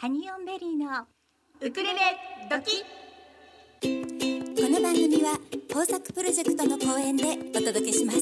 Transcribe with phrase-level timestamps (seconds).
[0.00, 1.06] ハニオンベリーの
[1.60, 2.00] ウクレレ
[2.48, 2.82] 時。
[2.82, 5.38] この番組は
[5.68, 8.20] 豊作プロジェクトの公演でお届けします。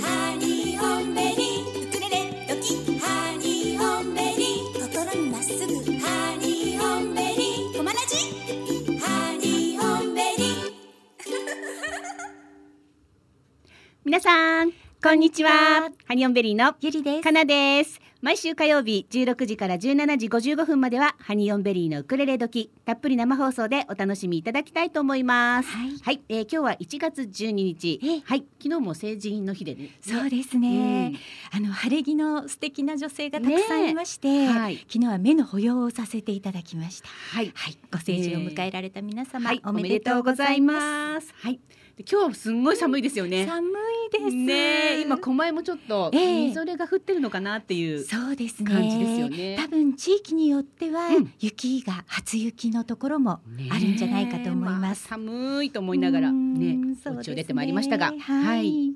[0.00, 1.88] ハニオンベリー。
[1.88, 3.00] ウクレレ時。
[3.00, 4.78] ハニオンベリー。
[4.80, 5.74] 心にまっすぐ。
[5.98, 7.76] ハニオンベリー。
[7.76, 8.14] コマラジ
[9.00, 10.72] ハニオンベリー。
[14.06, 14.70] 皆さん
[15.02, 15.90] こんにちは。
[16.04, 17.22] ハニオンベリーのゆりです。
[17.24, 25.68] かなです毎週火曜日16時から17時55分まではハニオンベリーのウクレレ時たっぷり生放送でお楽しみいただきたいと思います。
[25.68, 26.22] はい。
[26.28, 28.44] えー今日は1月12日えはい。
[28.62, 29.98] 昨日も成人の日でね。
[30.00, 31.14] そうですね、
[31.50, 37.50] あの晴れ着の素敵な女性がたくさんいまして、はい昨日は目の保養をさせていただきましたはい。
[37.56, 41.26] はい、ご成人を迎えられた皆様、はい、おめでとうございます。
[41.26, 41.34] す。
[41.38, 41.60] はい、で
[41.98, 43.46] 今日はすんごい寒いですよね。
[43.46, 43.72] 寒い
[44.10, 44.34] です。
[44.34, 44.52] ね
[44.98, 48.02] え今狛江もちょっとええみぞれが降ってるのかなっていう。
[48.02, 48.70] そうですね。
[48.70, 54.80] 感じですよね多分地域によっては、うん雪が初雪のところもあるんじゃないかと思います。
[54.80, 58.92] ねえあ寒いと思いながらねうん、お家を出てまいりましたが、はい。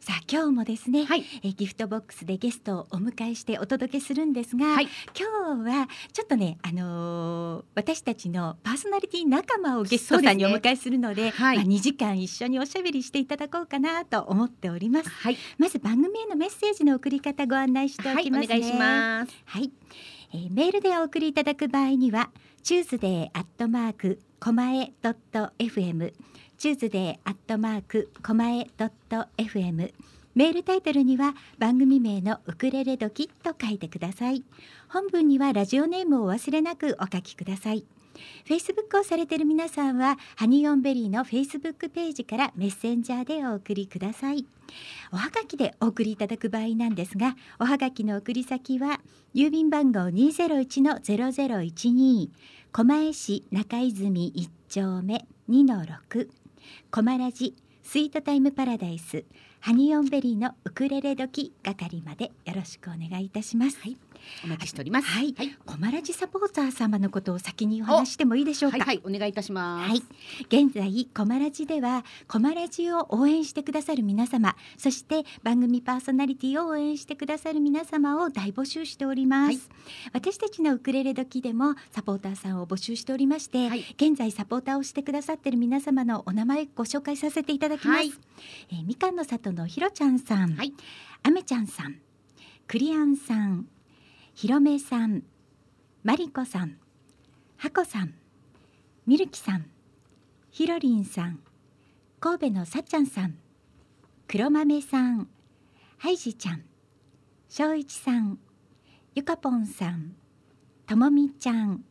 [0.00, 15.10] さあ今日もですね、はい、え Gift Box でゲストをお迎えしてお届けするんですが、はい、今日はちょっとね、あのー私たちのパーソナリティ仲間をゲストさんにお迎えするので、はいまあ、2時間一緒におしゃべりしていただこうかなと思っております。
[15.10, 18.56] はい、まず番組へのメッセージの送り方ご案内しておはい、きますね。
[18.56, 19.32] お願いします。
[19.44, 19.70] はい、
[20.32, 22.30] えーメールでお送りいただく場合には、
[22.62, 26.12] Tuesday アットマークコマエドット FM、
[26.60, 29.94] Tuesday アットマークコマエドット FM。
[30.34, 34.44] メールタイトルには番組名のウクレレ時と書いてください。
[34.90, 37.86] 本文にはラジオネームを忘れなくお書きください。
[38.46, 44.44] フェイスブックをされている皆さんはハニオンベリーのフェイスブックページからメッセンジャーでお送りください。
[45.14, 49.00] おはがきでお送りいただく場合なんですが、おはがきの送り先は
[49.34, 52.28] 郵便番号201の0012
[52.70, 55.64] 狛江市中泉1丁目2
[56.90, 59.24] コマラジスイートタイムパラダイス
[59.62, 63.78] ハニオンベリーのウクレレ時係までよろしくお願いいたします。
[63.80, 63.96] はい、
[64.42, 65.06] お待ちしております。
[65.06, 65.34] はい。
[65.36, 68.78] はい、コマラジサポーター様のことを先にお話してもいいでしょうか？
[68.78, 69.90] はい、はい、お願いいたします。
[69.90, 70.02] はい、
[70.48, 79.60] 現在コマラジではコマラジを応援してくださる皆様そして番組パーソナリティを応援してくださる皆様を大募集しております、はい。
[80.14, 83.84] 私たちのウクレレ時でもサポーターさんを募集しておりまして、はい。
[83.96, 88.12] 現在サポーターをしてくださっている皆様のお名前ご紹介させていただきます、はい。
[88.72, 90.72] えーみかんの里のひろちゃんさん、はい、
[91.22, 92.00] あめちゃんさん、
[92.66, 93.66] クリアンさん、
[94.34, 95.22] ひろめさん、
[96.02, 96.76] まりこさん、
[97.56, 98.14] はこさん、
[99.06, 99.66] みるきさん、
[100.50, 101.40] ひろりんさん、
[102.20, 103.36] 神戸のさっちゃんさん、
[104.28, 105.28] 黒豆さん、
[105.98, 106.64] はいじちゃん、
[107.48, 108.38] しょういちさん、
[109.14, 110.14] ゆかぽんさん、
[110.86, 111.84] ともみちゃん、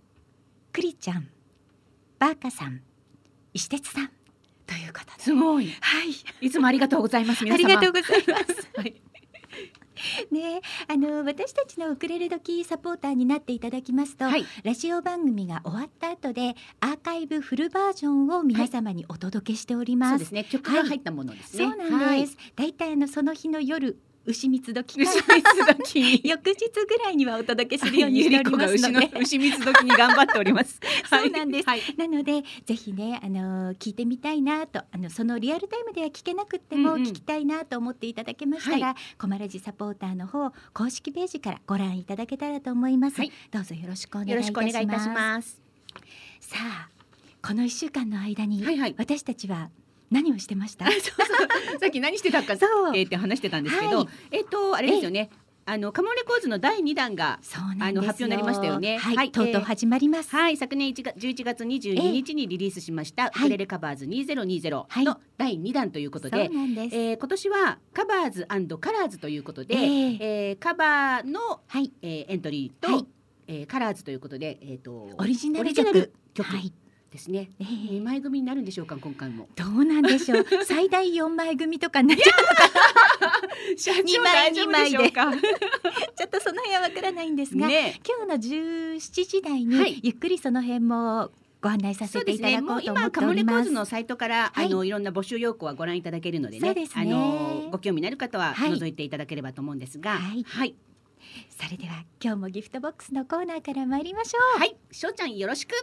[0.72, 1.30] くりちゃん、
[2.18, 2.82] ばあかさん、
[3.54, 4.19] 石鉄さん
[4.70, 5.68] ということですごい。
[5.82, 6.46] はい。
[6.46, 7.44] いつもありがとうございます。
[7.44, 7.76] 皆あり様。
[7.76, 8.70] がとうございます。
[8.76, 9.02] はい、
[10.32, 20.12] ね、あの私たちのウクレレ時サポーターになっていただきますと、はい、ラジオ番組が終わった後でアーカイブフルバージョンを皆様にお届けしております。
[20.12, 20.44] そうですね。
[20.46, 21.66] 曲が入ったものですね。
[21.66, 22.38] そうなんです。
[22.56, 24.74] だいたいあのその日の夜牛蜜時。
[24.74, 25.24] か牛蜜
[25.84, 26.02] 時。
[26.02, 26.22] に。
[26.30, 29.20] 翌日ぐらいにはお届けするようにしております牛のので。
[29.20, 30.80] 牛蜜時に頑張っております。
[31.10, 31.70] そうなんです。
[31.70, 37.08] はい、なのでぜひねあの聞いてみたいなとあのそのリアルタイムでは聞けなくってもうんうん。
[37.10, 43.32] 聞きたいなと思っていただけましたら、はコマラジサポーターの方公式ページからご覧いただけたらと思います、はい。
[43.52, 44.72] どうぞよろしくお願いいよろしたします。
[44.72, 45.62] くお願いいたします。
[46.40, 46.90] さあ
[47.42, 48.96] この一週間の間に、はいはい。
[48.98, 49.70] 私たちは
[50.12, 50.86] 何をしてました？
[50.92, 51.24] そうそ
[51.76, 52.54] うさっき何してたか
[52.96, 54.08] えーって話してたんですけど、はい。
[54.32, 55.30] えっ、とあれですよね。
[55.66, 57.40] あのカモレコーズの第二弾が
[57.80, 58.98] あの発表になりましたよね。
[58.98, 59.32] はい、はい。
[59.32, 60.58] とうとう始まります、はい。
[60.58, 65.04] 昨年1月11月22日にリリースしました、いウクレレカバーズ2020はい。
[65.04, 68.48] の第2弾ということで、なんです、えー今年はカバーズ
[68.80, 70.18] カラーズということで、ええ。
[70.50, 71.92] えーカバーの、はい。
[72.02, 73.06] えーエントリーと、はい。
[73.48, 75.94] えーカラーズということで、えー、とオリジナル曲。
[75.94, 76.48] ル曲。
[76.50, 76.74] はい
[77.12, 77.50] ですね。
[77.60, 79.48] えー二枚組になるんでしょうか今回も。
[79.56, 80.46] どうなんでしょう。
[80.66, 82.34] 最大四枚組とかになっちゃ
[83.74, 85.12] う社二枚二枚で。
[85.12, 85.32] か。
[86.16, 88.00] ちょっとその辺はわからないんですが、ね。
[88.08, 88.60] 今日の
[88.96, 90.00] 17時台に、はい。
[90.04, 93.58] ゆっくりその辺もご案内させていただこもううと思って今カモおります。
[93.58, 94.66] レコーズのサイトから、はい。
[94.68, 97.02] あのいろんな募集要項はご覧いただけるのでねですね。
[97.02, 100.12] あのご興味のある方ははい覗いていただければと思うんですが。
[100.12, 100.44] はい。
[100.44, 100.76] はい、
[101.50, 104.60] それでは今日もギフトボックスのコーナーから参りましょう。
[104.60, 105.74] はい、しょうちゃんよろしく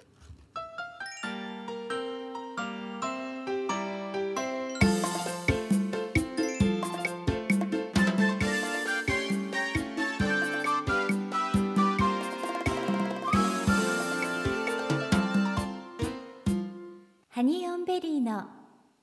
[17.37, 18.45] ハニーオンベリーの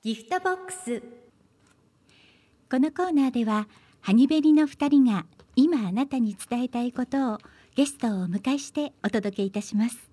[0.02, 1.04] ギフトボックス。
[2.68, 3.68] このコーナーでは
[4.00, 7.38] ハニベリの2人が今あなたに伝えたいことを
[7.76, 10.10] ゲストをお迎えしてお届けいたします。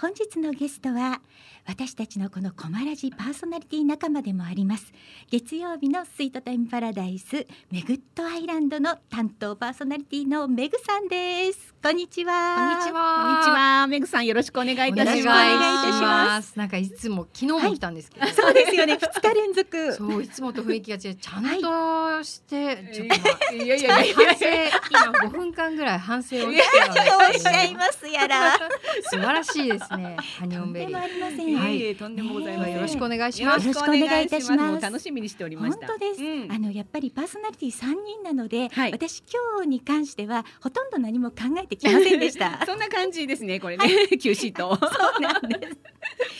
[0.00, 1.20] 本日のゲストは
[1.66, 4.90] 私たちのこのコマラジパーソナリティ仲間でもあります。
[5.30, 11.71] 月曜日のスイートタイムパラダイスメグットアイランドの担当パーソナリティのメグさんです。
[11.82, 12.54] こんにちは。
[12.54, 12.92] こんにち
[13.50, 13.88] は。
[13.88, 15.02] メグさんよろしくお願いいたします。
[15.02, 16.56] お願いいたします。
[16.56, 18.96] なんかいつも昨日も来たんですけど、そうですよね。
[18.98, 19.92] 二日連続。
[19.94, 21.16] そういつもと雰囲気が違う。
[21.16, 24.46] ちゃんとして、ちょっと、まあいやいやいや反省。
[24.90, 26.62] 今5分間ぐらい反省をして
[27.32, 28.52] おっしゃいますやら。
[29.10, 30.16] 素晴らしいですね。
[30.38, 31.02] ハニオンベリーとん。
[31.02, 31.96] でもありません、はい。
[31.96, 32.74] とんでもございません。
[32.76, 33.66] よろしくお願いします。
[33.66, 34.80] よろしくお願いいたします。
[34.80, 35.88] 楽しみにしておりま本した。
[35.88, 36.52] 当です、うん。
[36.52, 38.92] あのやっぱりパーソナリティ三人なので、はい。
[38.92, 42.64] 私今日に関してはほとんど何も考えてきませんでした。
[42.66, 44.76] そんな感じですねこれね Q シート。
[44.80, 44.88] そ
[45.18, 45.78] うなんです。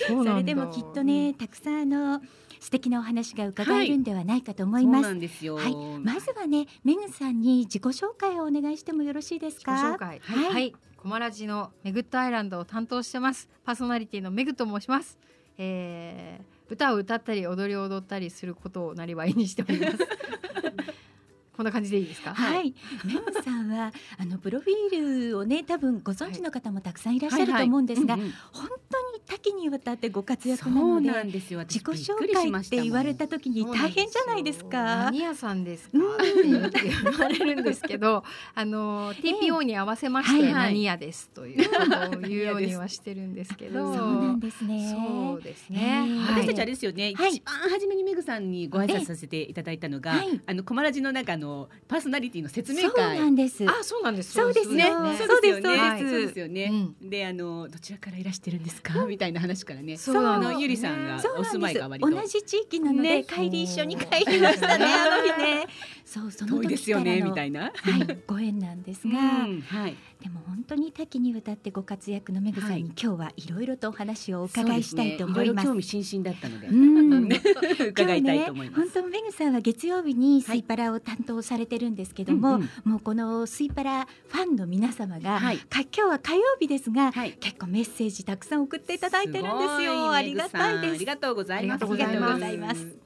[0.09, 2.23] それでもきっとねたくさんあの
[2.61, 5.57] 素敵なお話が伺えるんではないかと思います、そうなんですよ。
[5.57, 9.95] はい、まずはね、メグさんに自己紹介をお願いしてもよろしいです自己か。
[9.95, 10.21] 紹介。
[10.21, 10.53] はい。
[10.53, 13.49] はい、コマラジのメグッドアイランドを担当してます。
[13.65, 15.19] パーソナリティのメグと申します、
[15.59, 19.99] えー、歌を歌ったり踊りを踊ったりすることをなりわいにしております
[21.57, 22.35] こんな感じでいいですか？
[22.35, 31.61] はい、メグさんはあのプロフィールをね多分ご存知の方もたくさんいらっしゃると思うんですが、本当に多岐にわたってご活躍そうなのでなんですよ。
[31.61, 34.83] 私自己紹介って言われた時に大変じゃないですか。
[35.11, 35.99] 何屋さんですか？
[35.99, 40.73] って言われるんですけど、 あの TPO に合わせましてはいはい。
[40.73, 41.77] 何屋ですというこ
[42.11, 44.97] とを言うようにはしてるんですけど、 そうなんですね。
[44.97, 46.07] そうですね。
[46.29, 47.31] 私たちあれですよね、はい。
[47.35, 50.41] 一番初めにメグさんにご挨拶させていただいたのが、はい。
[50.47, 53.65] あのコマラジの中のパーソナリティの説明そう会なんです。
[53.69, 54.33] あ、そうなんです。
[54.33, 54.85] そうですね、
[55.19, 55.77] そうですよね。
[55.77, 56.01] はい。
[56.01, 56.73] そうですよね。
[57.05, 59.97] うで、あのどちらからいらしてるんですか、みたいな話からね。
[59.97, 60.53] そうあなの。
[60.53, 62.11] のゆりさんがそうお住まいが割と。
[62.11, 63.25] 同じ地域なので、ね。
[63.25, 65.67] 帰り一緒に帰りましたねあの日ね。
[66.05, 67.73] そうその遠いですよねみたいな。
[67.75, 68.19] はい。
[68.27, 69.97] ご縁なんですが、うんはい。
[70.23, 72.83] でも本当に多岐にわたってご活躍のめぐさんに、はい。
[72.83, 75.69] 今日はいろいろとお話をお伺いしたいと思います。
[75.69, 76.69] 興味津々だったので、
[77.89, 78.91] 伺いたいと思います。
[78.93, 82.91] 本当めぐさんは月曜日にスイパラを担当されてるんですけども、うんうん。
[82.91, 85.59] もうこのスイパラファンの皆様が、はい。
[85.59, 87.33] か今日は火曜日ですが、はい。
[87.41, 90.11] 結構メッセージたくさん送っていただいてるんですよ。
[90.13, 90.95] ありがたいです。
[90.97, 92.97] ありがとうございます。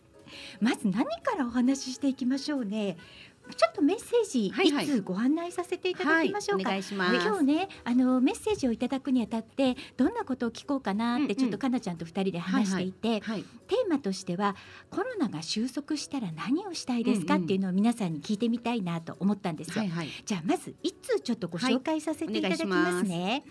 [0.61, 2.97] まず何からお話ししていきましょうね。
[3.55, 6.71] ちょっとメッセージ、はいはいいつご案内させていただきましょうか。
[6.71, 13.45] はい今日ねあのメッセージをいただくにあたってどんなことを聞こうかなって、ちょっとかなちゃんと二人で話していて、はい。
[13.69, 14.55] テーマとしては
[14.91, 19.79] コロナが収束したら何をしたいですか、っていうのを皆さんに聞いてみたいなと思ったんですよ。
[19.79, 20.09] はいはい。
[20.25, 23.25] じゃあまず一通ちょっとご紹介させていただきますね。
[23.25, 23.43] はい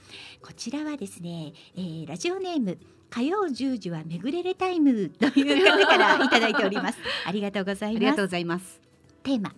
[0.41, 2.77] こちらはですね、えーラジオネーム
[3.09, 6.99] 火曜10時はめぐれれタイムという方からいただいております。
[7.25, 7.97] ありがとうございます。
[7.97, 8.81] ありがとうございます。
[9.23, 9.55] テーマ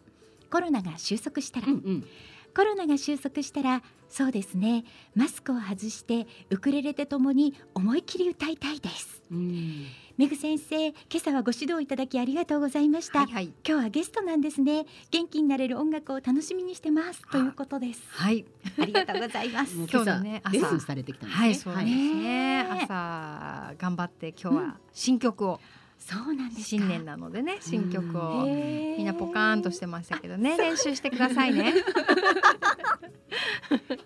[0.50, 2.08] コロナが収束したら、うんうん。
[2.56, 4.84] コロナが収束したらそうですね。
[5.16, 9.22] マスクを外してウクレレとともに思い切り歌いたいです。
[9.32, 9.86] うん。
[10.18, 13.20] めぐ先生今朝はご指導いただきありがとうございました。
[13.20, 13.46] はいはい。
[13.68, 14.86] 今日はゲストなんですね。
[15.12, 17.22] 元気になれる音楽を楽しみにしてます。
[17.30, 18.02] ということです。
[18.10, 18.44] はい。
[18.82, 19.76] ありがとうございます。
[19.86, 21.46] 今日のねレッスン朝されてきたんですね。
[21.46, 22.14] はいそうですね。
[22.16, 25.60] ね朝頑張って今日は新曲を、
[25.98, 26.68] そうなんですか。
[26.68, 28.46] 新年なのでね新曲を。
[28.46, 30.58] みんなポカーンとしてましたけどね。
[30.58, 31.74] 練習してくださいね。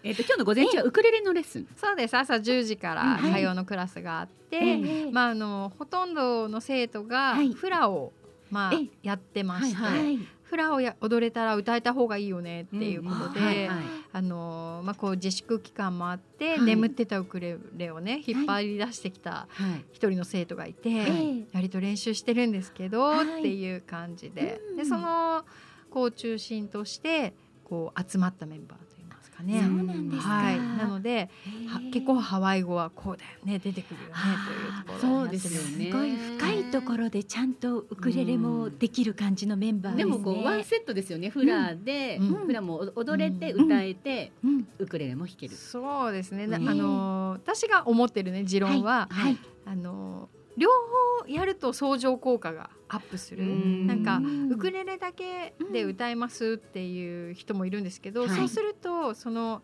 [0.04, 1.68] えっと今日の午前中はウクレレのレッスン。
[1.76, 2.18] そうです。
[2.18, 3.32] 朝10時からはい。
[3.32, 7.54] 火曜のクラスがあって、ええまああのほとんどの生徒がはい。
[7.54, 8.14] フラを、
[8.50, 8.88] まあええ。
[9.04, 9.78] やってまして、
[10.52, 13.70] フラをや踊れたら歌えた方がいいよねっていうことで、
[15.16, 16.62] 自粛期間もあって、はい。
[16.64, 19.86] 眠ってたウクレレをね引っ張り出してきたはい。
[19.94, 25.46] 一人の生徒がいて、え割と練習してるんですけど、はいっていう感じで、うんでその
[25.90, 28.91] こう中心としてこう集まったメンバー
[29.42, 29.62] かね。
[29.62, 30.30] そうなんですか。
[30.30, 31.30] はい、なので
[31.68, 34.16] は結構ハワイ語はこうだよね出てくるよね
[34.86, 35.92] というところですよね。
[35.92, 40.10] すごい深いところでちゃんとウクレレもできる感じのメンバーでね。
[40.10, 41.30] もこうワンセットですよね。
[41.30, 42.46] フラで、うん。
[42.46, 43.66] フラも踊れてうん。
[43.66, 44.68] 歌えて、うん。
[44.80, 45.56] ウクレレも弾ける。
[45.56, 49.38] そうですね、あの私が思ってるね持論は、はい。
[49.66, 50.70] あの両
[51.24, 53.44] 方やると相乗効果がアップする。
[53.44, 53.88] うん。
[53.88, 54.52] なんかうん。
[54.52, 58.30] ウクレレだけで歌いますっていう人もいるんですけど、はい。
[58.30, 59.62] そうするとその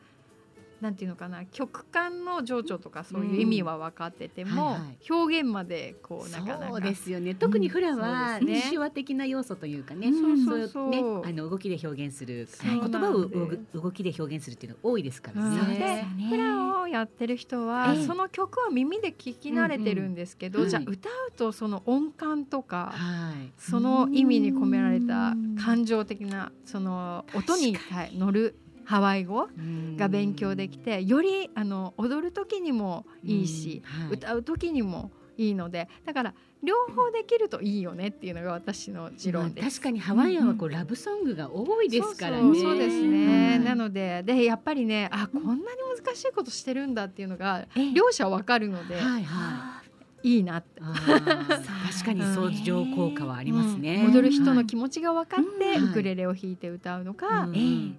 [0.82, 4.98] なんていうのかな曲間の情緒とかそういう意味は分かってても、うんはいはい。
[5.10, 6.72] 表現までこうなかなか。
[6.72, 7.34] そうですよね。
[7.36, 8.72] 特にフラはそうですね。
[8.72, 13.28] 手話的な要素というかね、うんそうそうねあの動きで表現する、言葉を
[13.74, 15.68] 動きで表現するっていうのが多いですからうん。
[15.70, 15.76] ね。
[15.76, 16.30] でね。
[16.30, 18.06] フラをややってる人は、ええ。
[18.06, 23.52] その曲は耳で聴き慣れてるんですけど、うんうんじゃあ歌うとその音感とか、はい。
[23.58, 25.56] その意味に込められたうん。
[25.56, 28.56] 感情的なその音にはい乗る
[28.88, 29.50] ハワイ語
[29.98, 34.04] が勉強できてよりあの踊る時にもいいし、うん。
[34.04, 34.14] はい。
[34.14, 39.64] 歌う時にもいいのでだから両方できるといいよねっていうのが私の持論です。
[39.64, 42.60] まあ確かにハワイアンはこうラブソングが多いですからね。
[42.60, 45.60] そうですね、はいなのででやっぱりねあこんなに
[46.02, 47.94] 難しいことしてるんだっていうのがええ。
[47.94, 49.77] 両者わかるので、はいはい。
[50.24, 54.04] いいな 確かに相乗効果はありますね。
[54.06, 54.14] うん。
[54.14, 57.48] 踊る人の気持ちが分かって、うんウクレレを弾いて歌うのか、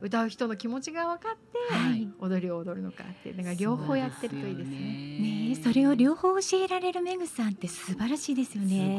[0.01, 1.37] 歌う人の気持ちが分かっ
[1.71, 2.09] て、はい。
[2.19, 4.79] 踊りを踊るのかってだから両方やってるといいですね。
[4.79, 5.55] ねえ。
[5.55, 8.93] それを両方教えられるメグさんって素晴らしいですよね。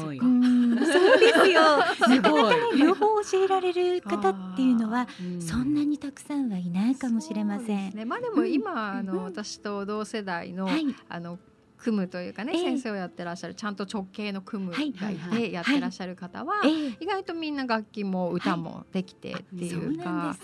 [0.00, 0.18] すごい。
[0.18, 0.78] うん。
[0.78, 1.60] そうですよ。
[1.78, 5.42] なかなかね両方教えられる方っていうのはうん。
[5.42, 7.90] そんなにたくさんはいないかもしれませ。
[7.90, 7.94] ん。
[7.94, 9.06] ね、まあでも今、あうん。
[9.06, 10.84] の私と同世代の、はい。
[11.08, 11.38] あの
[11.82, 12.62] 組むというかね、ええ。
[12.62, 16.96] 先生をやってらっしゃるちゃんと直系の組むがいて、やってらっしゃる方は、ええ。
[17.00, 20.36] 意外とみんな楽器も歌もできてっていそううか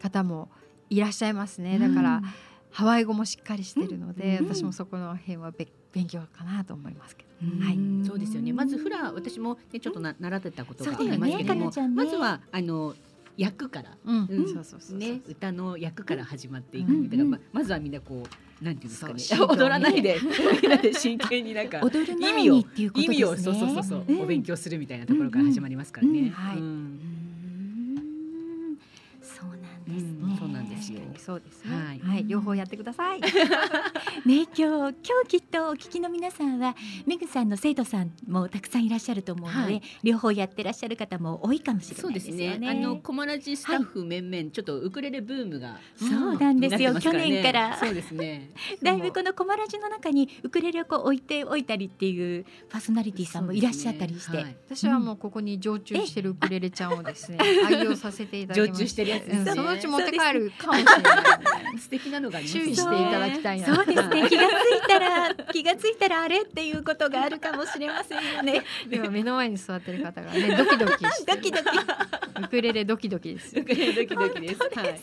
[0.00, 0.50] 方も
[0.88, 1.78] いらっしゃいますね。
[1.78, 2.22] だから、
[2.70, 4.48] ハワイ語もしっかりしてるので、うん。
[4.48, 7.46] 私もそこの辺はべ勉強かなと思いますけど。
[7.46, 7.60] うん。
[7.60, 7.76] はい。
[7.76, 8.52] んそうですよね。
[8.52, 12.04] まずフラ私もねちょっとな習ってたことがありますけども、かなちゃんね。
[12.04, 12.94] まずはあの
[13.36, 14.16] 役からうん。
[14.16, 16.92] うんね歌の役から始まっていく。
[16.92, 17.10] うん。
[17.10, 18.22] だからままずはみんなこ
[18.60, 19.46] うなんていうんですかね。
[19.48, 20.18] 踊らないで。
[20.62, 23.24] みんなで真剣になんか踊る前意味をにっていうこと意ですね。
[23.24, 24.20] 味をそうそうそうそううん。
[24.22, 26.30] お勉強するみたいなところから始まりますからね。
[26.30, 27.11] はい
[30.38, 31.00] そうなんですよ。
[31.18, 31.76] そうですね。
[31.76, 31.98] はい。
[32.00, 33.20] はい、両方やってください。
[33.22, 33.28] ね
[34.26, 34.94] 今日今日
[35.28, 39.82] きっとお聞きの皆さんはメグさんの生徒さんもたくさんいらっしゃると思うので、はい。
[40.02, 42.58] 両方やってらっしゃる方も多いかもしれないですすよね。
[42.58, 42.70] ね。
[42.70, 48.50] あのコマラジスタッフ面々ちょっとウクレレブームがそうなんですよなってます去年からそうですね。
[48.82, 54.56] だいぶこのコマラジの中にウクレレをこう置いておいたりっていうパーソナリティさんもいらっしゃったりして、はい。
[54.66, 59.50] 私はもうここに常駐してるウクレレちゃんをですね、愛用させていただきま 常駐してるやつですね。
[59.50, 59.56] うん。
[59.56, 61.78] そのうち持って帰るかもしれない。
[61.78, 63.74] 素敵なのがあります注ね意していただきたいな。
[63.74, 68.62] そうですね気がついたら気がついたらあれっていうことがあるかもしれませんよね。
[68.90, 71.78] 今目の前に座ってる方がねドキドキしてるドキドキ
[72.44, 73.64] ウクレレドキドキですウ。
[73.64, 74.60] クレレドキドキです。
[74.60, 75.00] はい。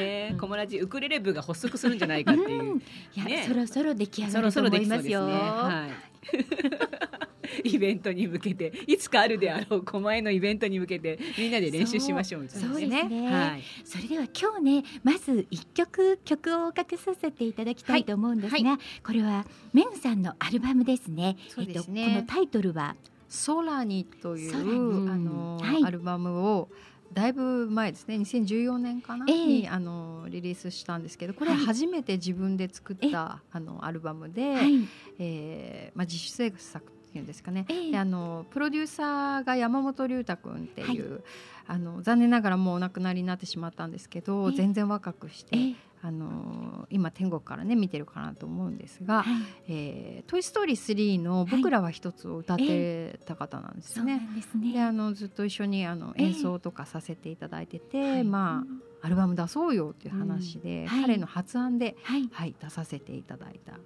[0.00, 2.72] ねうんコマラジウクレレ部が発足するんじゃないかっていう。
[2.72, 2.82] うんい
[3.16, 4.76] や、ねそろそろ出来上がると思。
[4.76, 5.20] いますよ。
[5.22, 6.13] はい。
[7.62, 13.30] イベントに向けていつかあるであろう狛江のイベントに向けてみんなで練習しましょうみたいなそうですね。
[13.30, 13.62] はい。
[13.84, 21.36] それでは今日ねまず一曲曲をかけさせていただきたいと思うんですが、これはメグさんのアルバムですね。
[21.48, 22.00] そうですね。
[22.00, 22.96] えっと、このタイトルは？
[23.28, 25.84] ソラニというあの、はい。
[25.84, 26.70] アルバムを
[27.14, 28.16] だいぶ前ですね。
[28.16, 29.46] 2014年かな、ええ。
[29.46, 31.66] にあのリリースしたんですけどこれははい。
[31.66, 37.90] 初めて自分で作った、あのアルバムで、はい、えーまあ、自主制作っていうんですかね、ええ。
[37.92, 41.22] であのプロデューサーが山本龍太君っていう、
[41.66, 44.56] あの残念ながらもうお亡くなりになってしまったんですけど、ええ。
[44.56, 45.74] 全然若くして、え
[46.06, 54.28] あの今天国からね見てるかなと思うんですが「はい、えートイ・ストーリー3」の「僕らは一つ」を歌ってた方なんですそうなね。
[54.30, 54.74] んですね。
[54.74, 63.78] であのずっと一緒にあのええ演奏とかさせていただいてて、はいまあアルバム出そうよっていう話で、はい彼の発案で、はい、はい、出させていただいた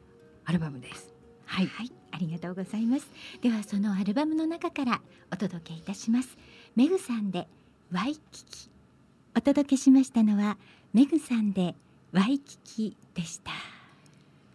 [0.44, 1.14] アルバムです。
[1.44, 3.08] はい、はい、ありがとうございます。
[3.42, 6.36] ではそのアルバムの中からお届けいたします。
[6.74, 7.46] メグさんで
[7.92, 8.70] ワイキキ。
[9.36, 10.58] お届けしましたのは
[10.92, 11.76] メグさんで
[12.12, 13.52] ワイキキでした。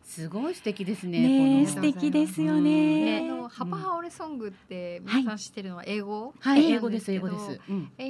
[0.04, 1.62] すごい素敵ですね。
[1.62, 2.64] ね素敵ですようん。
[2.64, 3.22] ね。
[3.22, 7.60] であのハパハオレソングって皆さん知ってるのは英語、はい、ええ英語です英語です。
[7.70, 7.92] うん。
[7.98, 8.10] エイ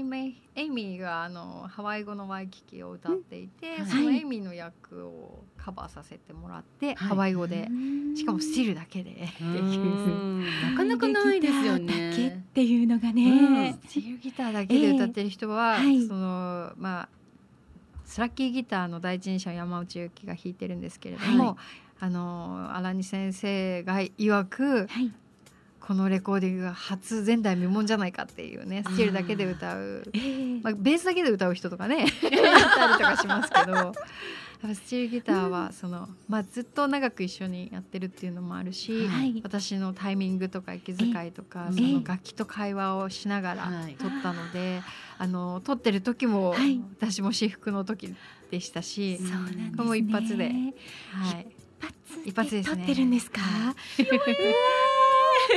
[0.56, 3.86] エイミーがあのハワイ語のワイキキを歌っていて、うん。
[3.86, 4.18] そのはい。
[4.18, 6.96] エイミーの役をカバーさせてもらって、はい。
[6.96, 7.70] ハワイ語で、
[8.16, 9.12] しかもスティールだけで。
[9.12, 10.46] っていううん。
[10.72, 12.46] なかなかないですよギターだけっね。
[12.54, 13.78] ていうのがね。
[13.88, 15.86] スティールギターだけで歌ってる人は、ええ。
[15.86, 16.06] はい。
[16.06, 17.23] そのまあス
[18.22, 21.56] ラッキーギターの第一人者山内由紀が弾いてるんですけれども、はい。
[22.00, 25.12] あの荒木先生が曰くはい。
[25.86, 30.04] このレコーディングが初前代未聞じゃないかっていうねスティールだけで歌う。
[30.14, 30.20] え
[30.58, 33.94] えまあ、ベースだけで歌う人とかね いたりとかしますけど
[34.74, 39.42] スチールギターはその、まあ、ずっと長く一緒にやってるっていうのもあるし、はい。
[39.44, 43.96] 私のタイミングとか息遣いとかえその楽器と会話をしながらはい。
[43.96, 44.82] 撮ったので、
[45.18, 46.80] あの撮ってる時も、はい。
[47.00, 48.16] 私も私服の時
[48.52, 49.20] でしたし、
[49.56, 49.72] ね。
[49.76, 51.48] も一発ではい、
[52.26, 53.42] 一発で撮ってるんですか？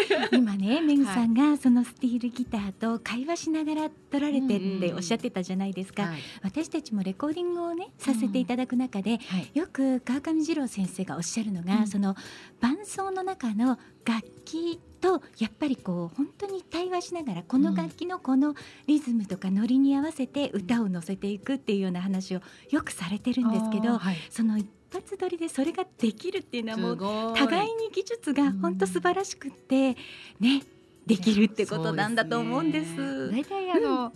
[0.33, 6.21] 今ねめぐさんがそのスティールギターと会話しながら撮られてっておっしゃってたじゃないですか、はい。
[6.43, 9.51] 私たちもレコーディングをねさせていただく中で、はい。
[9.55, 11.87] よく川上二郎先生がおっしゃるのが、うん。
[11.87, 12.15] その
[12.61, 18.55] 伴奏の中の楽器とやっぱりこう本当に対話しながらこの楽器のこの
[18.87, 24.17] リズムとかノリに合わせて歌を乗せていくっていうような話をよくされてるんですけど、はい。
[24.31, 29.97] その一発撮りでそれができるっていうのはもう互いに技術が本当素晴らしくって
[30.41, 30.63] ね
[31.07, 33.31] できるってことなんだと思うんです。
[33.31, 34.13] 大体あの、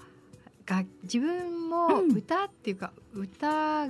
[0.67, 2.11] が自分もうん。
[2.17, 3.89] 歌っていうか、歌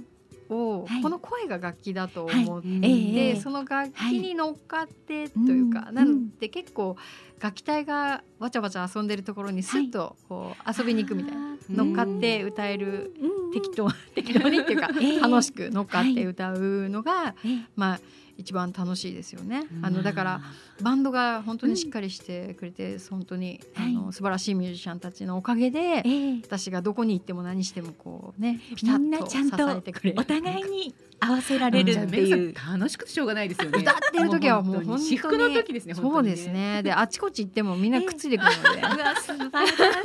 [0.51, 1.03] を、はい。
[1.03, 3.37] この声が楽器だと思って、はいええ。
[3.37, 6.97] その楽器に乗っかってというか、うんなので結構
[7.41, 13.53] 楽器隊がわちゃわちゃ遊んでるところにスッとこう遊びに行くみたいな、な乗っかって歌えるうん。
[13.53, 15.21] 適当適当にっていうか、 ええ。
[15.21, 17.59] 楽しく乗っかって歌うのが、ええ。
[17.77, 18.01] まあ
[18.41, 19.65] 一番楽しいですよね。
[19.83, 20.41] あのだから
[20.83, 26.41] バンドが本当にしっかりしてくれて、本当にあの、はい素晴らしいミュージシャンたちのおかげで、ええ。
[26.43, 30.21] 私がどこに行っても何してもこうねピタみんなッとちゃんと支えてくれる。
[30.21, 32.55] お互いに合わせられるっていう。
[32.55, 33.79] 楽しくてしょうがないですよね。
[33.79, 35.05] 歌ってる時はもう本当に。
[35.05, 35.95] 至福の時ですね。
[35.95, 36.49] そうです。
[36.49, 36.83] ね。
[36.83, 39.77] であちこち行ってもみんなくっついてくるので、うわ素晴らしい。
[39.79, 39.97] な。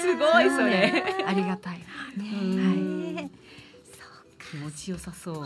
[0.00, 1.24] すごいそれ。
[1.26, 1.78] ありがたい。
[2.16, 3.30] ね
[4.54, 5.40] 気持ちよさそう。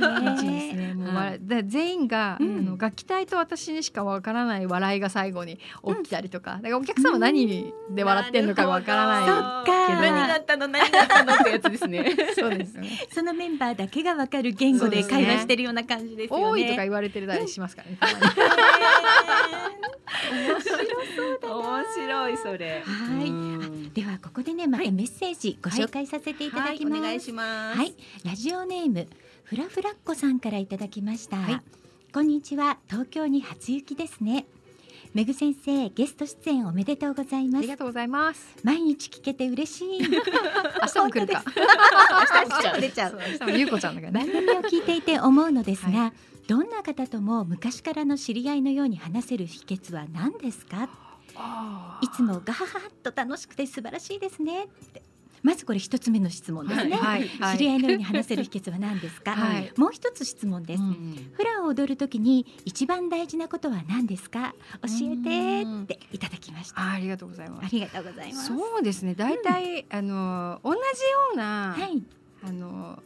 [0.00, 0.86] な気持ちいいですね。
[0.88, 12.16] ね もうはい笑いで全員が、うんあの楽器隊と私にしかわからない笑いが最後に起きたりとか,、だからお客さんは何で笑ってんのかわからない、そっか何があったの何があったのってやつですね。
[12.34, 16.44] そうですねそのメンバーだけがわかる言語で会話してるような感じですよね。
[16.44, 17.98] 多いとか言われてるたりしますからね、
[20.32, 20.64] 面。
[21.74, 22.82] 面白いそれ。
[22.84, 26.92] はいうんではここでねまたメッセージご紹介させていただきます。
[26.94, 27.78] はいお願いします。
[27.78, 29.06] はい、ラジオネーム
[29.44, 31.36] フラフラッコさんからいただきました。
[31.36, 31.60] はい
[32.12, 34.46] こんにちは、東京に初雪ですね。
[35.14, 37.76] めぐ先生、ゲスト出演おめでとうございますありが。
[37.76, 39.98] とうございます毎日聞けて嬉しい。
[40.02, 43.18] 明日も来るか 明日も出ちゃう。
[43.32, 46.12] 明日もゆうこちゃんだからね番組を聞いていて思うのですが、は
[46.46, 50.88] どんな方とも昔からの知り合いのように話せる秘訣は何ですか？
[52.00, 54.64] いつもガハハッと楽しくて素晴らしいですね。
[54.64, 55.02] って。
[55.42, 57.28] まずこれ一つ目の質問ですね、はい。
[57.28, 57.58] はい。
[57.58, 59.70] 知り合いのように話せる秘訣は何ですか、はい。
[59.76, 64.54] もう一つ質問です、うんフラを踊るときに一番大事なことは何ですか？
[64.80, 66.80] 教えてっていただきました。
[66.80, 67.66] あありがとうございます。
[67.66, 68.46] ありがとうございます。
[68.46, 69.14] そうですね。
[69.14, 70.80] 大体、あの同じよ
[71.34, 72.02] うな、はい。
[72.42, 73.02] あの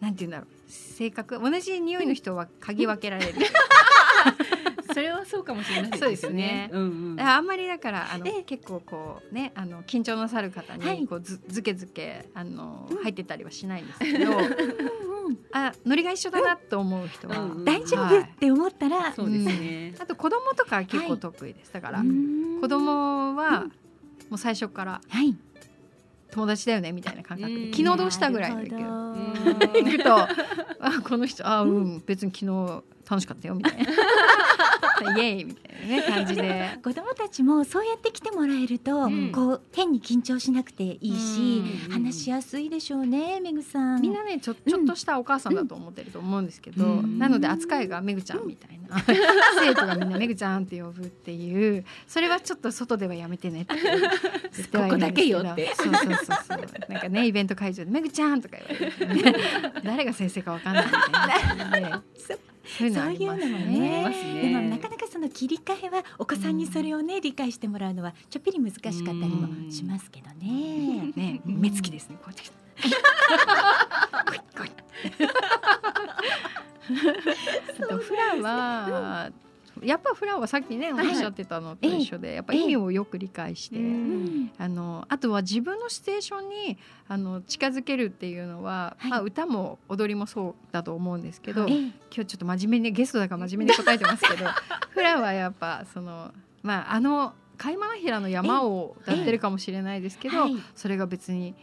[0.00, 0.46] なんて言うんだろう。
[0.68, 3.34] 性格同じ匂いの人は嗅ぎ分けられる。
[3.34, 3.38] そ
[4.94, 6.70] れはそうかもしれないですね。
[7.18, 8.38] あんまりだからあのえ？
[8.40, 11.00] え結構こうねあの緊張なさる方はい。
[11.00, 12.96] にこうずずけずけあの、うん。
[13.02, 14.32] 入ってたりはしないんですけど
[15.52, 18.18] あノリが一緒だなと思う人は、大丈はい。
[18.18, 19.94] 夫って思ったら、そうですね。
[19.98, 22.60] あと子供とか結構得意です、だから、うん。
[22.60, 23.66] 子供はうん。
[23.66, 23.70] も
[24.32, 25.36] う最初からはい。
[26.30, 27.70] 友達だよねみたいな感覚うん。
[27.70, 28.70] で昨日どうしたぐらいだけ？
[28.70, 29.80] どなるほど。
[29.80, 30.28] 行くとあ
[31.02, 33.86] この人あうん別に昨日楽しかったよみたいな
[35.16, 36.78] イエーイみたいなね感じで。
[36.82, 39.32] 子供たちもそうやって来てもらえると、うん。
[39.32, 41.92] こう変に緊張しなくていいし、うん。
[41.92, 44.02] 話しやすいでしょうねめぐさん。
[44.02, 47.18] みんなねちょちょっとしたお母さんだと思ってると思うんですけど、うん。
[47.18, 48.98] なので扱いがめぐちゃんみたいな、
[49.58, 51.84] 生徒がみんなめぐちゃんって呼ぶっていう。
[52.06, 53.74] それはちょっと外ではやめてねって
[54.72, 55.74] ここだけよって。
[55.74, 56.14] そうそうそう
[56.48, 59.34] そうなんかねイベント会場でめぐちゃんとか言われて、ね、
[59.84, 62.02] 誰が先生かわかんないみたいな
[62.66, 64.04] そういうのもね。
[64.04, 71.12] ねでもなかなかその切り替えはお子さんにそれをね、理解してもらうのはちょっぴり難しかったりもしますけどね。
[71.14, 72.16] ね、うん目つきですね。
[72.22, 72.50] こうやって。
[77.96, 79.30] フラ は。
[79.82, 84.50] やっぱフラはさっきねおっはいしゃってたのと一緒で、やっぱ意味をよく理解して、うん。
[84.58, 89.10] あのあとは自分のシチュエーションにあの近づけるっていうのは、はい。
[89.10, 94.46] まあ歌も踊りもそうだと思うんですけど、今日ちょっと真面目にゲストだから真面目に答えてますけど
[94.90, 100.56] フラはやっぱそのまああの貝間平の山を歌ってるかもしれないですけど、はい。
[100.74, 101.54] それが別に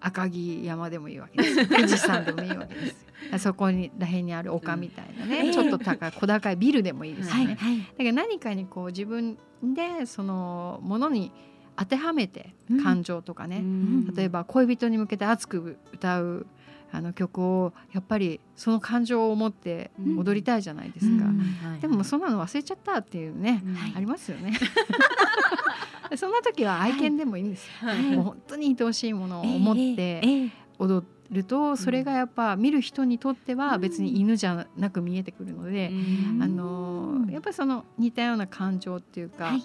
[0.00, 1.66] 赤城山でもいいわけですよ。
[1.66, 3.38] 富士山でもいいわけですよ。
[3.38, 5.52] そこにらへんにある丘みたいなね、うん。
[5.52, 7.56] ちょっと高い小高いビルでもいいですよね、はい。
[7.56, 7.78] はい。
[7.78, 11.32] だから何かにこう自分でそのものに
[11.76, 12.82] 当てはめてうん。
[12.82, 14.14] 感情とかね、うん。
[14.14, 16.46] 例えば恋人に向けて熱く歌う
[16.90, 21.38] あの曲をやっぱりその感情を持って踊りたいじゃないですか、うん。
[21.38, 21.80] はい。
[21.80, 23.74] でもそんなの忘れちゃったっていうね、うん。
[23.74, 23.92] はい。
[23.96, 24.58] ありますよね
[26.16, 27.66] そんな時は愛犬でもいいんです。
[27.82, 28.02] よ、はい。
[28.16, 36.42] もう本当に愛おしいものを思ってええええ踊るとそれがやっぱ見る人にとっては別に犬じゃなく見えてくるので、うん。
[36.42, 39.62] あのやっぱりその似たような感情っていうか、はい。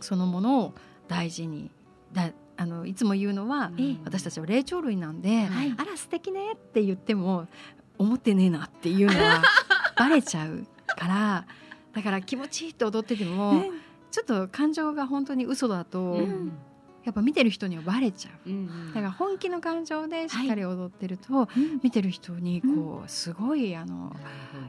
[0.00, 0.74] そのものを
[1.08, 1.70] 大事に
[2.12, 3.96] だあのいつも言うのは、ええ。
[4.04, 5.74] 私たちは霊長類なんで、はい。
[5.76, 7.46] あら素敵ねって言っても
[7.98, 9.42] 思ってねえなっていうのは
[9.96, 11.46] バレちゃうから
[11.94, 13.64] だから気持ちいいって踊ってても、
[14.12, 16.52] ちょっと感情が本当に嘘だと、うん。
[17.04, 18.48] やっぱ見てる人にはバレちゃう。
[18.48, 21.80] うんだから本気の感情でしっかり踊ってると、うん。
[21.82, 24.20] 見てる人にこうすごいあのね。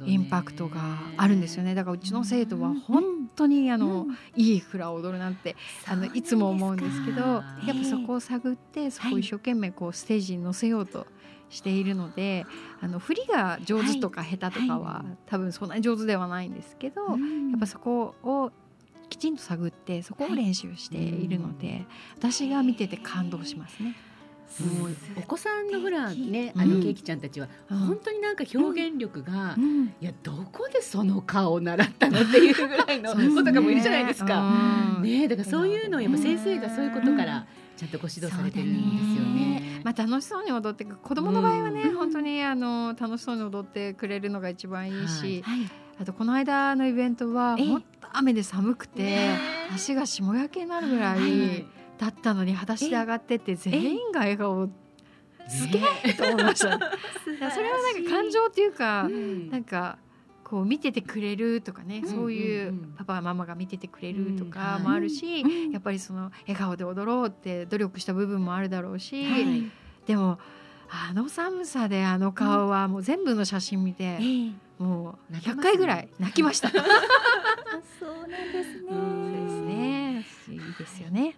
[0.06, 0.80] インパクトが
[1.18, 1.76] あるんですよね。
[1.76, 3.04] だからうちの生徒は本
[3.36, 4.18] 当にあの、うん。
[4.36, 5.56] いいフラを踊るなんて
[5.88, 11.06] あのいつも思うんですけどやっぱそこを探ってそこを一生懸命こうステージに乗せようと
[11.50, 12.48] しているので
[12.82, 15.18] あの振りが上手とか下手とかは、はい。
[15.28, 17.52] 多分そんなに上手ではないんですけど、うん。
[17.52, 18.52] やっぱそこを
[19.10, 21.86] きちんと探ってそこを練習しているので、
[22.18, 23.96] 私が見てて感動しますね。
[24.62, 27.78] もうお子さんのフラねうんあのケーキちゃんたちはうん。
[27.80, 29.86] 本当になんか表現力がうん。
[30.00, 34.98] いやどこでその顔を習ったのっていうぐらいの 子とかもいるじゃないですか。
[34.98, 35.04] うん。
[35.04, 39.82] ねえだからそういうのをやっぱ先生がそういうことからちゃんとご指導されてるんですよね。
[39.84, 41.96] まあ、楽しそうに踊ってく子供の場合はね、うん。
[41.96, 45.70] 本当にあの楽しそうに踊ってくれるのが一番いいし、はい。
[46.00, 47.68] あとこの間のイベントはええ。
[47.68, 49.38] 本当雨で寒くて、ね。
[49.74, 51.66] 足が霜焼けになるぐらはいい。
[51.98, 54.70] だったのに裸足で上がってって全員が笑顔。
[55.48, 56.86] すげねえと思いました、 ね、
[57.28, 59.50] それはなんか感情っていうか、うん。
[59.50, 59.98] なんか
[60.44, 65.72] こう見ててくれるとかね、うんそういううんうんパパママが見ててくれるとうんかはいもあるし、うん。
[65.72, 69.70] やっぱりその笑顔で踊ろうって努力した部分もあるだろうし、はい。
[70.06, 70.40] でも
[70.90, 74.52] あの寒さであの顔はもう全部の写真見て、ええ
[74.84, 76.70] もう100泣けますね回ぐらい泣きました。
[76.70, 76.86] そうあ
[78.00, 80.54] そうなんですね うんですね。
[80.54, 81.36] いいですよね。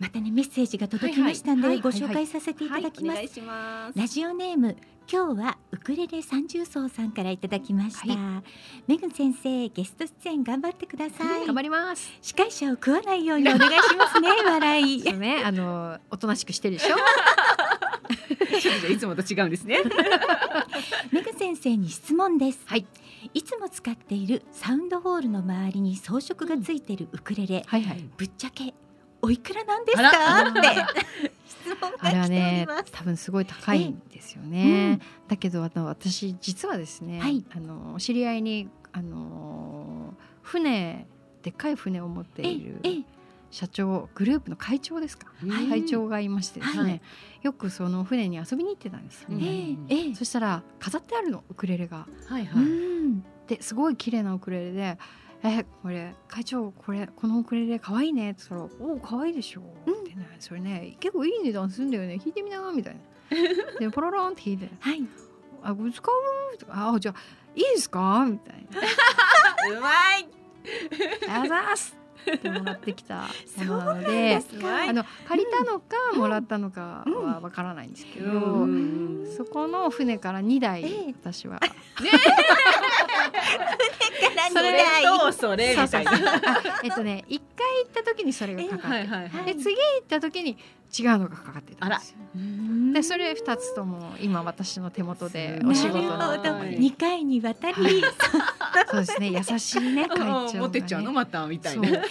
[0.00, 0.08] はい。
[0.08, 3.98] またねメッセージが届きましたので、はいはいご紹介させていただきます。
[3.98, 4.76] ラジオネーム
[5.12, 8.42] 今日はウクレレ三重奏さんからいただきました、は
[8.86, 12.12] めぐ先生ゲスト出演頑張ってください頑張ります。
[12.22, 16.96] 司会者を食わないようにお願いしますね 笑いね、あのおとなしくしてるでしょ？
[18.92, 19.78] いつもと違うんですね。
[21.10, 22.86] めぐ先生に質問ですはい。
[23.34, 28.04] いつも使っているサウンドホールの周りに装飾がついているウクレレ、はいはい。
[28.16, 28.74] ぶっちゃけ
[29.22, 30.48] おいくらなんですか？
[30.48, 35.00] って 質問があれは来ておりねます、多分すごい高いんですよね。
[35.28, 41.06] だけどあの私実はですね、はいあの知り合いにあの船
[41.42, 43.02] でっかい船を持っているええ
[43.52, 45.26] 社長グループの会長ですか？
[45.48, 47.00] はい会長がいましてですね、はい
[47.42, 49.46] よくその船に遊びに行ってたんですようんね。
[49.88, 52.06] ええええそしたら飾ってあるのウクレレが。
[52.26, 52.64] はいはい。
[52.64, 52.66] う
[53.08, 54.98] んですごい綺麗なウクレレで
[55.42, 63.00] 「えこれ会長これこのウクレレ可愛いね」って言ったら「おお可愛いでしょ」ってねそれね結構いい値段するんだよね弾いてみな」みたいな。
[63.80, 65.02] でポロロンって弾いてはい
[65.62, 67.20] 「あこれ使う?」とか「あじゃあ
[67.54, 68.80] いいですか?」みたいな
[69.78, 70.28] うまい。
[71.28, 71.99] 「あざーす!」っ
[72.38, 73.28] てもらってきた
[73.58, 74.40] ものなので
[74.86, 81.14] あの借りたのかもらったのかはわからないんですけど、うんそこの船から2台、ええ。
[81.22, 81.60] 私は。
[84.52, 86.12] それとそれみたいな。
[86.12, 89.44] あえっとね1回行った時にそれがかかって、はいはいはい。
[89.44, 90.58] で次行った時に
[90.98, 92.16] 違うのがかかってたんですよ。
[92.92, 96.18] でそれ2つとも今私の手元でお仕事の。
[96.18, 96.54] なるほど。
[96.54, 97.76] はい二回にわたり、
[98.90, 99.28] そうですね。
[99.50, 101.12] 優しいね会長が、ね、持ってっちゃうの？
[101.12, 101.90] またみたいな。
[101.90, 102.02] ね。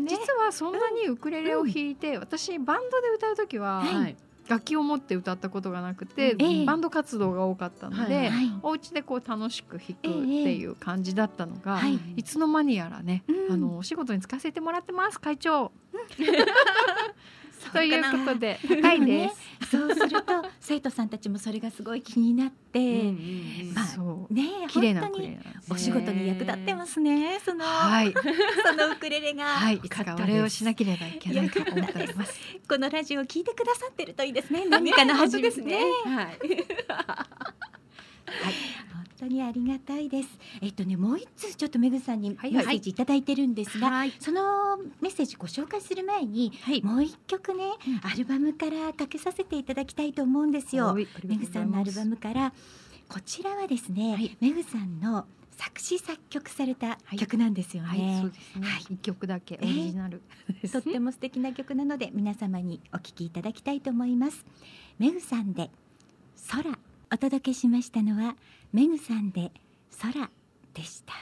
[0.00, 4.16] 実はそんなにウクレレを弾いて、私バンドで歌う時ははい。
[4.46, 6.64] 楽器を持って歌ったことがなくて、ええ。
[6.66, 8.30] バンド活動が多かったので、はい。
[8.30, 8.52] はい。
[8.62, 10.08] お家でこう楽しく弾くって
[10.54, 11.98] いう感じだったのが、はい。
[12.16, 13.52] いつの間にやらね、うん。
[13.54, 15.72] あのお仕事に使わせてもらってます会長。
[15.92, 16.26] そう
[17.72, 18.18] というかな。
[18.18, 19.28] ことで 高いで
[19.60, 19.70] す。
[19.70, 23.12] そうすると生徒さんたちもそれがすごい気になって、
[23.74, 24.34] まあそう。
[24.34, 25.38] ね綺麗な本当に
[25.70, 27.40] お仕事に役立ってますね。
[27.44, 28.12] その、はい、
[28.64, 32.38] そのウクレレが、はい、いつかお礼をしなければいけないと思っております。
[32.68, 34.64] このラジオを聞いてくださってるといいですね。
[34.70, 35.78] 何かの始めですね。
[36.04, 36.38] はい。
[38.92, 40.28] 本当にありがたいです
[40.60, 44.12] えっとねもう一通ちょっとめぐさんにメはいはいッセージいただいてるんですが、はい。
[44.18, 47.64] そのメッセージご紹介する前にはい、もう一曲ね、
[48.02, 50.86] アルバムからかけさせていただきたいと思うんですよ。
[50.86, 52.52] はいめぐさんのアルバムから
[53.08, 57.88] こちらはですね、はいめぐさんの作詞作曲されたはい曲なんですよね。
[57.88, 58.66] はい、そうですね。
[58.66, 60.20] はい一曲だけオリジナル
[60.62, 60.72] です。
[60.72, 64.44] とっても素敵な曲なので皆様にお聴きいただきたいと思います。
[64.98, 65.70] めぐさんで
[66.50, 66.76] 空
[67.14, 68.34] お届けしましたのは
[68.72, 69.52] めぐさんで
[70.02, 70.28] 空
[70.74, 71.12] でした。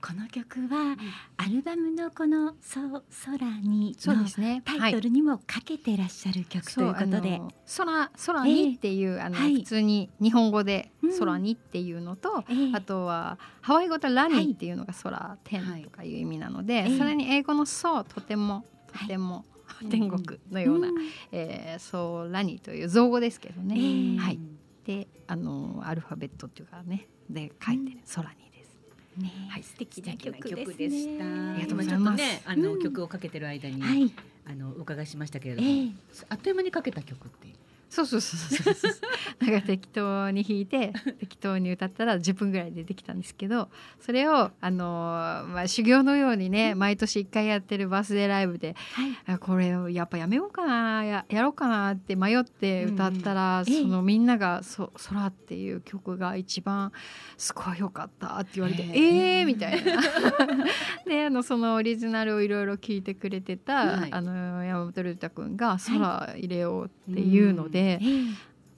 [0.00, 0.96] この曲は
[1.36, 4.62] アルバムのこのそう空にのそうですね。
[4.64, 9.56] タイトルにもかけてらっしゃる曲ということで、あの空空にっていう、あのはい。
[9.56, 11.18] 普通に日本語でうん。
[11.18, 12.72] 空にっていうのと、ええ。
[12.72, 14.46] あとはハワイ語でラはい。
[14.46, 16.98] ニーっていうのが空、天とかいう意味なので、ええ。
[16.98, 19.44] それに英語のそうとてもとても、
[19.90, 20.94] 天国のような、ん。
[21.32, 24.38] えーそうラニーという造語ですけどね、ええはい。
[24.84, 27.08] であのアルファベットっていうかね。
[27.30, 28.78] で書いて、空にです。
[29.16, 29.62] ねはい。
[29.62, 31.24] 素敵なな曲でした。
[31.24, 31.52] ね。
[31.52, 32.80] ありがとうござい今ちょっとますね、あの、うん。
[32.82, 34.12] 曲をかけてる間に、はい、
[34.44, 35.92] あのお伺いしましたけれどえも、え。
[36.28, 37.48] あっという間にかけた曲って。
[37.92, 38.92] そうそうそうそうそう。
[39.44, 43.68] なんか適当に弾いて適当に歌ったら10分ぐらいでできたんですけど
[44.00, 49.34] それをあのーまあ修行のようにね毎年1回やってるバースデーライブではい。
[49.34, 53.64] あこれをやっぱやめようかなややろうかなって迷って歌ったら、うん。
[53.66, 56.92] そのみんながそ「空」っていう曲が一番
[57.36, 60.00] すごい良かったって言われて「へええー!」みたいな。
[61.06, 64.12] であのそのオリジナルをいろいろ聞いてくれてた、はい。
[64.12, 67.98] あの山本龍太くんが「空入れよう」っていうので、ええ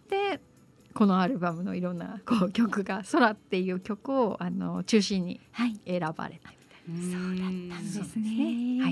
[0.09, 0.41] で
[0.95, 5.81] このアルバムのいろんなこう曲が「空」っていう曲をあの中心にはい。
[5.87, 8.75] 選ばれたみたいそうだったんですね。
[8.77, 8.83] ね。
[8.83, 8.87] は、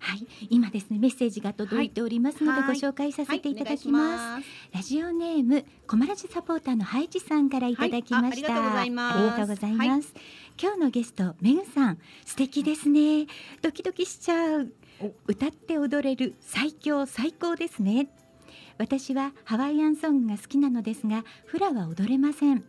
[0.00, 0.18] はい。
[0.18, 2.74] い今ですねメッセージが届いておりますので、はい。
[2.74, 4.46] ご紹介させていただきます。
[4.72, 8.52] ラジオネームコマラジサポーターのハイジさんからいただきました。
[8.52, 8.60] はい。
[8.60, 9.18] あありがとうございます。
[9.18, 10.14] ありがとうございます。
[10.62, 11.98] 今日のゲストメグさん。
[12.24, 13.26] 素敵ですね。
[13.62, 14.72] ドキドキしちゃう。
[15.26, 16.34] 歌って踊れる。
[16.40, 18.08] 最強最高ですね。
[18.80, 22.64] 私はハワイアンソングが好きなのですがフラは踊れません。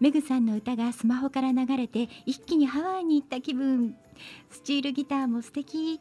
[0.00, 3.94] メグさんの歌がスマホから流れて一気にハワイに行った気分。
[4.50, 6.00] スチールギターも素敵。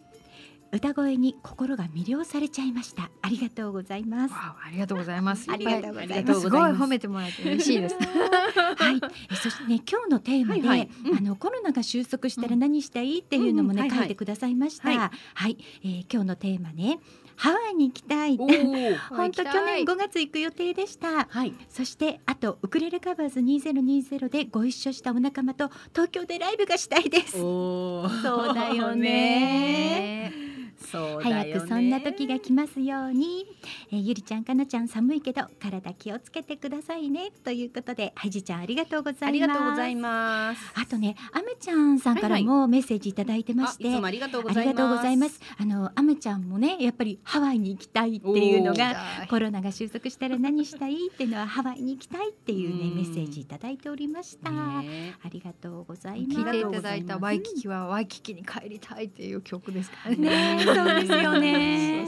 [0.71, 3.11] 歌声に心が魅了されちゃいました。
[3.21, 4.31] ありがとうございます。
[4.31, 5.51] わあありがとうございます。
[5.51, 6.49] ありがとうございます。
[6.49, 7.95] ごい褒めてもらえて嬉しいです。
[7.99, 10.89] はい、えそしてね今日のテーマで、はいはい。
[11.05, 11.17] うん。
[11.17, 13.89] あのコロナが収束したら何したいっていうのもね、うんうん。
[13.89, 13.99] はいはい。
[13.99, 14.89] 書いてくださいました。
[14.89, 16.99] ははいい、えー今日のテーマね
[17.39, 18.35] ハワイに行きたい。
[19.09, 21.23] 本当去年5月行く予定でした。
[21.23, 21.53] はい。
[21.69, 27.39] そしてあとウクレレカバーズ2020でご一緒したお仲間と東京でライブがしたいです。
[27.39, 28.03] そ
[28.51, 30.33] うだよねね
[30.79, 31.51] そうだよね。
[31.51, 33.45] 早くそんな時が来ますように、
[33.91, 37.31] えーゆりちゃんかなちゃん寒いけど体気をつけてくださいね。
[37.43, 39.25] ということではいじちゃんありがとうございます。
[39.25, 40.61] ありがとうございます。
[40.75, 44.73] あとねあめちゃんさんからもメッセージいただいてまして、あいつもありがとうごあざいます。
[44.73, 45.39] りがとうございます。
[45.57, 52.95] あのあめちゃんもねやっぱりハワイに行きたいっていうのおがーコロナが収束したら何したいっていうのはハワイに行きたいっていうねうん。
[52.95, 55.15] メッセージいただいておりました、ね。
[55.23, 56.39] ありがとうございます。
[56.39, 60.17] 聞いていただいたワイキキはワイキキに帰りたいっていう曲ですからね。
[60.17, 62.05] ねそうですよね。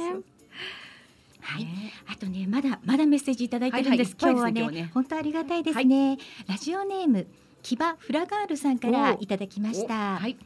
[1.41, 1.65] はい。
[1.65, 1.93] ね。
[2.07, 4.51] あとねまだまだメッセージいただいてるんです、はいはい。
[4.51, 7.27] 今日はね本当ありがたいですね、ラジオネーム
[7.63, 9.93] キバフラガールさんからいただきました。
[9.93, 10.37] おはい、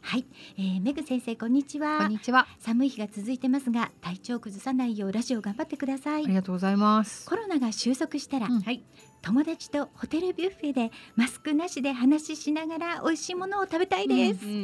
[0.58, 2.46] えーメグ先生こんにちこはんにちは。
[2.60, 6.26] 寒い日が続いてますが体調崩さないようラジオ頑張ってください。
[6.26, 7.26] ありがとうございます。
[7.28, 8.62] コロナが収束したら、うん。
[8.62, 8.84] はい。
[9.22, 14.58] 友達とホテルビュッフェでマスクなしで話ししながら美味しいものを食べたいです、うんうん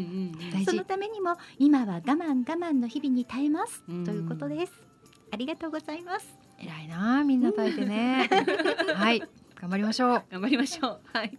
[0.55, 4.03] うんそのためにも今は我慢我慢の日々に耐えます、うん。
[4.03, 4.73] ということです。
[5.31, 6.27] ありがとうございます。
[6.59, 8.29] 偉いなあみんな耐えてね。
[8.93, 9.23] はい。
[9.55, 10.23] 頑張りましょう。
[10.29, 10.99] 頑張りましょう。
[11.13, 11.37] はい。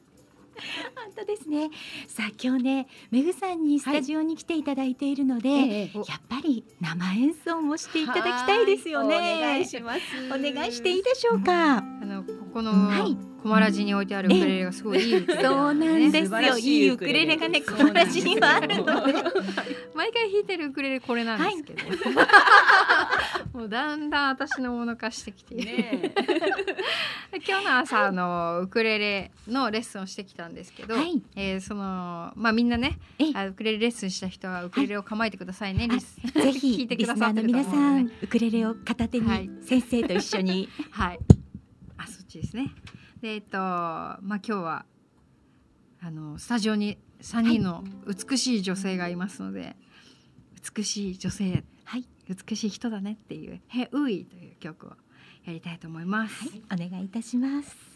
[0.94, 1.70] 本当ですね。
[2.06, 5.98] さあ今日ねめぐさんにスタジオに来ていただいているので、ええお。
[5.98, 9.16] やっぱり生演奏もしていただきたいですよね。
[9.16, 10.00] はいお願いします。
[10.28, 16.58] お願いしていいでしょうか、あのここのはいコマラジに置いてあるウクレレがすごいいいウクレレそうなんですよ。
[16.58, 18.84] いいいウクレレがねこのラジにはあるの。
[19.04, 19.14] で
[19.94, 21.80] 毎回弾いてるウクレレこれなんですけど、
[23.58, 26.14] もうだんだん私のもの化してきてね。
[27.46, 31.20] 今日の朝あのウクレレのレッスンをしてきたんですけど、はい。
[31.34, 38.02] えーそのまあみんなねえあウクレレレッスンした人はウクレレを構えてくださいね、リスぜ聞ひいてくださってると皆さ思うので。
[38.04, 39.50] んウクレレを片手にはい。
[39.62, 40.68] 先生と一緒に。
[40.90, 41.18] はい。
[41.98, 42.70] あそっちですね
[43.22, 44.84] でえっとまあ今日は
[46.02, 49.76] あのスタジオに3人の美しい女性がいますので、
[50.76, 52.04] 美しい女性はい。
[52.28, 54.90] 美しい人だねっていう「ヘウイ」という曲を
[55.44, 56.48] やりたいと思います。
[56.72, 57.92] お願いいたします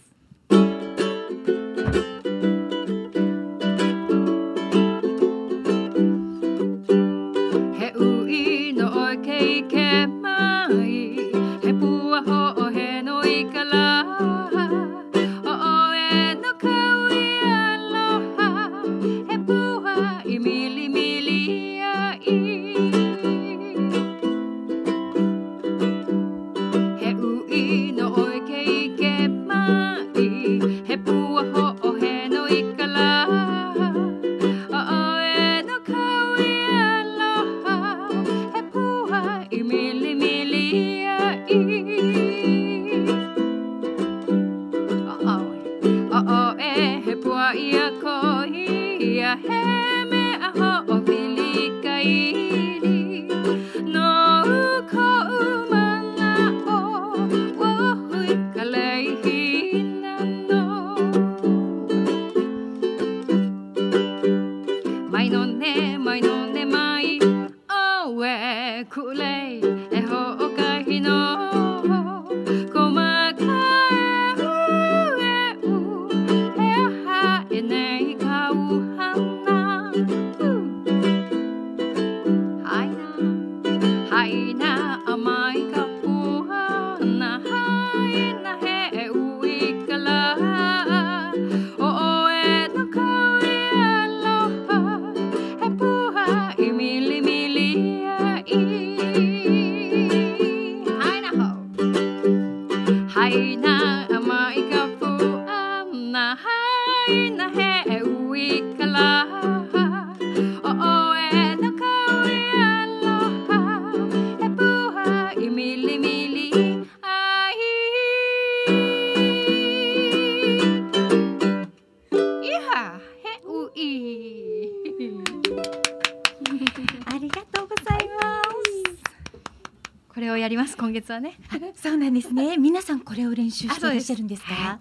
[131.76, 132.56] そうなんですね。
[132.58, 134.52] 皆さんこれを練習していらっしゃるんですか？
[134.54, 134.80] は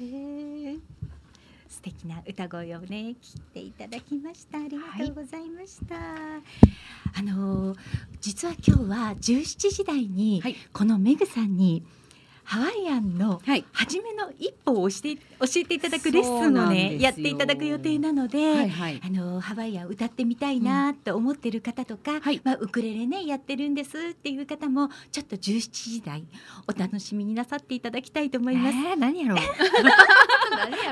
[0.00, 0.76] へえ
[1.68, 4.58] 素敵な歌声をね聞いていただきました。
[4.58, 7.78] ありがとうございました、あのー
[8.20, 10.56] 実は今日は17時台に、はい。
[10.72, 11.82] このメグさんに
[12.50, 13.64] ハワイアンのはい。
[13.72, 19.00] 初めの一歩をして教えていただくレッスンをねやっていただく予定なので、はいはい。
[19.04, 22.40] あのハワイアン歌ってみたいなと思ってる方とか、はい。
[22.42, 26.24] まあ、ウクレレねやってるんですっていう方もちょっと17時台
[26.66, 28.76] お楽しみになさっていただきたいと思います。
[28.78, 29.36] えー、何やろ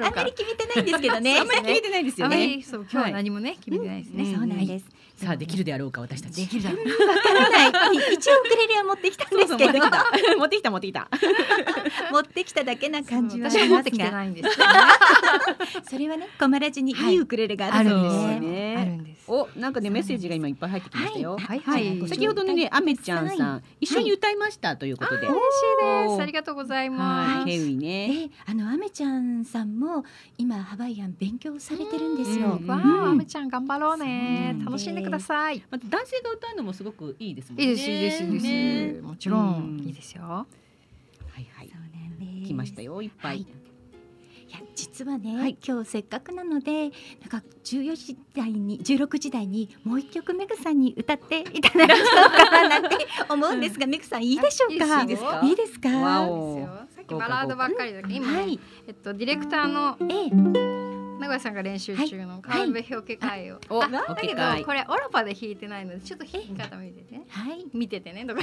[0.00, 1.38] あんまり決めてないんですけどね。
[1.42, 2.46] あんまり決めてないですよね。
[2.46, 4.34] りそう今日は何もね、決めてないですね、うん。
[4.36, 4.86] そうなんです。
[5.18, 6.42] さあできるであろうか私たち。
[6.42, 7.08] できるだろう。
[7.08, 7.68] わからない。
[8.14, 10.06] 一応ウクレレは持ってきたんですけど、持ってきた。
[10.36, 12.62] 持ってきた持ってきた。
[12.68, 14.26] だけな感じは私しますが、
[15.88, 17.14] それはね、コマラジにい。
[17.14, 18.76] いウクレレがあるんですはいね。
[18.78, 21.36] あるんですおなんかねメッセージが今いっぱい入ってきましたよ。
[21.38, 25.26] はいはい先ほどのねあめちゃんさん一緒に歌いましたということで。
[25.26, 26.22] 嬉しいです。
[26.22, 27.48] ありがとうございはます。
[27.48, 28.28] いヘウイね。
[28.28, 30.04] で、あのアメちゃんさんも
[30.36, 32.58] 今ハワイアン勉強されてるんですよ。
[32.60, 33.06] うんわうん。
[33.06, 34.56] あ、あめちゃん頑張ろうね。
[34.64, 35.62] 楽しんでください。
[35.70, 37.64] また男性が歌うのもすごくいいですもんね。
[37.64, 39.00] いいですいいですいいです、ね。
[39.02, 39.86] もちろん、うん。
[39.86, 40.22] いいですよ。
[40.22, 40.46] は
[41.38, 41.68] いはい。
[42.48, 43.46] 来ましたよいっぱい
[44.48, 45.58] いや実はね、はい。
[45.66, 46.90] 今日せっかくなのでなん
[47.28, 52.96] か14時台に16時台にもう一曲メグさんに歌っていただけようかななんて
[53.28, 55.02] 思うんですが、メグさんいいでしょうか？
[55.02, 55.40] いいですよ。
[55.42, 55.88] いいですか？
[55.90, 56.54] わいいお。
[56.54, 58.58] ですよさっきバラードばっかりだけど今ね、はい。
[58.86, 60.30] えっとディレクターのええ。
[61.18, 68.40] 名古屋さんが練習中のカールベ表記会を、おあだけどこれオラパで弾いてないのでちょっと弾き方見ててはい見ててねとか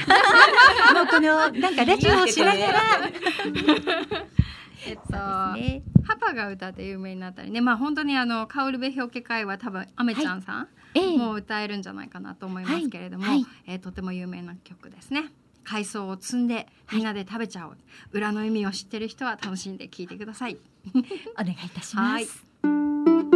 [0.94, 2.82] もうこのなんかラジオをしながら
[4.88, 5.84] えっとね。
[6.08, 7.62] パパが歌って有名になったりね。
[7.62, 11.18] まあ本当にあのカウルベ表記会は多分アメちゃんさん、ええ。
[11.18, 13.42] もう歌えるんじゃないかなと思いますけれども、はい。
[13.42, 15.32] はいえーとても有名な曲ですね。
[15.64, 17.78] 海藻を摘んでみんなで食べちゃおう、
[18.12, 20.58] 裏の意味を知ってる人は楽しんで聴いてください。
[21.34, 23.35] お願いいたします。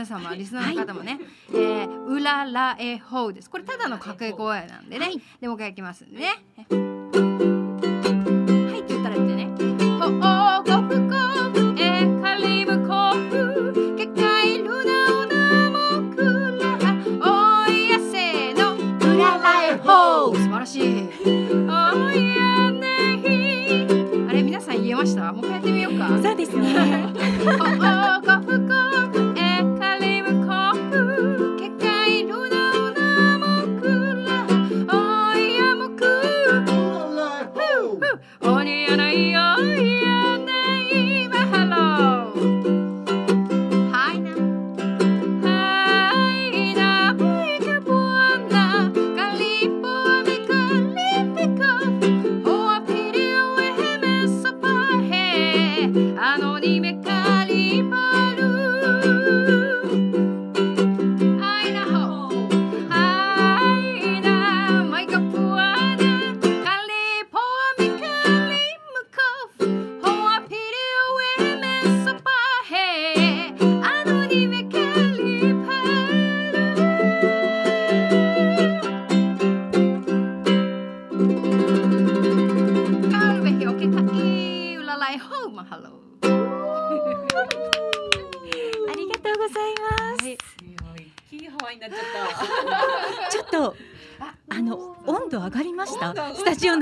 [0.00, 1.20] 皆様リスナーの方もね
[1.52, 3.50] 「はい、えー、うららえほう」です。
[3.50, 6.24] これただの掛け声なんでね、はい、でもう一回いきますね。
[6.24, 6.62] は
[8.76, 8.80] い。
[8.80, 9.50] って言ったら言ってね
[10.00, 10.08] 「ほお
[10.62, 11.16] ごふこ
[11.76, 12.00] え
[13.98, 14.72] けかいお
[17.70, 18.78] いやせのう
[19.18, 20.82] ららえほう」素晴らしい。
[20.82, 21.28] お
[22.10, 23.28] いやねひ。
[24.30, 25.30] あれ皆さん言えました？
[25.30, 26.08] もう一回やってみようか。
[26.22, 27.12] そうですね。
[27.42, 28.74] おごふこ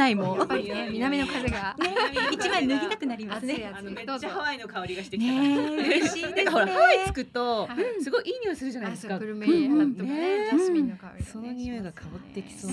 [0.08, 1.76] スタジオ内もやっぱりね 南の風が。
[1.78, 1.94] ね。
[2.32, 3.72] 一枚脱ぎたくなりますね。
[3.74, 4.26] あのめっどうぞ。
[4.28, 5.32] ちゃハワイの香りがしてきた。
[5.34, 6.34] 嬉しいですね。
[6.36, 8.02] なんかほらハワイ着くとはい。
[8.02, 9.14] すごいいい匂いするじゃないあですか。
[9.14, 12.72] そうプルメリアハットもねねジャスミンの香りその匂いが香ってきそう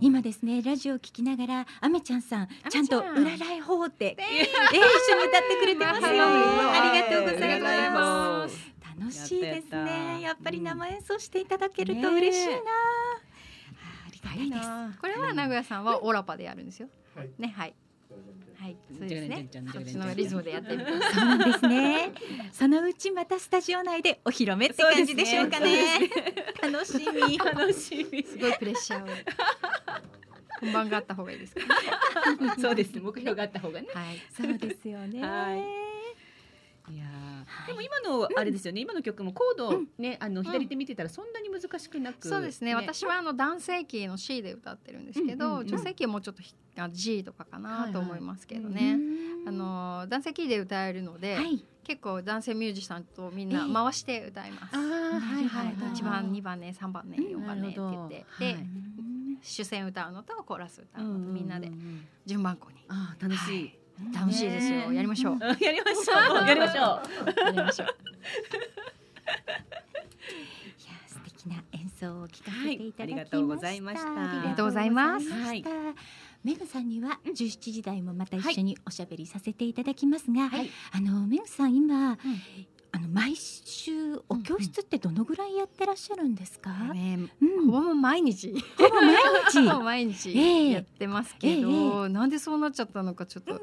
[0.00, 4.22] 今ですねラジオを聞きながらアメちゃんさんちゃんとアメちゃん裏ライホーって、え。
[4.22, 6.06] ー一緒に歌ってくれてますよ。
[6.08, 7.60] ありがとうござい
[7.90, 8.74] ます。
[8.98, 10.20] 楽しいですね。
[10.22, 12.54] やっぱり生演奏していただけると嬉しいな、
[14.24, 14.98] たいです。
[15.00, 16.88] これは名古屋さんはオラパでやるんですよ。
[17.14, 17.30] はい。
[17.38, 17.74] ねはい。
[18.56, 19.48] はいそうですね。
[19.72, 22.12] そっちのリズムでやってみて そうですね。
[22.52, 26.08] そのうちまたスタジオ内でお披露目って感じでしょうかね。
[26.62, 26.94] 楽し
[27.28, 27.36] み。
[27.44, 28.22] 楽しみ。
[28.22, 29.08] すごいプレッシャーを。
[30.60, 31.60] 本番があった方がいいですか？
[32.58, 32.92] そうです。
[32.94, 33.00] ね。
[33.00, 33.88] 目標があった方がね。
[33.92, 34.18] はい。
[34.34, 35.20] そうですよね。
[35.22, 35.62] はい
[36.90, 37.66] いやー。
[37.66, 38.80] でも今のあれですよね。
[38.80, 42.28] 今の曲もコードね、あの左手見てたらそんなに難しくなく。
[42.28, 42.74] そうですね。
[42.74, 45.66] 私はあの男性キーの C で歌ってるんですけど、うんうんうん。
[45.68, 46.42] 女性キーはもうちょっと
[46.90, 51.64] G とかかなと思いますけどうね、んあの男性キーで歌えるので、はい。
[51.84, 54.74] 結構男性ミュージシャンとみんなええ回して歌います。
[54.74, 55.74] ああはいはいはい、はい。
[55.94, 58.66] 1番2番ね3番ね4番ねって言って、で、はい。
[59.42, 61.70] 主戦歌うのとコーラス歌うのうんうんうんとみんなで
[62.24, 63.78] 順番こに、ああ楽しい。
[64.12, 66.48] 楽しいですよ、ね やりましょう、やりましょう。
[66.48, 67.40] やりましょう。
[67.40, 67.86] やりましょう。
[67.86, 67.90] い
[70.86, 73.24] や素敵な演奏を聞かせていただきました。
[73.24, 74.08] はいありがとうございました。
[74.08, 75.24] ありがとうございます。
[75.24, 75.64] りがとうござい
[76.44, 80.70] メグさんには17時台もまた一緒におしゃべりさせていただきますが、はい。
[80.92, 82.18] あのメグさん今、
[82.94, 86.70] あの毎週お教室ってどのぐらいやってらっしゃるんですか？
[86.94, 88.52] ねうん、ほぼ毎日。
[88.78, 89.16] ほぼ毎
[89.50, 89.66] 日。
[89.68, 90.70] ほぼ毎日ええ。
[90.70, 93.60] やってますけど、えなんでそうなっちゃったのかちょっと、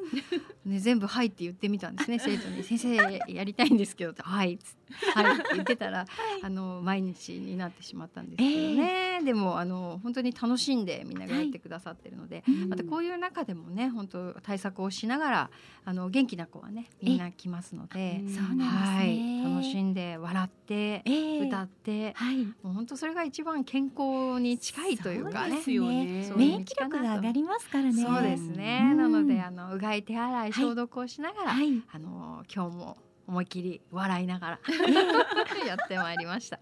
[0.66, 4.82] ね、全部「はい」って言ってみたんですね 生徒に「先生やりたいんですけど」って「はい」っつって
[5.16, 6.06] 「はい」って言ってたら
[6.44, 12.70] あの毎日になってしまったんですけどね、でもあの本当に楽しんでみんながやってくださってるので、うん。
[12.70, 15.50] またこういう中でもね本当対策をしながら
[15.86, 19.16] あの元気な子はねみんな来ますので、そうなんですはい。
[19.18, 19.21] ね。
[19.44, 20.74] 楽しんで笑って
[21.06, 21.40] ええ。
[21.48, 22.46] 歌って、はい。
[22.64, 25.50] もう本当それが一番健康に近いというかね。
[25.50, 26.32] そうですよね。
[26.36, 27.94] 免疫力が上がりますからね。
[27.94, 28.98] そうですね、うん。
[28.98, 31.82] なのであのうがい手洗い消毒をしながら、はい。
[31.92, 32.98] あの今日も
[33.28, 34.60] 思いっきり笑いながら
[35.66, 36.60] やってまいりました。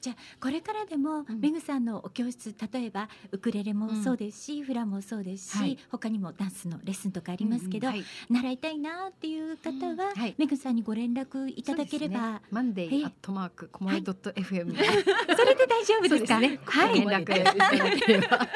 [0.00, 1.40] じゃあこれからでも、うん。
[1.40, 5.78] メグさんのお教室例えばウクレレもそうですし、フラもそうですし、はい。
[5.90, 9.98] 他にもダンスのレッスンとかありますけど、はい、習いたいなっていう方は、うん。
[10.20, 10.34] はい。
[10.38, 14.84] メグさんにご連絡いただければ、マンデはいーアットマークコマイドット FM で、
[15.36, 16.40] それで大丈夫ですか？
[16.40, 16.58] ね。
[16.64, 16.94] はい。
[16.94, 18.48] 連絡いただければ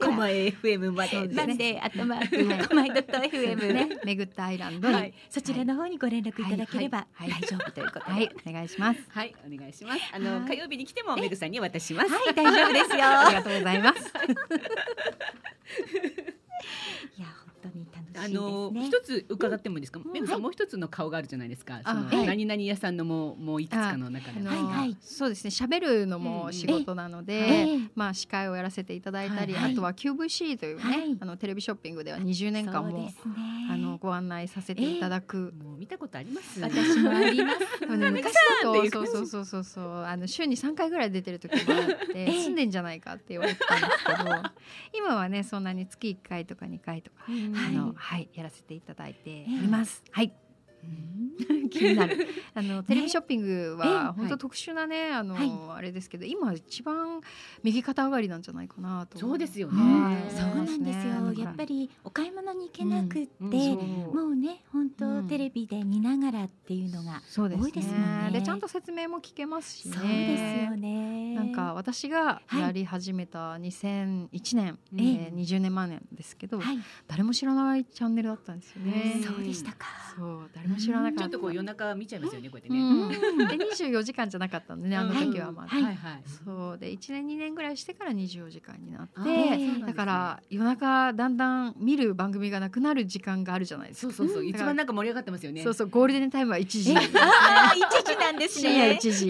[0.00, 1.10] コマ FM まで。
[1.10, 1.46] そうですね。
[1.46, 3.84] なんで、あとマーク、コマイドット FM ね。
[3.86, 4.88] ね、めぐったアイランド。
[4.88, 5.10] に、ははい。
[5.10, 8.12] い、そちらの方にご連絡いただければ大丈夫ということで。
[8.12, 9.00] はい、お願いします。
[9.08, 10.00] はい、お願いします。
[10.12, 10.48] あのはい。
[10.48, 12.10] 火曜日に来てもメグさんに渡します。
[12.12, 13.04] はい、大丈夫ですよ。
[13.06, 13.98] ありがとうございます。
[17.18, 17.26] いや、
[18.16, 20.00] あの一つ伺ってもいいですか？
[20.12, 21.80] メグさんもう一つの顔があるじゃないですか。
[21.84, 22.26] そのはい。
[22.26, 24.40] 何々屋さんのもうもういくつかの中で。
[25.00, 27.78] そうですね、喋るのも仕事なので、ええ。
[27.94, 31.16] まあ司会をやらせていただいたり、あとは QVC というね、はい。
[31.20, 33.10] あのテレビショッピングでは20年間も。
[33.70, 35.52] あのご案内させていただく。
[35.62, 36.60] もう見たことあります。
[36.60, 37.58] 私もあります。
[37.86, 40.04] 昔だとそうそうそうそうそう。
[40.04, 42.32] あの週に3回ぐらい出てる時もあってええ。
[42.44, 44.42] 住んでんじゃないかって言われてたんですけど
[44.94, 50.04] 今はねそんなに月1回とか2回とか、あのはいやらせていただいています。
[50.10, 50.30] はい
[51.70, 52.26] 気になる。
[52.54, 57.20] あのテレビショッピングええは本当特殊なね、あの、はあれですけど今一番
[57.62, 59.18] 右肩上がりなんじゃないかなと。
[59.18, 59.82] そうですよね。
[59.82, 60.30] はい。
[60.30, 61.30] そうなんですよ。
[61.32, 61.42] ね。
[61.42, 65.28] やっぱりお買い物に行けなくって、もうね、本当、うん。
[65.28, 68.30] テレビで見ながらっていうのが、多いですもんね。
[68.32, 69.96] でちゃんと説明も聞けますしね。
[69.96, 71.34] そうですよね。
[71.34, 79.14] なんか私がやり始めた2001年、うんえー20年前年ですけど、はい、誰も知らないチャンネルだったんですよね。
[79.16, 79.86] うんそうでしたか。
[80.16, 81.20] そう誰も知らなかった。
[81.22, 83.44] ちょっとこう夜中見ちゃいますよねこうやってうね。
[83.56, 85.68] ん、で24時間じゃなかったんでねあの時はまだ。
[85.68, 86.22] はいはいはい。
[86.44, 94.12] そうで1年2年ぐらいしてから24時間になってだから夜中だんだん見る番組がなくなる時間があるじゃないですか。
[94.12, 95.62] そうそうそううん一番なんか盛り上がってますよね。
[95.62, 98.98] そうそうゴールデンタイムは1時え、ああ、一時なんです深夜ね。
[99.02, 99.26] 1時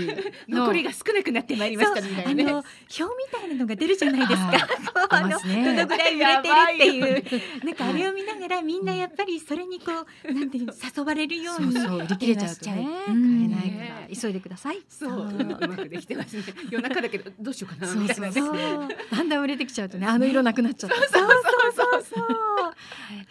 [0.48, 2.52] の 残りが少なくなってまいりましたみたいなね。
[2.52, 4.68] 表みたいなのが出るじゃないですか。
[5.14, 9.92] どのぐらい売れてるっていう、なんかあれを見ながらみんなやっぱりそれにこ
[10.24, 11.72] うなんていうの誘われるように。
[11.72, 12.88] そうそう売り切れちゃうとね。
[13.06, 13.44] 買うん。
[13.44, 14.20] えないから。
[14.20, 14.82] 急いでください。
[14.88, 15.10] そう。
[15.10, 16.42] そううまくできてますね。
[16.70, 17.94] 夜中だけどどうしようかな。
[17.94, 18.32] みたいなね。
[18.32, 20.96] そうだんだん売れてきちゃうとねあの色なくなっちゃった。
[20.96, 21.28] そうそう
[21.74, 22.28] そうそう。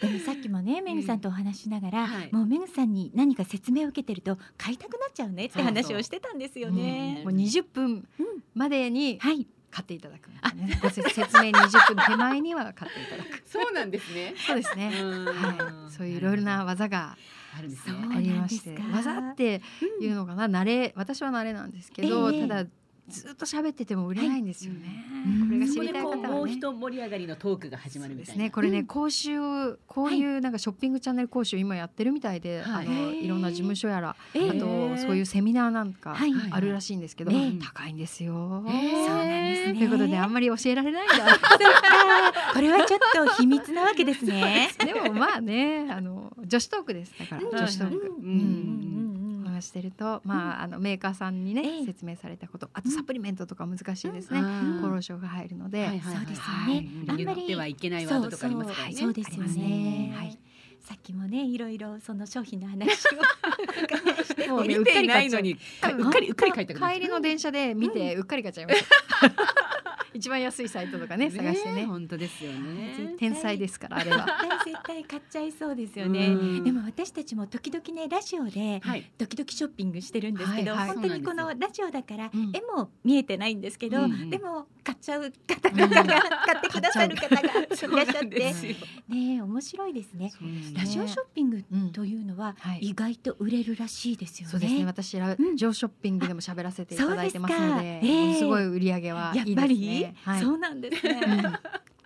[0.00, 2.28] でもさっきもねめぐさんとお話ししながら、はい。
[2.32, 7.22] もうめぐさんに何か説明を受けてると買いたくなっちゃうねって話をしてたんですよね。
[7.24, 8.06] もう20分
[8.54, 9.46] までにはい。
[9.70, 13.42] 買っていただくね、ご説説明20分手前には買っていただく。
[13.44, 14.34] そうなんですね。
[14.36, 14.90] そうですね。
[14.90, 15.92] はい。
[15.92, 17.16] そういういろいろな技が
[17.56, 17.94] あるんですね。
[18.14, 18.76] ありまして。
[18.92, 19.62] 技って
[20.00, 20.48] いうのかな？
[20.48, 22.48] 慣れ私は慣れなんですけど、ええ。
[22.48, 22.70] ただ
[23.08, 25.48] ずっと喋ってても売れないんですよね、うん。
[25.48, 28.38] これが知りたい方もう一盛り上がりのトークが始まるそうみたいな。
[28.38, 28.50] ですね。
[28.50, 32.86] これね、うん講習こういうなんかショッピングチャンネル講習今やってるみたいで、はい。
[32.86, 34.58] あのいろんな事務所やら、ええあと
[34.96, 36.32] そういうセミナーなんかはい。
[36.50, 38.64] あるらしいんですけど、ええ高いんですよ。
[38.68, 39.78] ええそうなんですね。
[39.78, 41.16] ということであんまり教えられないんだ。
[42.54, 44.70] これはちょっと秘密なわけですね。
[44.82, 47.14] でもまあねあの女子トークです。
[47.18, 47.48] だからうん。
[47.50, 48.93] 女子トーク。
[49.54, 51.86] 話してると、まあ、あのメーカーさんにね、ええ。
[51.86, 54.40] 説明されたことあとサプリメントとか難しいですね、
[54.80, 56.74] 厚労省が入るので、はいはいはいそうですよはい。
[56.74, 58.94] ねうん言ってはいけないワードとかありますからね。
[58.94, 59.46] そうですね。
[59.46, 60.14] ね。
[60.16, 60.38] はい。
[60.80, 62.92] さっきもねいろいろその商品の話を。
[64.36, 65.56] 伺 いもうね見てないのに。
[65.80, 70.03] 多分うっかりうっかり書いたくなっちゃう帰りの電車で見てうっかり買っちゃいました。
[70.16, 71.84] 一番安いサイトとかね探してね。
[71.86, 73.14] 本当ですよね。
[73.18, 74.26] 天才ですからあれは。
[74.64, 79.10] 絶対買っちゃいそうですよねうんでも私たちも時々ねラジオではい。
[79.18, 88.54] ドキドキショッピングしてるんですけど、本当にこのラジオだからうん絵も見えてないんですけど、でも買っちゃう方々が、うん買ってくださる方がいらっしゃって
[89.08, 90.32] ね面白いですね。
[90.76, 94.50] ラジオショッピングうんというのははい意外と売れるらしいですよね。
[94.50, 94.84] そうですね。
[94.84, 100.03] 私ラうんジオショッピングでも喋らせていただいてますのですごい売り上げはいいですやっぱり、ね。
[100.24, 101.20] はいそうなんですね。
[101.26, 101.52] うん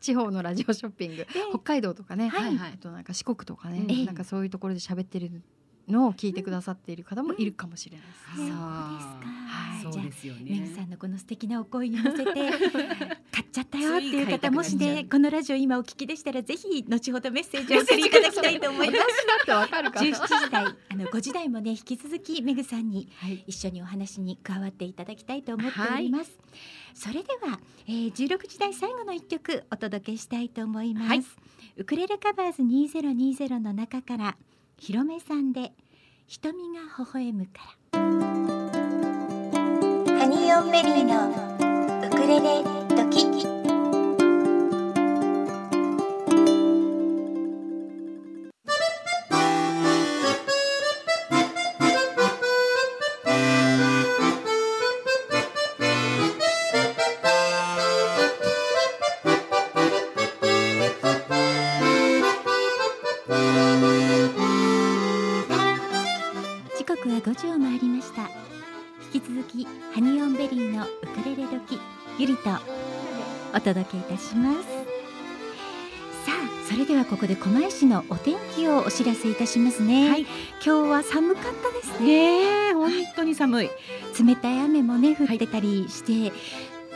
[0.00, 5.42] 地方のラジオショッピング、北海道とかね、はいはいあとなんか四国とかね、ええなんかそういうところで喋ってる
[5.88, 8.36] のを聞いてくださっている方もいるかもしれないですね。
[8.36, 8.62] そうですか。
[9.48, 10.60] はいそうですよね。
[10.60, 18.98] メグさんのこの素敵なお声に乗せて 買っちゃったよっていう方もしねこのラジオ今お聞きでしたらぜひ後ほどメッセージをお送りいただきたいと思います。
[18.98, 19.04] だ
[19.42, 20.28] ってわかるか17ら。
[20.28, 23.44] 時台あの5時台もね引き続きメグさんにはい。
[23.46, 26.38] 一緒にお話に加わっていただきたいと思っております。
[26.98, 31.08] それでは、えー、16時台最後の一曲お届けしたいと思います。
[31.08, 31.24] はい
[31.76, 34.36] ウクレレカバーズ2020の中から
[34.78, 35.70] ひろめさんで
[36.26, 37.52] 瞳が微笑むか
[37.92, 38.00] ら。
[40.18, 41.28] ハニーオンベリーの
[42.04, 42.64] ウクレレ
[42.96, 43.57] ドキ。
[77.68, 80.22] こで狛江市のお天気をお知らせいたしますね、はい。
[80.22, 80.28] 今
[80.62, 82.72] 日は寒かったですね。
[82.72, 83.70] 本当に寒い。
[84.18, 86.32] 冷たい雨もね降ってたりして、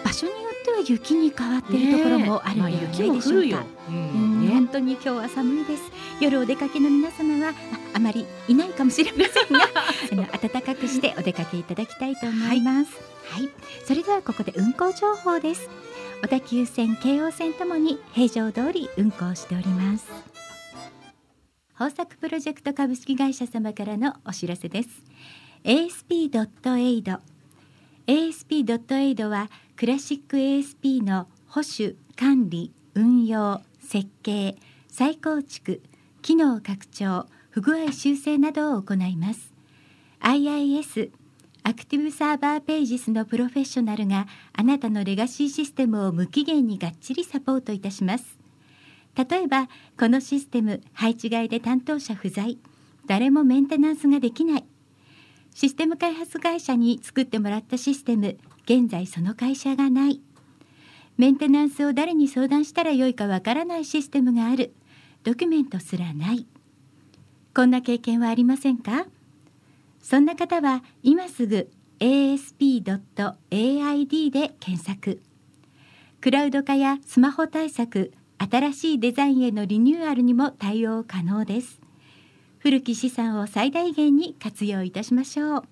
[0.03, 3.59] 場所によっては雪に変わっているところもあるのではないでしょうか、雪も降るよ。
[3.89, 5.83] ううん本当に今日は寒いです。
[6.21, 7.55] 夜お出かけの皆様はあ
[7.95, 9.65] あまりいないかもしれませんが
[10.13, 12.93] あの暖かくしてお出かけいただきたいと思います。
[13.29, 13.49] はい、
[13.87, 15.69] それではここで運行情報です。
[16.23, 20.32] 小田急線京王線ともに平常通り運行しております
[21.83, 24.89] 豊作プロジェクト株式会社様からのお知らせです。
[25.65, 27.19] ASP.AID
[28.07, 34.55] ASP.AID はクラシック ASP の保守管理運用設計
[34.87, 35.83] 再構築
[36.21, 39.53] 機能拡張不具合修正などを行います。
[40.21, 41.11] IIS
[41.65, 48.42] アクティブサーバーページスのプロフェッショナルがあなたのレガシーシステムを無期限にがっちりサポートいたします。
[49.17, 52.59] 例えばこのシステム配置外で担当者不在。
[53.07, 54.65] 誰もメンテナンスができない。
[55.55, 60.21] システム開発会社に作ってもらったシステム現在その会社がない。
[61.19, 64.73] メンテナンスを誰に相談したらよいかわからないシステムがある。
[65.25, 66.47] ドキュメントすらない。
[67.55, 69.05] こんな経験はありませんか？
[70.01, 71.69] そんな方は今すぐ
[72.01, 72.81] asp.aid
[74.31, 75.21] で検索。
[76.21, 78.15] クラウド化やスマホ対策
[78.51, 81.81] 新しいデザインへのリニューアルにも対応可能です。
[82.59, 85.65] 古き資産を最大限に活用いたしましょう。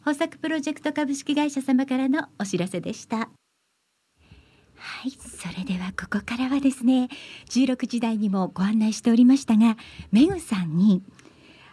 [0.00, 3.16] 豊作プロジェクト株式会社様からのお知らせでした。
[4.78, 7.08] はいそれではここからはですね
[7.50, 9.76] 16時台にもご案内しておりましたが
[10.12, 11.02] メグさんに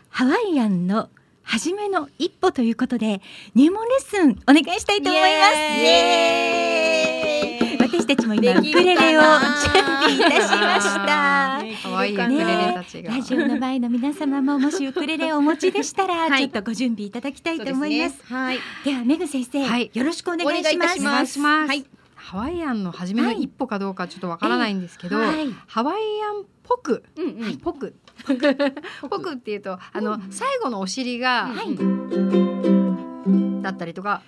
[0.10, 1.10] ハワイアンの
[1.44, 3.22] 初めの一歩ということで
[3.54, 5.56] 入門レッスンお願いしたいと思います。
[5.56, 7.75] イエーイ
[8.06, 9.30] 私たちもいウクレレを準
[9.82, 11.64] 備いたしました。
[11.82, 13.16] 可愛いウクレレたちが。
[13.16, 18.24] ラジオの前の皆様ももしウクレレをお持ちでしたら、はいちょっとご準備いただきたいと思います。
[18.32, 18.60] はい。
[18.84, 21.00] ではめぐ先生、はいよろしくお願いします。
[21.00, 21.84] お願いしますはい。
[22.14, 27.58] ハワイアンの初めの一歩かどうかちょっとわからないんですけど、はいハワイアンっぽく、うんうん。
[27.58, 27.96] ぽく、
[29.10, 31.50] ぽくっていうと、あの、最後のお尻が、
[33.64, 34.22] だったりとか。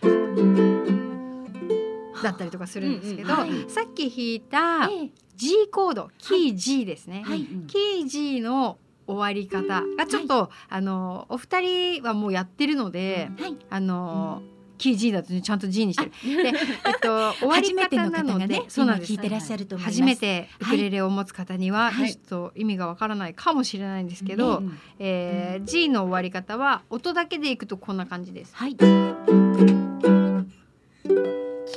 [2.23, 3.69] だったりとかするんですけど、うんうんはい。
[3.69, 5.09] さっき弾いたええ。
[5.35, 7.23] G コード、キー G ですね。
[7.25, 7.45] はい。
[7.67, 13.55] キー G の終わり方がちょっと、あのお二人はもうやってるので、はい。
[13.69, 14.41] あの
[14.77, 16.11] キー G だとねちゃんと G にしてる。
[16.43, 16.53] で、
[16.85, 19.13] えっと 終わり方なので、ね、そうなんです。
[19.13, 19.99] 今聞いてらっしゃると思います。
[19.99, 22.13] 初めてウクレレを持つ方には、はい。
[22.13, 24.61] ちょっと意味がわからないかもしれないんですけど、
[24.99, 28.55] えー G の終わり方は音だけでいくとこんな感じです。
[28.55, 28.75] はい。
[28.75, 29.15] キャ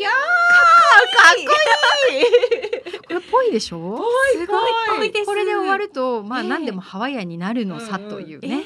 [0.08, 0.29] ー
[1.10, 1.34] かっ
[3.06, 3.98] これっぽいでしょ？
[4.34, 4.46] すごい
[4.98, 5.12] ぽい。
[5.12, 5.26] です。
[5.26, 8.64] これで終わるとまあええ何でもハワイアンになるのさというね、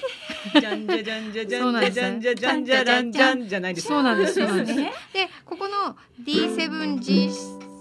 [0.60, 4.92] じゃんじゃじゃんじゃじゃんじゃんじゃじゃんじゃじゃんじゃないですそうなんですそうなんですね。
[5.12, 5.96] でここの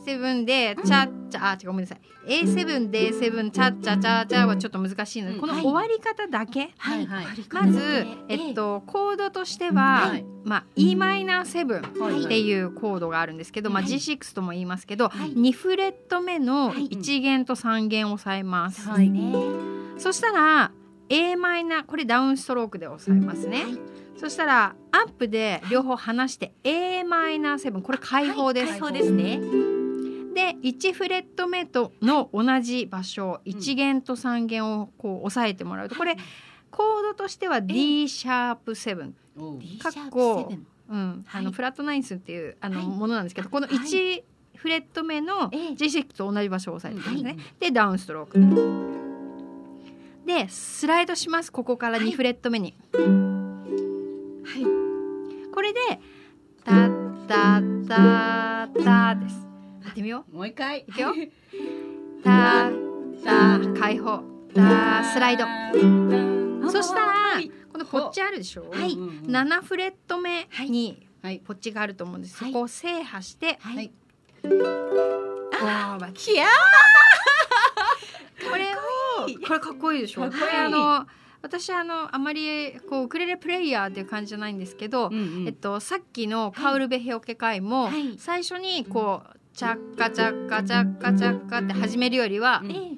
[0.06, 2.01] D7G7 でチャッチャあ違うごめんなさい。
[2.26, 5.41] A7 D7 チャッチャチャチャはちょっと難しいので、うん。
[5.41, 5.64] このはい。
[5.64, 7.06] 終わり方だけ、はい。
[7.06, 7.26] はい。
[7.51, 10.26] まず、えっ、と、コードとしては、はい。
[10.43, 12.24] まあ e マイナー7はい。
[12.26, 13.91] っていうコードがあるんですけど、まあはい。
[13.91, 15.34] G6 とも言いますけど、はい。
[15.34, 16.88] 2フレット目のはい。
[16.89, 18.86] 1弦と3弦を押さえます。
[18.86, 19.34] そうですね。
[19.97, 20.72] そしたら
[21.10, 23.66] a マイナーこれダウンストロークで押さえますね。
[24.18, 28.72] そしたらアップで両方離して a マイナー7これ開放です。
[28.72, 29.72] 開放ですね。
[30.34, 36.15] で1フレット目との同じ場所1弦と3弦をこう押さえてもらうとこれ
[36.71, 39.11] コードとしては D シャープ7
[39.59, 42.88] D かっこセブンうん、あのはいフラットナインスっていうあの、はい。
[42.88, 43.77] ものなんですけどこのはい。
[43.77, 44.23] 1
[44.55, 45.69] フレット目のええ。
[45.69, 47.43] G6 と同じ場所を押さえてるんですね。
[47.43, 48.39] はでダウンストローク。
[50.25, 52.75] でスライドしますここから2フレット目に。
[52.93, 52.99] は
[54.59, 54.63] い。
[55.51, 55.79] これで
[56.63, 59.53] 「タッタッタッタ」です。
[59.94, 60.80] やってみよもう一回。
[60.80, 60.84] う。
[60.89, 61.14] いくよ。
[62.24, 64.24] タッタッ開放。
[64.56, 65.46] タッスライド。
[66.72, 67.52] そしたらはい。
[67.72, 68.72] このポッチあるでしょ？
[68.72, 68.96] はい。
[68.96, 71.39] 7フレット目にはい。
[71.46, 72.44] ポッチがあると思うんです。
[72.44, 72.52] はい。
[72.52, 73.86] そこを制覇して、ははい。
[73.86, 73.91] い。
[74.46, 76.46] あーキャ
[78.50, 78.78] これを
[79.46, 80.22] これかっこいいでしょ？
[80.24, 81.06] これあの
[81.44, 85.12] 私あのあまりこうウクレレプレイヤーっていう感じじゃないんですけど、
[85.46, 88.18] えっとさっきのカウルベヘオケ会も、はい。
[88.18, 92.97] 最初にこうチャッカチャッカチャッカチャッカって始めるよりはう、んえ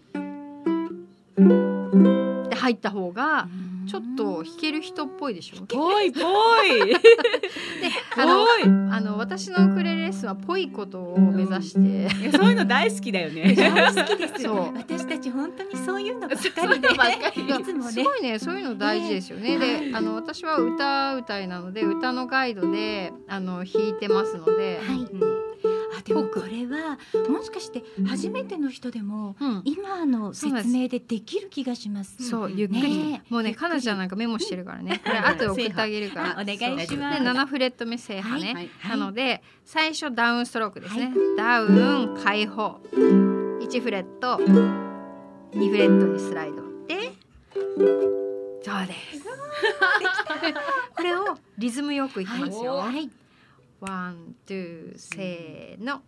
[2.49, 3.49] で入った方が
[3.89, 5.66] ちょっと弾ける人っぽいでしょ？
[5.66, 6.24] ぽいぽい
[6.88, 6.95] で
[8.18, 11.80] あのぽいあの私のウクレレレッスンはぽいことを目指して。
[12.22, 14.43] いやそういうの大好きだよね 大好きです。
[14.43, 16.45] そう私たち本当にそういうのばっか
[17.36, 17.66] りで、ね。
[17.91, 19.58] すごいねそういうの大事ですよね。
[19.58, 25.06] ねであの私は歌うたいなので歌のガイドであの弾いてますので、はい。
[25.98, 26.98] あでもこれは
[27.30, 32.30] もしかして初めての人でもうん、今の説明でできる気がします。
[32.30, 33.24] そうゆっくり、ね。
[33.30, 35.02] もうね彼女なんかメモしてるからね。
[35.04, 36.39] これ後で送ってあげるから。
[36.39, 37.12] あお願いしま。
[37.12, 37.24] です。
[37.24, 38.70] 7フレット目制覇ね、はい。
[38.89, 41.14] なので最初ダウンストロークですね、はい。
[41.38, 42.80] ダウン開放。
[42.93, 44.38] 1フレット。
[44.38, 46.64] 2フレットにスライド。
[46.88, 47.14] で
[48.64, 49.26] そうです。
[50.96, 53.10] これをリズムよくいきますよ、はい。
[53.88, 56.01] One, two、せーの。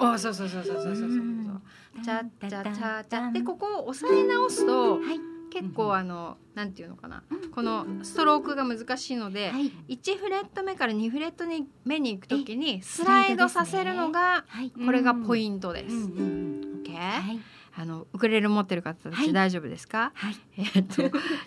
[0.00, 1.62] お、そうそうそうそうそうそうそううん。
[2.04, 5.20] チャッチャチャチャでここを押さえ直すとはい
[5.52, 14.70] 結構あのなんていうのかなこのストロークが難しいのではい1フレット目から2フレットに目に行くときにスライドさせるのがはい。
[14.70, 15.94] これがポイントです。
[15.94, 17.38] うんうんオッケーはい。
[17.76, 20.12] あのウクレレ持ってる方たはいち大丈夫ですか？
[20.14, 20.36] はい。
[20.56, 21.02] えっと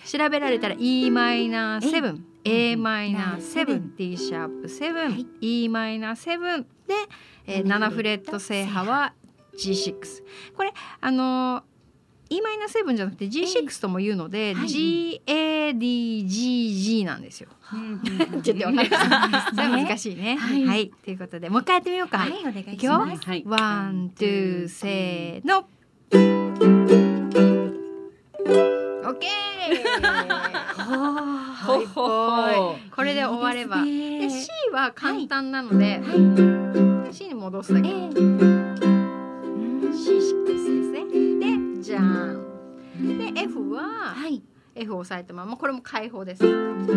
[0.05, 5.25] 調べられたら E マイナー7、A マイナーセ7、D シャープ7、はい
[5.63, 6.67] E マイナー7で、
[7.47, 9.13] えー、7フレット制覇は
[9.57, 9.95] G6。
[10.55, 11.63] これあのー
[12.29, 17.49] E マイナー7じゃなくて G6 とも言うので、はい G A D G G なんですよ。
[17.73, 18.01] うん
[18.41, 18.87] ちょっとわかんない。
[18.87, 18.97] それ
[19.67, 20.35] は難しいね。
[20.41, 22.17] はいはい、ということでもう一回やってみようか。
[22.19, 23.27] はい、お願いいくよします。
[23.27, 25.59] はいワン、ツー、せーの。
[25.59, 25.63] オ
[29.11, 30.72] ッケー。
[30.97, 33.85] ほほほこれで終われば。
[33.85, 37.87] いいでです C は簡単なので、は C に戻すだけ。
[37.87, 37.91] い。
[37.91, 41.05] ええ C6 ですね。
[41.77, 42.43] で、じゃん。
[43.35, 44.43] で F ははい。
[44.75, 46.45] F を押さえたままこれも開放です。
[46.45, 46.87] うん、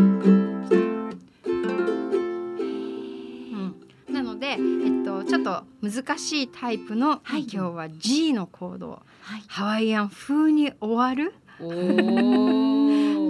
[4.09, 4.57] なので
[5.47, 11.35] と難しいタイプの、はい今日は G のコードをはいハワイアン風に終わる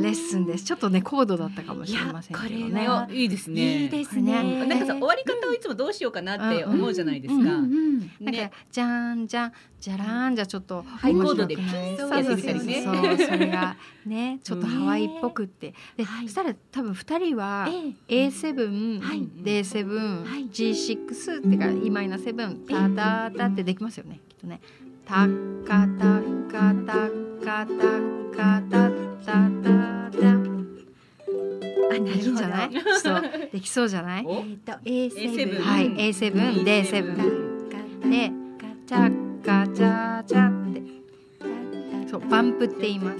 [0.07, 0.64] レッスンです。
[0.64, 2.82] ちょっとね高度だったかもしれませんけどね。
[2.82, 3.82] いやこれいいですね。
[3.82, 4.42] いいですね。
[4.42, 4.66] ね。
[4.66, 6.74] なんかさ終わり方をいつもどうしようかなってうん。
[6.74, 7.44] 思うじゃないですか。
[8.70, 12.82] じゃーんじゃんじゃらーんじゃちょっとハイコードでそうそうそうやってみたりね。
[12.84, 13.76] そうそうそれが
[14.07, 15.74] ねちょっとハワイっぽくって。
[15.96, 16.26] で、はい。
[16.26, 17.68] そしたら多分二人は
[18.09, 18.26] ええ。
[18.28, 19.28] A7、はい。
[19.42, 20.46] D7、はい。
[20.46, 24.61] G6 ってか E マイナー7タタタってできますよねきっとね。
[25.04, 28.90] タッカタッカタッカタッカタ
[29.24, 32.70] タタあ、できんじゃない？
[33.02, 34.24] そうできそうじゃない？
[34.26, 34.32] お？
[34.34, 38.30] えっと A7 はい A7、D7 で
[38.86, 40.82] チャッカチャチャって。
[42.09, 43.18] そうバンプって言います。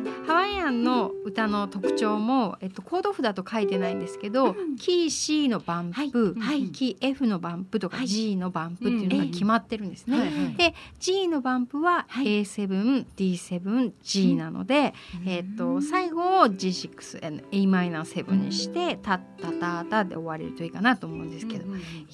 [0.00, 4.76] でハワイアンの歌の特徴も、えっと、コード譜だと書いてないんですけど、うん。
[4.76, 6.60] キー C のバンプ、はい。
[6.60, 6.70] はい。
[6.70, 8.06] キー F のバンプとかはい。
[8.06, 10.18] G のバンプっていうのが決まってるんですね。
[10.18, 12.42] はいはいで G のバンプははい。
[12.42, 14.94] A7、D7、G なので、
[15.26, 21.64] えっと最後を G6、A マイナー7にしてタッタタタで終われるといいかなと思うんですけど、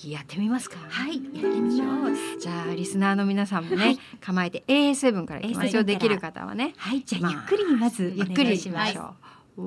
[0.05, 0.77] やってみますか？
[0.89, 2.39] はい、やってみます。
[2.39, 3.99] じゃあリスナーの皆さんもね、はい。
[4.21, 5.79] 構えて A7 からいきまし A7 から。
[5.81, 5.85] ょう。
[5.85, 6.75] できる方はね。
[6.77, 8.87] はい、じゃあゆっくりにまずゆっくりしま。
[8.87, 9.15] しょう。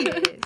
[0.00, 0.40] い。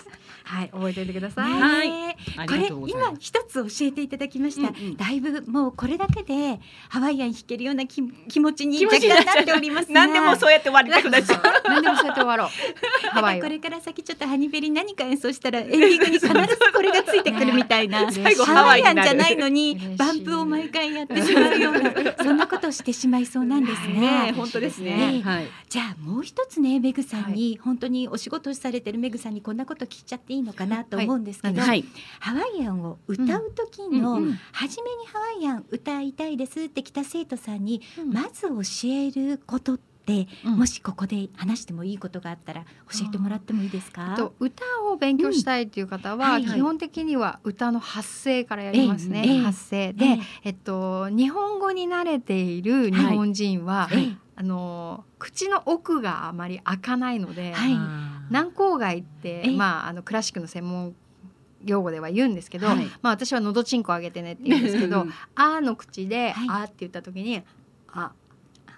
[0.48, 1.52] はい、覚えておいてください。
[1.52, 2.46] ねはい。
[2.46, 3.10] これりがとうございます。
[3.10, 4.96] 今一つ教えていただきました、うんうん。
[4.96, 10.06] だいぶもうこれだけでハワイアン弾けるような気気持ちに若干なっておりますが。
[10.06, 11.42] 何でもそうやって終わりたくなっちゃう。
[11.68, 12.48] 何でもそうやって終わろう。
[13.12, 13.48] ハワイをこ。
[13.48, 16.34] れから先ちょっとハニベリ何か演奏したらエンディングに必ず
[16.72, 23.98] これがついてくるみたいな、ね 最後ハハワイアンじゃないのにバンプを毎回やってしまうようなそんなことをしてしまいそうなんですね。
[24.00, 24.32] ね。
[24.36, 24.96] 本当ですね。
[24.96, 25.48] ねはい。
[25.68, 31.84] じゃあもう一つねメグさんに、本当にお仕事をされてるメグさんにこんなこと聞いちゃっていいのかなと思うんですけど、はい。
[32.20, 34.20] ハワイアンを歌う時の、
[34.52, 38.12] 初めにハワイアン歌いたいですって来た生徒さんに、うん。
[38.12, 40.56] まず教えることって、うん。
[40.56, 44.14] もしここで話してもいいことがあったら教えてもらってもいいですか？
[44.16, 49.40] と歌を勉強したいっていう方は、基本的には歌の発声からやりますね、ええ。
[49.40, 49.92] 発声。
[49.92, 50.20] で、ええ。
[50.44, 57.76] えっと日本語に慣れている日本人は、ええあの口の奥があまり開かないので、はい。
[58.32, 59.50] 軟口蓋って、ええ。
[59.50, 60.94] まああのクラシックの専門
[61.64, 62.86] 用語では言うんですけど、はい。
[63.02, 66.48] まあ私は喉チンコ上げてねって言うんですけど「あ」の口で「はい。
[66.62, 67.42] あ」って言った時に
[67.92, 68.12] 「あ」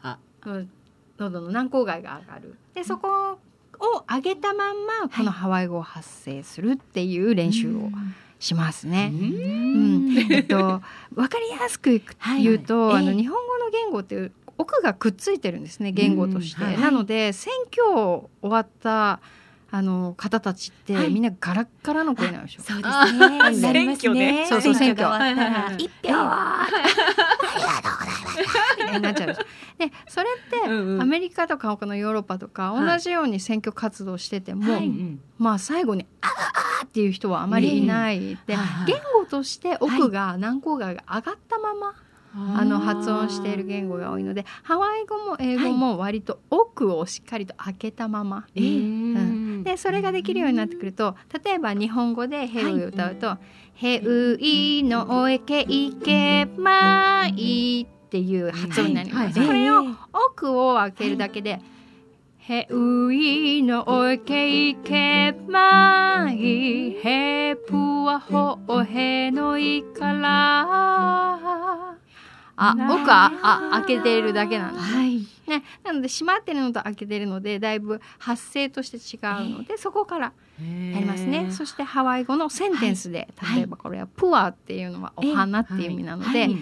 [0.03, 0.71] あうん
[1.19, 2.57] 喉の軟口蓋が上がる。
[2.73, 3.39] でそこ
[3.79, 7.91] を上げたまんまこのハワイ語を発声するっていう練習を
[8.39, 9.11] しますね。
[9.13, 10.17] うん。
[10.31, 10.81] えっと、
[11.15, 13.03] 分かりやすく言うと、はい。
[13.03, 16.63] ええあの日本語の言語っていう奥がくっついてるんですね言語として。
[16.63, 16.81] うんはい。
[16.81, 19.21] なので選挙終わった
[19.73, 21.11] あの方たちって、はい。
[21.11, 22.63] みんなガラッガラの声なんでしょ。
[22.63, 23.19] そうですあね。
[23.19, 24.47] なります選挙ねね。
[24.49, 25.51] そうそう選挙が終わったら。
[25.51, 25.85] はいはいはい。
[25.85, 26.67] 一票は
[28.79, 29.45] みたいになっちゃうんで
[30.09, 31.03] それって、うんうん。
[31.03, 32.99] アメリカとか他のヨーロッパとかはい。
[32.99, 34.87] 同じように選挙活動してても、はい。
[34.87, 41.95] うんまあ最後に「あーあー」っていう人はあまりいない、ではい言語として奥が軟口蓋が上がったまま、
[42.35, 49.63] あの発音している言語が多いのでハワイ語も英語も割と奥をしっかりと開けたまま、えー。
[49.65, 53.37] でそれができるようになってくると例えば日本語で「ヘウイ」を歌うと
[53.75, 59.39] 「ヘウイのおえけいけまい」っていう発音になります。
[59.39, 59.49] はい。
[59.49, 61.61] これを奥を開けるだけで
[62.39, 71.99] 「へういのおえけいけまい」「へぷわほおへのいから」
[72.63, 74.85] あ奥はあ開けているだけなんです。
[74.95, 75.19] はい。
[75.49, 80.33] ね、なので閉まってるのと開けてるのでだいぶ発声として違うので、そこから
[80.93, 81.51] やりますね。
[81.51, 83.57] そしてハワイ語のセンテンスで、はい。
[83.57, 86.57] 例えばこれは「プア」っていうのはお花っていう意味なので、はい。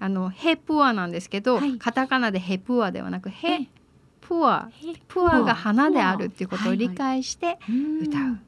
[0.00, 1.78] あのヘプアなんですけど、はい。
[1.78, 3.68] カタカナでヘプアではなくヘえ
[4.20, 4.68] プア
[5.06, 5.42] プア。
[5.42, 7.58] が花であるっていうことを理解して
[8.00, 8.38] 歌う。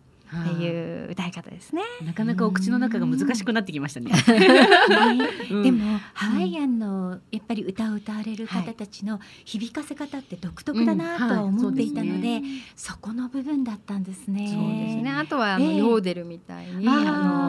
[0.42, 1.82] っていう歌い方ですね。
[2.04, 4.10] なかなかお口の中が難しくなってきましたね。
[4.10, 5.28] ね。
[5.50, 5.62] うん。
[5.62, 12.42] でもハワイアンのやっぱり歌を歌われる方たちの響かせ方って独特だなとは思っていたので,、
[12.74, 14.50] そこの部分だったんですね。
[14.52, 15.10] そうですね。
[15.10, 15.76] あとはあの、ええ。
[15.76, 16.92] ヨーデルみたいにあ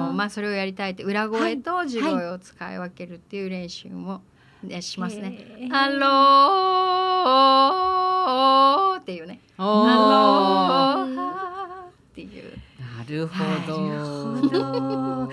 [0.08, 4.22] のまあそれをやりたいって裏声と地声を使い分けるっていう練習も、
[4.64, 5.70] ね、しますね。
[5.72, 9.40] ハローっていうね。
[9.58, 11.26] おハーロー
[11.90, 12.44] っていう。
[12.44, 12.65] な
[13.08, 15.32] るほど。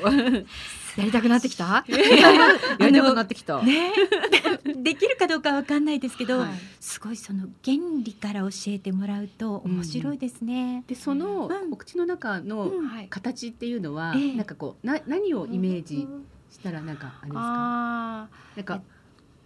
[0.96, 1.84] やりたくなってきた？
[1.88, 3.62] やりたくなってきた？
[3.62, 3.92] ね
[4.76, 6.50] できるかどうかわかんないですけど、はい
[6.80, 10.84] すごいその原理から教えてもらうと面白いですね。
[10.86, 12.70] でそのうんお口の中の。
[13.08, 16.06] 形っていうのは、ええなんかこうな何をイメージ
[16.50, 18.28] したらなんかあれですか？
[18.56, 18.82] なんか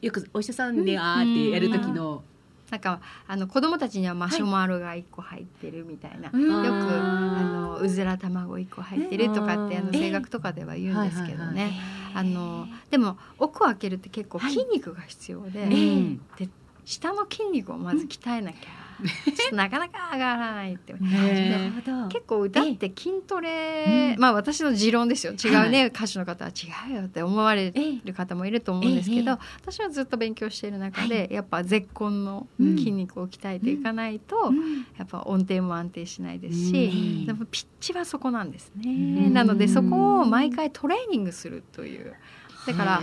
[0.03, 2.22] よくお医者さんであーってやる時の、
[2.71, 11.73] なんかあの子供たちにはマシュマロが一個入ってるみたいな、うんよくああのうずら卵一個入ってるとかってあのえ声楽とかでは言うんですけどはいはいね。
[12.14, 16.49] あのでも奥を開けるって結構はい筋肉が必要で、ええで
[16.85, 18.59] 下の筋肉をまず鍛えなきゃ、
[19.53, 20.94] なかなか上がらないって。
[20.94, 25.32] 結構歌って筋トレ、まあ私の持論ですよ。
[25.32, 27.72] 違うね、歌手の方は違うよって思われ
[28.05, 34.86] る方もいると思うんですけど、ええ私はずっと勉強している中で、やっぱ絶根のうん筋肉を鍛えていかないと、うん。
[34.97, 36.88] やっぱ音程も安定しないですうし、
[37.22, 37.26] ん。
[37.26, 39.32] でもピッチはそこなんですね、ん。
[39.32, 42.14] なのでそこを毎回トレーニングするという
[42.67, 43.03] だから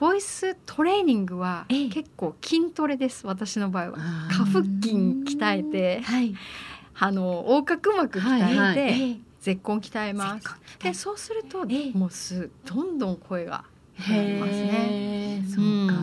[0.00, 1.88] ボイストレーニングはええ。
[1.88, 3.98] 結構筋トレです私の場合は。
[4.30, 4.94] 下腹筋
[5.36, 6.34] 鍛えてはい。
[6.94, 8.58] あの横隔膜鍛えて、はい。
[8.58, 8.78] はい。
[8.78, 9.16] ええ。
[9.40, 10.46] 絶根鍛えます。
[10.80, 11.92] でそうすると、ええ。
[11.92, 14.70] もうすどんどん声がへ入りますね。
[14.72, 15.94] えそうか。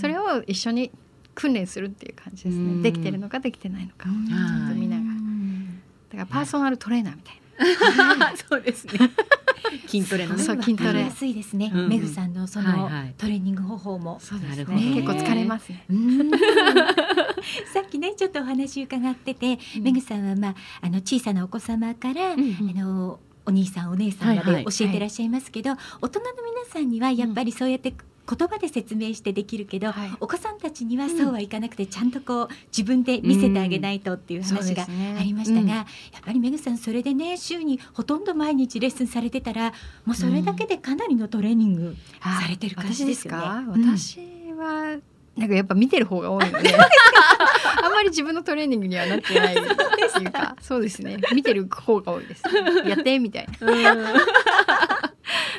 [0.00, 0.90] それを一緒に
[1.34, 2.82] 訓練するっていう感じですね、うん。
[2.82, 5.10] できてるのかできてないのか、うんちゃんと見ながら。
[5.10, 7.41] うんだからパーソナルトレーナーみたいな
[8.48, 9.10] そうですね。
[9.86, 10.42] 筋トレのね。
[10.42, 10.88] 筋トレ。
[10.88, 11.70] わかりやすいですね。
[11.74, 14.18] うんメグさんのそのトレーニング方法も。
[14.20, 14.94] そうですね。
[14.94, 15.84] 結構疲れますね。
[15.90, 16.30] うん。
[17.72, 19.82] さっきねちょっとお話伺ってて、うん。
[19.82, 27.92] メグさんはまああの小さなお子様から、うんあのお兄さんお姉さんまで教えてらっしゃいますけど、大人の皆さんにはやっぱりそうやって
[28.28, 30.10] 言葉で説明してできるけど、はい。
[30.20, 35.68] お子さんたちにはそうはいかなくてちゃんとこう自分で見せてあげないとっていう話がありましたが、うん。
[35.68, 35.86] やっ
[36.24, 39.72] ぱりメグさんそれでね週にほとんど毎日レッスンされてたら
[40.04, 43.38] もうそれだけでかなりのトレーニングされてる感じですよね。
[43.70, 44.18] 私
[44.56, 44.98] は
[45.36, 46.74] なんかやっぱ見てる方が多いので。
[47.82, 49.60] あんまり自分のトレーニングにはなってないって
[50.20, 51.18] いうかそうですね。
[51.34, 52.42] 見てる方が多いです。
[52.86, 53.66] やってみたいな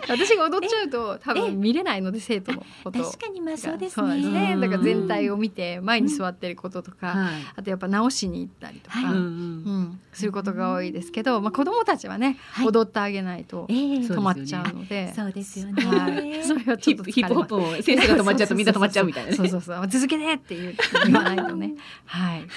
[0.08, 4.56] 私が踊っちゃうと多分見れないので生徒のことを確かにまあそうですね。
[4.56, 7.34] ねだから全体を見て前に座ってることとか、はい。
[7.56, 9.14] あとやっぱ直しに行ったりとか、はい。
[9.14, 9.20] うん。
[9.20, 12.68] うん、することが多いですけど、まあ、子供たちはね、はい。
[12.68, 15.14] 踊ってあげないと止まっちゃうので。
[15.14, 15.84] そうですよね。
[15.84, 17.34] はい、それはちょっと疲れます。
[17.34, 19.38] プホップも先生が止まっちゃうとみんな止まっちゃうみたいなね。
[19.38, 19.88] そうそうそう。
[19.88, 20.76] 続けてっていう
[21.06, 21.74] 言わないとね。
[22.06, 22.40] はい。
[22.40, 22.48] はい、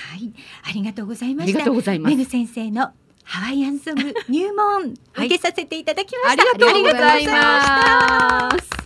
[0.68, 1.58] ありがとうございました。
[1.58, 1.74] ありがとう。
[1.74, 2.16] ございます。
[2.16, 2.24] メ。
[2.24, 2.92] グ先生の
[3.28, 5.26] ハワイアンソング入門はい。
[5.26, 6.42] 受けさせていただきました。
[6.42, 8.85] ありがとうございます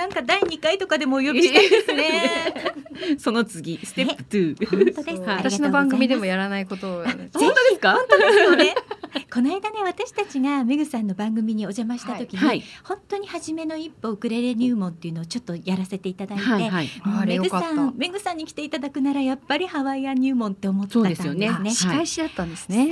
[0.00, 2.54] なんか第二回とかでもお呼びしたいですね。
[3.20, 4.94] その次ステップ2。
[4.94, 5.22] 本当です。
[5.26, 7.98] 私の番組でもやらないことを 本当ですか？
[8.18, 8.74] ですよね。
[9.30, 16.90] この間ね私たちがメグさんの番組にお邪魔した時に、はい本当に初めの一歩ウクレレ入門っていうのをちょっとやらせていただいて、はいはい。
[17.04, 21.70] もうあれメグさんメグさんに来ていただくならやっぱりハワイアン入門って思ってたんですそうですよねね。
[21.70, 22.90] 仕返しだったんですね、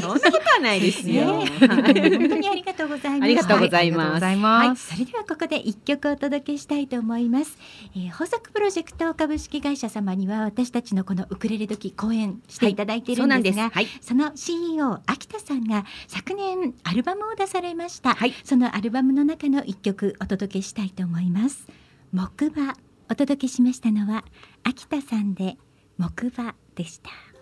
[0.00, 1.38] そんなことはないですよ。
[1.38, 1.44] ね。
[1.44, 2.18] はい。
[2.18, 3.26] 本当にありがとうございました。
[3.26, 4.24] ありがとうございます。
[4.24, 7.56] はい、それではここで一曲お届けしたいと思います、
[7.94, 13.60] えー、豊作プロジェクト株式会社様には私たちのこのウクレレ時講演していただいていそうなんですす。
[13.60, 13.86] るんでが、はい。
[14.00, 18.34] その CEO 秋田さんが昨年アルバムを出されました、はい。
[18.44, 21.66] そのアルバムの中の一曲お届けしたいと思います。
[22.12, 22.74] 木馬
[23.10, 24.24] お届けしましたのは
[24.62, 25.56] 秋田さんで
[25.98, 27.33] 木馬でした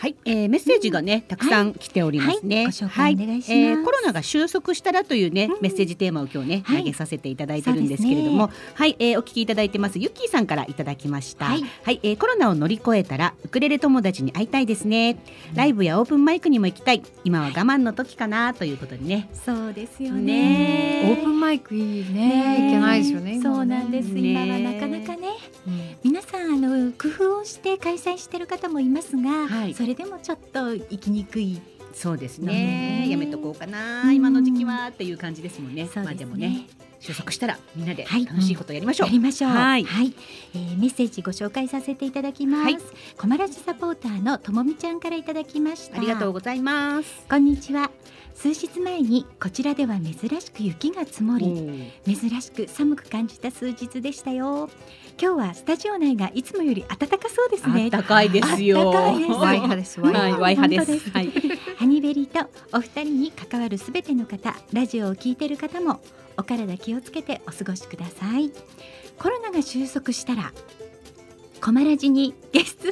[0.00, 2.56] はい、えー、メッセージがね、たくさん来ておりますね。
[2.56, 2.64] はい。
[2.66, 3.52] ご紹介お願いします。
[3.52, 5.58] えーコロナが収束したらというね、うん。
[5.60, 6.78] メッセージテーマを今日ね、はい。
[6.78, 9.98] 投げさせていただいてるんですけれども、はい、えーお聞きいただいてます。
[9.98, 11.46] ゆっきーさんからいただきました。
[11.46, 11.50] は
[11.82, 11.94] はい。
[11.94, 15.16] い、えーコロナを乗り越えたらウクレレ友達に会いたいですね。
[15.56, 17.02] ライブやオープンマイクにも行きたい。
[17.24, 19.28] 今は我慢の時かなということでね。
[19.32, 21.16] そうですよね。
[21.18, 22.68] オープンマイクいいね。
[22.68, 24.20] いけないですよねそうなんです、ね。
[24.20, 25.28] 今はなかなかね。
[25.66, 25.80] うん。
[26.04, 29.74] 皆さんあの工夫をして開催してる方もいますが、はい。
[29.74, 31.60] それでもちょっと行きにくい
[31.92, 33.10] そうですねね。
[33.10, 35.84] やめとこうかな、今の時期はっていう感じですもんね。
[35.84, 36.66] ですね,、まあでもね。
[37.00, 39.06] 収束したらみんなではい楽しいことやりましょう。
[39.06, 39.50] やりましょう。
[39.52, 39.86] は、はいい
[40.54, 42.64] えーメッセージご紹介させていただきます。
[42.64, 42.78] はい
[43.16, 45.98] コマラジサポーターのともみちゃんからいただきました。
[45.98, 47.24] ありがとうございます。
[47.28, 47.90] こんにちは。
[48.40, 54.70] 数日前にこちらでは珍しく雪が積もり、珍しく寒く感じた数日でしたよ。
[55.20, 57.90] 今日はスタジオ内がいつもより暖かそうですね。
[57.90, 58.78] 暖かいですよ。
[58.78, 61.10] あったかいですワイハですワイハはい、ハで本当ですす。
[61.10, 61.32] はい。
[61.78, 66.00] ハニベリーとお二人に関わるすべての方、ラジオを聞いている方も
[66.36, 68.52] お体気をつけてお過ごしください。
[69.18, 70.52] コロナが収束したら、
[71.60, 72.84] コマラジにゲスト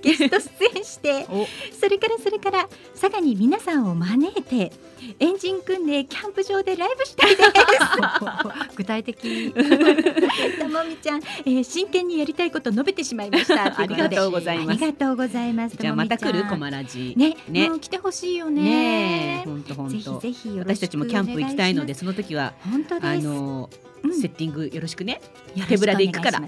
[0.00, 1.46] ゲスト出演して、お
[1.78, 4.72] それからそれから佐賀に皆さんを招いて
[5.18, 7.50] エンジン組んでキャンプ場でライブしたいです。
[8.76, 13.64] 具体的ともみちゃん、えー真剣にやりたいこと述べてしまいました。
[13.80, 15.76] ありがとうございますありがとうございます。
[15.76, 17.10] じゃあまた来るコともみマラジ。
[17.10, 19.42] ちゃんね、ね来てほしいよね。
[19.44, 20.18] 本当本ぜひ当。
[20.18, 22.54] ぜひよ私たちもキャンプ行きたいので、その時は。
[22.70, 23.06] 本当です。
[23.06, 23.70] あの
[24.04, 25.20] うんセッティングよろしくね。
[25.66, 26.42] 手ぶらで行くから。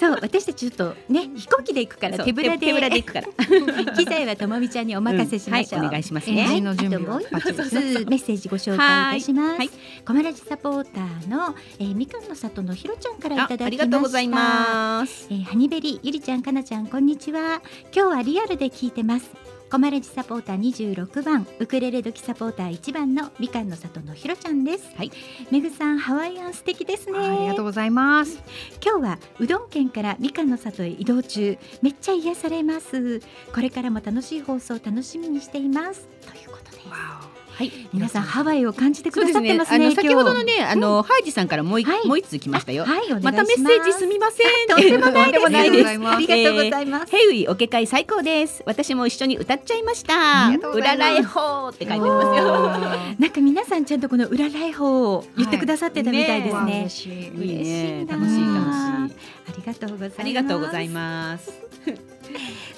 [0.00, 2.66] そう、私たちちょっとね、飛行機で行くから手ぶらで。
[2.72, 3.28] 行くから。
[3.94, 5.80] 機材はともみちゃんにお任せしましょう。
[5.80, 6.46] うんはいお願いしますね。
[6.46, 9.70] はい、あともう一つメッセージご紹介いたします。
[10.04, 13.64] コマラジサポーターの、えー、みかんの里のひろちゃんからいあただきました。
[13.66, 15.26] ありがとうございます。
[15.30, 17.62] えー、ハニベリゆりちゃんかなちゃんこんにちは。
[17.94, 19.30] 今日はリアルで聞いてます。
[19.70, 20.60] コマレジサポーター
[20.94, 24.88] 26番ウクレレ時サポーター1番のみかんの里のひろちゃんです。
[24.96, 25.10] はい。
[25.50, 27.18] めぐさんハワイアン素敵ですね。
[27.18, 28.40] ありがとうございます。
[28.80, 31.58] 今日はうどん県からみかんの里へ移動中。
[31.82, 33.20] めっちゃ癒されます。
[33.52, 36.06] これからも楽しい放送を楽しみにしています。
[36.20, 37.72] ということですはい。
[37.92, 39.20] 皆さんハワイを感じてく。
[39.20, 42.84] ださってますね今日先ほどのね、あのハイジさんからもう一はいもう一通来ましたよ。
[42.84, 44.46] はいまたメッセージすみません。
[44.68, 45.88] とんでもないです。
[45.88, 48.62] ありがとうございます、ヘウイおけ会最高です。
[48.66, 50.48] 私も一緒に歌っちゃいました。
[50.48, 52.70] うららえほーって書いてますよ。
[53.18, 56.80] なんか皆さんちゃんとこの裏ライフを言ってくださってたみたいですわあね。
[56.80, 58.00] 嬉しいいい嬉しね。
[58.02, 59.16] いな楽しい楽しい。
[59.46, 60.20] ありがとうございます。
[60.20, 61.52] ありがとうございます。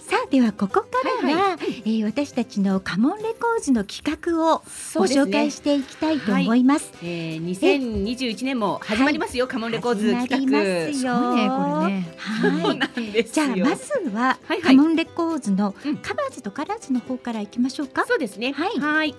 [0.09, 0.87] さあではここか
[1.25, 4.63] らは、はいえー私たちのカモンレコーズの企画を
[4.95, 6.93] ご紹介していきたいと思います。
[7.03, 10.63] えー、2021年も始まりますよ、カモンレコーズ始ま企画。
[10.63, 11.35] りますよ。
[11.35, 13.25] ねこれねはい。
[13.25, 18.05] じゃあまずは、はいはいカモンレコーズのうんカバーズとカラーズの方からいきましょうか。
[18.07, 18.53] そうですね。
[18.53, 19.15] はいはい。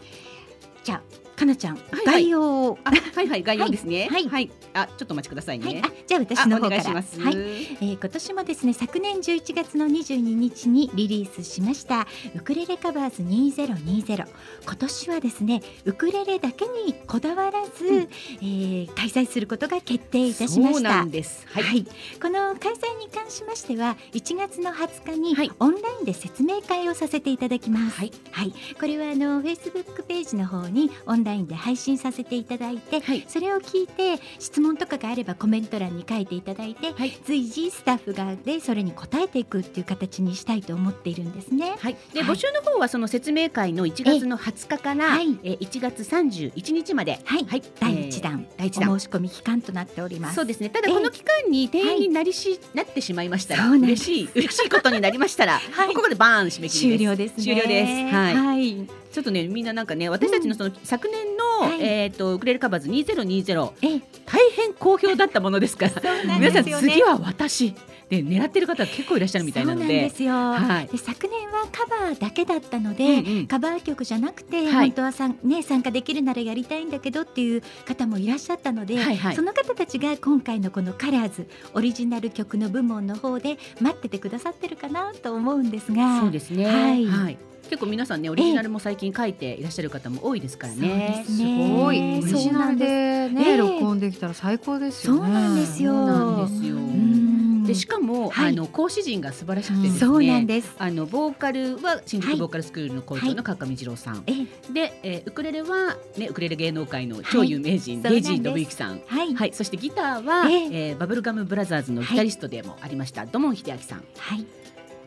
[0.86, 4.08] じゃあかなちゃん、いはい概要をあ、はいはい、概要ですね。
[4.12, 4.50] はいはい。
[4.74, 5.82] あ、ちょっとお待ちくださいはい、ね。
[5.86, 7.22] あじゃあ私の方から願いします。
[7.22, 7.34] はい。
[7.36, 14.28] えー今年もですね昨年11月の22日にリリースしましたウクレレカバーズ2020
[14.64, 21.46] 今年はですねウクレレだけにこだわらず、うんえー開催することが決定いたしまそうしたなんです。
[21.52, 21.86] は、はいい。
[22.20, 27.98] この開催に関しましては1月の20日にはいオンラインで説明会をさせていただきます。
[27.98, 28.12] はい。
[28.32, 33.26] はい、これはあの Facebook ページの方にオンラインで配信させていただいて、はい。
[33.28, 37.20] それを聞いて質問とかがあればコメント欄に書いていただいて、はい。
[37.26, 41.76] 随時スタッフがでそれに答えていくっていう形にしたいと思っているんですね。
[41.80, 42.30] はい、で、はい。
[42.30, 45.38] 募集の方はその説明会の1月の20日から、はい。
[45.44, 47.64] えー1月31日まで、はい、はい。
[47.80, 48.92] 第一弾、第一弾。
[48.92, 50.36] お申し込み期間となっております。
[50.36, 50.70] そうですね。
[50.70, 55.94] ただええこの期間に定員になりし、なってしまいましたら、嬉しい嬉しいことになりましたら、 はい。
[55.94, 56.98] ここでバーン締め切りです。
[56.98, 57.44] 終了ですね。
[57.44, 58.16] 終了です。
[58.16, 58.36] はい。
[58.36, 65.94] はい、ちょっとねみんななんかね私たちのその、昨年の、はいえっ、とウクレレカバーズ2020ええ、大変好評だったものですから。
[66.40, 66.64] 皆さん。
[66.64, 67.74] 次は私
[68.10, 70.10] で狙ってる方結構いらっしゃるみたいなのそうなんで。
[70.10, 70.34] ですよ。
[70.34, 70.88] はい。
[70.88, 73.48] で昨年はカバーだけだったので、うんうん。
[73.48, 74.88] カバー曲じゃなくて、はい。
[74.88, 79.36] 本当はさんね参加できるならやりたいんだけどっていう方もいらっしゃったので、はいはい。
[79.36, 86.66] その方たちが今回のこのカラーズオリジナル曲の部門の方で待っててくださってるかなと思うんですが、そうですね。
[86.66, 87.38] はい。
[87.70, 91.26] 結構皆さんねオリジナルも最近書いていらっしゃる方も多いですからね。
[91.28, 91.68] そうですね。
[91.68, 92.00] すごい。
[92.00, 92.90] ねオリジナルでえ
[93.26, 93.30] え。
[93.30, 95.20] ね録音できたら最高ですよね。
[95.20, 95.92] そうなんですよ。
[95.92, 97.37] そうなん
[97.68, 98.50] でしかも、はい。
[98.50, 100.00] あの講師陣が素晴らしくてですね。
[100.00, 100.74] そうなんです。
[100.80, 104.74] あのボーカルは新はい宿ボーカルスクールの校長の川上二郎さん、ええ。
[104.74, 109.02] で、えーウクレレはねウクレレ芸能界の超有名人、はいデイジー信之さん。
[109.06, 110.90] はい、はい、そしてギターは、ええ。
[110.90, 114.04] えーバブルガムブラザーズのギタリストでもありました、土門秀明さん。
[114.18, 114.46] はい、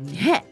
[0.01, 0.45] ね、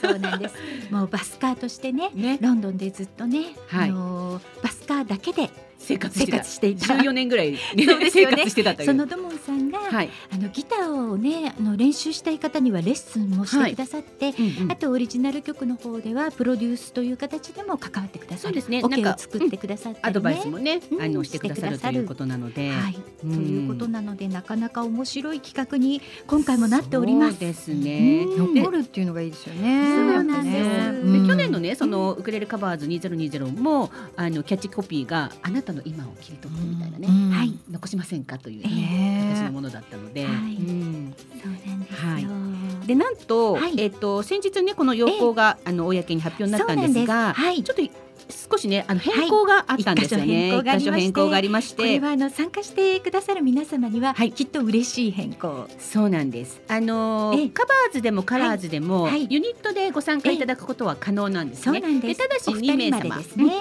[0.00, 0.54] そうなんです。
[0.90, 2.10] もうバスカーとしてね。
[2.14, 3.90] ね、ロンドンでずっとね、はい。
[3.90, 6.36] あのーバスカーだけで生活してた。
[6.36, 6.94] 生活していた。
[6.94, 8.36] 14年ぐらい、 ねそうです生よね。
[8.44, 8.86] 活してたという。
[8.86, 18.80] そのドモンさんが、はい、あのギターをねあの練習したい方にはレッスンもしてくださって、うんうんあとオリジナル曲の方ではプロデュースという形でも関わってくださるそうですね。
[18.82, 20.08] オケなんかを作ってくださったり、ね。
[20.08, 21.02] アドバイスもね、うん。
[21.02, 23.34] あのしてくださるということなので、はい、うん。
[23.34, 27.32] ということなのでなかなか面白い企画に今回もなっております。
[27.32, 28.24] そうですね。
[28.26, 28.54] うん。
[28.54, 29.84] で残るっていうのがいいですよね。
[29.84, 30.54] そうなんです。
[30.54, 30.88] ね。
[31.02, 37.30] うんで去年のねねそのウクレレカバーズ2020もあのキャッチコピーがあなたの今を切り取ってみたいなね、うん。
[37.30, 37.52] はい。
[37.70, 40.34] 残しませんかという、ねね私のものだったので、はい。
[40.34, 41.14] うん。
[41.42, 42.08] そうなんですよ。
[42.10, 42.86] はい。
[42.86, 43.74] でなんと、はい。
[43.78, 47.40] えっ、と先日ねこの要項が、あの公に発表になったんですが、す。
[47.40, 47.62] はい。
[47.62, 47.82] ちょっと
[48.30, 50.52] 少しねあの変更があったんですよね。
[50.52, 51.76] はい一箇所変更がありまして。
[51.76, 54.32] これはあの参加してくださる皆様には、はい。
[54.32, 55.66] きっと嬉しい変更。
[55.78, 56.60] そうなんです。
[56.68, 57.48] あのーええ。
[57.50, 59.12] カバーズでもカラーズでも、はい。
[59.12, 61.80] はいユニットでご参加いただくことは可能なんですね。
[61.80, 62.20] そうなんです。
[62.20, 63.52] ただしお二2名様人までですね。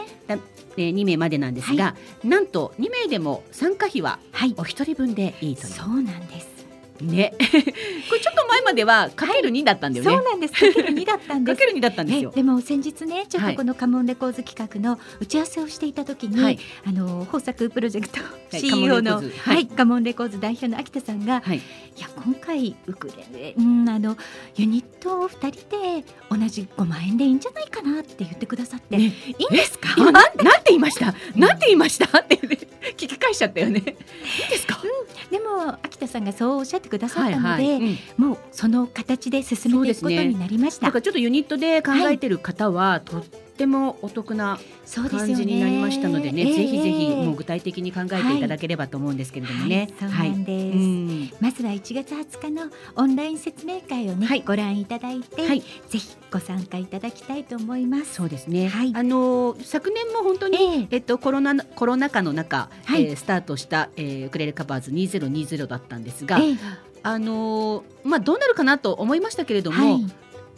[0.78, 4.56] えー、2名までなんですが、なんと2名でも参加費ははい。
[4.58, 6.54] お一人分でいいというそうなんです。
[7.02, 7.34] ね。
[7.40, 7.46] こ
[8.16, 10.12] れちょっと前まではかける2だったんだよね。
[10.12, 10.54] そうなんです。
[10.54, 11.56] かける2だったんです。
[11.60, 12.32] かける2だったんですよ。
[12.34, 18.20] えでも先日ねちょっはいとこのカモンレコーズ企画の打ち合わせをしていた時に、はいあの豊作プロジェクト
[18.58, 21.42] い CEO のカモンレコーズははいいカモンレコーズ代表の秋田さんが、
[22.16, 24.16] 今回ウクレレ、うん、あの
[24.56, 29.94] ユニットを2人で同じ5万円でいいんじゃないかなって言ってくださって、ねいいんですか？
[29.98, 31.14] 今なんて言いました？
[31.36, 32.20] なんて言いました？
[32.20, 32.42] って、ね、
[32.96, 33.80] 聞き返しちゃったよね。
[33.80, 33.94] いいで
[34.58, 34.82] すか？
[35.32, 37.78] でも秋田さんがそうおっしゃってくださったので、はいはい。
[37.78, 40.88] うんもうその形で進めていくことになりました。
[40.88, 43.24] だからちょっとユニットで考えてる方は、とっ
[43.64, 44.60] てもお得な
[45.10, 46.54] 感じになりましたのでね、ええ。
[46.54, 49.90] ぜひぜひええもう具体的に考えていただければと思うんですけれどもね。
[50.00, 50.78] はい、そうなんです。
[50.78, 51.32] うん。
[51.40, 52.64] まずは1月20日の
[52.96, 54.42] オンライン説明会をね、はい。
[54.42, 55.62] ご覧いただいて、はい。
[55.62, 58.16] ぜひご参加いただきたいと思います。
[58.16, 58.68] そうですね。
[58.68, 58.92] はい。
[58.94, 60.88] あのー昨年も本当に、ええ。
[60.92, 63.06] えっとコロナコロナ禍の中、はい。
[63.06, 66.56] えースタートした、えーウクレレカバーズ2020だったんですが、ええ。
[67.04, 70.00] あのーまあどうなるかなと思いましたけれども、は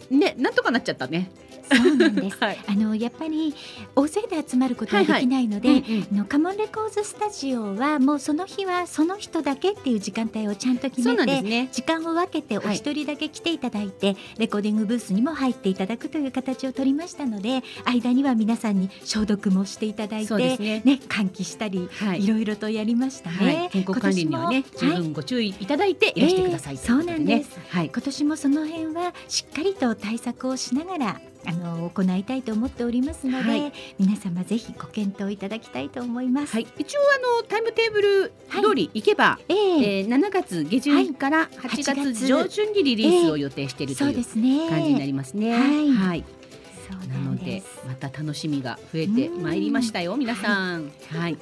[0.09, 1.29] い、ねなんとかなっちゃったね。
[1.65, 2.37] そうなんです。
[2.39, 2.59] はい。
[2.67, 3.53] あのやっぱり
[3.95, 11.69] 大勢で集まることはできないので、うんうんあのカモンレコーズスタジオはもうその日はその人だけっていう時間帯をちゃんと決めて、ね。
[11.71, 20.81] 時間を分けておはい一人だけ来ていただいて、レコーディングブースにも入っていただくという形を取りましたので間には皆さんに消毒もしていただいて、ね。
[20.85, 23.37] ね、換気したり、はいいろいろとやりましたね。
[23.37, 36.53] はい、健康管理にはね十分ご注意いただいていらしてください、ええといことそうなんですはい今年もその辺はしっかりと対策をしながらあの行いたいと思っておりますので、はい皆様ぜひご検討いただきたいと思います。
[36.53, 44.69] はい、一応あのタイムテーブル通り行けば、えええー、7月下旬から8 8月月上旬にリリースを予定しているとそういうですね。
[44.69, 45.51] 感じになりますね。
[45.51, 46.23] はいはい、
[46.89, 47.63] そうなので。
[47.87, 50.91] また楽しみが増えてまいりましたよ皆さん。
[51.09, 51.37] はい、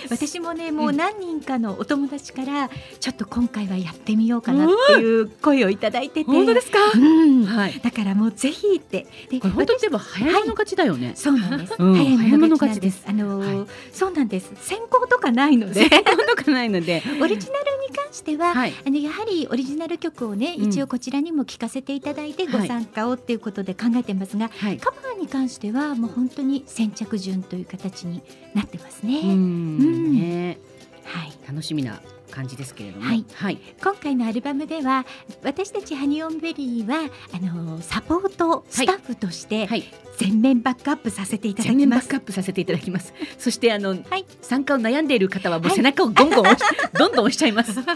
[0.10, 2.70] 私もねもう何人かのお友達から
[3.00, 6.78] ちょっと今回はやってみようかなっていう声をいただいてて、ですか？
[6.94, 9.06] うん、はい、だからもうぜひって。
[9.30, 11.12] でこれ本当にでも早い者勝ちだよね。
[11.14, 11.74] そうなんです。
[11.78, 11.94] うん。
[11.94, 13.00] 早い者者勝ちです。
[13.00, 13.04] す。
[13.08, 14.50] あのそうなんです。
[14.56, 15.90] 先行とかないので、そん
[16.26, 20.68] なことないので、 オリジナルに関しては、はい、あのやはりオリジナル曲をね、うん。
[20.68, 22.60] 一応こちらにも聴かせていただいてはい。
[22.60, 24.78] ご参加をっていうことで考えてますが、はい。
[24.78, 28.22] カバーに関してはもう本当に先着順という形に
[28.56, 29.20] なってますね。
[29.20, 30.18] うん。
[30.18, 30.58] ね。
[31.04, 31.32] はい。
[31.46, 32.00] 楽しみな
[32.30, 33.24] 感じですけれども、はい。
[33.34, 35.06] はい、今回のアルバムでは
[35.42, 39.84] 私たちハニオンベリーはあのサポートスタッフとしてはい、
[40.16, 42.08] 全面バックアップさせていただ全面バッきます。
[42.08, 43.12] クアップさせていただきます。
[43.38, 44.24] そしてあの、はい。
[44.40, 46.62] 参加を悩んでいる方はもう背中をゴンゴン押し、
[46.94, 47.72] どんどん押しちゃいます。
[47.74, 47.94] それ去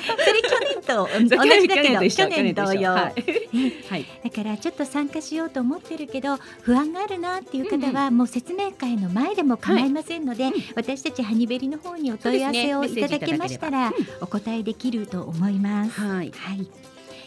[0.61, 3.23] 年と 同じだけど去年同様、はい、
[3.89, 16.01] はい、だからちょっと参加しようと思ってるけど不安があるなっていう方は、もう説明会の前でも構いませんので、うん私たちハニベリの方にお問い合わせをいただけましたら、お答えできると思います。
[16.01, 16.67] はい、はい、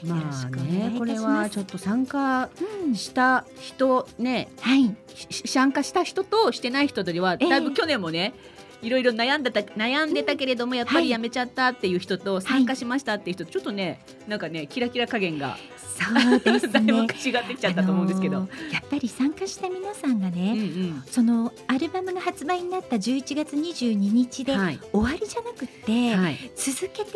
[0.05, 2.49] まあね、これはちょっと参加
[2.85, 7.49] うんした人ね、はい、し参加した人としてない人では、ええ。
[7.49, 8.33] だいぶ去年もね。
[8.81, 15.57] いろいろ悩んでた悩んでたけれどもやっぱりやめちゃったっていう人と参加しましたっていう人ちょっとねなんかねキラキラ加減が
[15.93, 17.05] そうです だいぶ違ね。
[17.05, 17.15] って
[17.55, 21.03] きちゃったと思うんですけど、あのーやっぱり参加した皆さんがうんね、うん。
[21.09, 24.79] そのアルバムが発売になった11月22日ではい。
[24.91, 26.51] 終わりじゃなくて、はい。
[26.55, 27.11] 続けて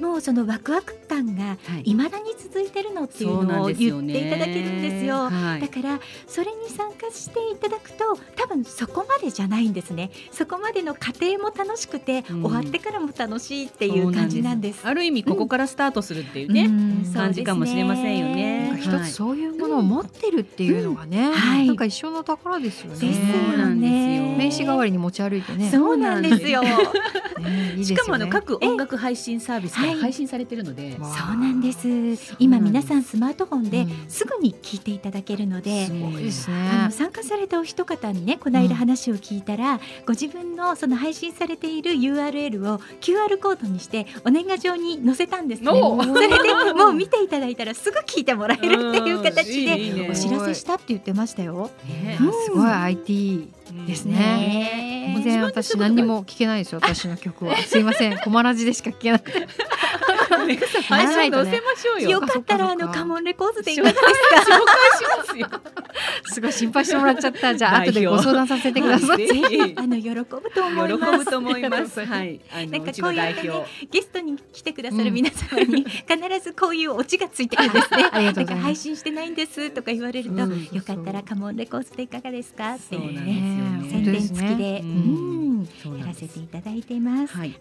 [0.00, 1.82] もうそのワクワク感がはい。
[1.84, 5.28] 未だに続いてるのっていそううのを言っていただけるんですよ。
[5.28, 5.60] はい。
[5.60, 10.10] だからそれに参加していただくと多分そこまでじゃないんですね。
[10.32, 12.42] そこまでの過程も楽しくて、うん。
[12.42, 14.86] 終わってからも楽しいっていう感じなんです。
[14.86, 17.04] ある意味ここからスタートするっていうね、うん。
[17.04, 18.78] そう感じかもしれませんよね。
[18.80, 21.66] 一つそういうものを持ってるっていうのがね、はい。
[21.66, 22.98] なんか一生の宝ですよね。
[22.98, 24.36] ですそうなんですよ。
[24.36, 25.70] 名刺代わりに持ち歩いてね。
[25.70, 26.62] そうなんですよ。
[26.62, 31.88] ねしかもあの各音楽配信サービスからはい配信されてるので、そうなんです。
[31.88, 32.36] うなんです。
[32.38, 33.90] 今皆さんスマートフォンでうん。
[34.08, 36.90] すぐに聞いていただけるので、すごいですあねの。
[36.90, 45.70] 参加されたお一方にねこの間話を聞いたら、ご自分のその配信されている URL を QR コードにしてお年賀状に載せたんですね。
[45.70, 51.70] おそれでもう見ていただいたらすぐ聞いてもらえるるっていう形でお知らせしたって言ってましたよ。
[51.86, 52.18] ね。
[52.20, 52.32] うん。
[52.44, 52.70] すごい。
[52.70, 53.48] IT
[53.86, 54.14] ですね。
[54.14, 57.56] ね全然私何にも聞けないですよ私の曲は。
[57.56, 59.46] すいません、コマラジでしか聞けなくて。
[60.36, 62.10] 配信載せましょうよ。
[62.10, 64.08] よかったらあのカモンレコーズでいかがですか？
[64.10, 65.48] 紹介しますよ。
[66.24, 67.54] すごい心配してもらっちゃった。
[67.54, 69.26] じゃあ後でご相談させてください。
[69.26, 71.18] ぜ ひ あの喜ぶと喜思います。
[71.18, 72.04] ぶと思います。
[72.06, 73.52] はい、あなんかこういう。
[73.90, 76.08] ゲストに来てくださる皆様に必
[76.42, 78.08] ずこういうオチがついてるんですね。
[78.10, 78.64] ありがとなんございます。
[78.64, 82.74] 配信してないんですとか言われると、うんよかったらカモンレコーズでいかがですか？
[82.74, 84.82] っていうね宣伝付きで、
[85.98, 87.36] やらせていただいています。
[87.36, 87.54] はい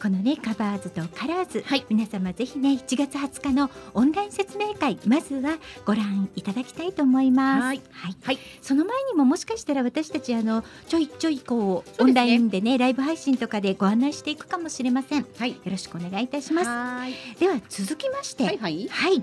[0.00, 5.56] このねカバーズとカラーズ、はい皆様ぜひね1月20日のオンライン説明会まずは
[5.86, 7.62] ご覧いただきたいと思います。
[7.64, 7.80] はい
[8.22, 15.20] はいその前にももしかしたら私たちあのちょいちょいこうねオンラインでねライブ配信とかでご案内していくかもしれません。
[15.20, 15.56] よはい。
[15.64, 16.68] ろしくお願いいたします。
[16.68, 18.88] はいでは続きまして、はいはい。
[18.88, 19.22] はい、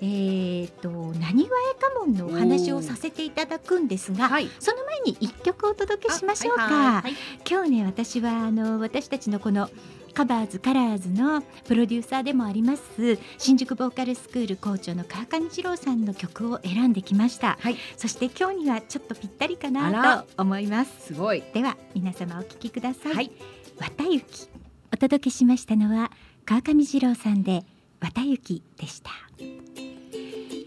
[0.00, 4.48] えー、となにわえ家紋のお話をさせていただくんですが、はい。
[4.58, 6.62] その前に一曲お届けしましょうか。
[6.62, 7.14] はいはいはい
[7.48, 9.68] 今日ね私はあの私たちのこの
[10.12, 13.18] カバーズカラーズのプロデューサーでもあります。
[13.38, 17.76] 新宿ボーカルスクール校長の川上二郎さんの曲を選んできました、はい。
[17.96, 21.06] そして今日にはちょっとぴったりかあならと思います。
[21.06, 21.42] すごい。
[21.54, 23.30] では皆様お聞きください、はい。
[23.78, 24.48] 綿雪。
[24.92, 26.10] お届けしましたのは
[26.44, 27.64] 川上二郎さんで
[28.00, 29.10] 綿雪でした。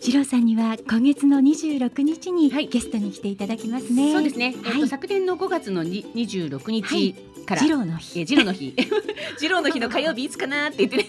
[0.07, 2.67] 二郎さんには今月の26日にはい。
[2.67, 4.55] ゲストに来ていただきますね、そうですね。
[4.55, 4.81] えっはい。
[4.81, 6.81] と昨年の5月のに26はい。
[6.81, 7.15] 日
[7.45, 7.61] から。
[7.61, 8.19] 二郎の日。
[8.22, 8.76] えジローの日、
[9.39, 11.05] ジローの日の火曜日いつかなって言ってね、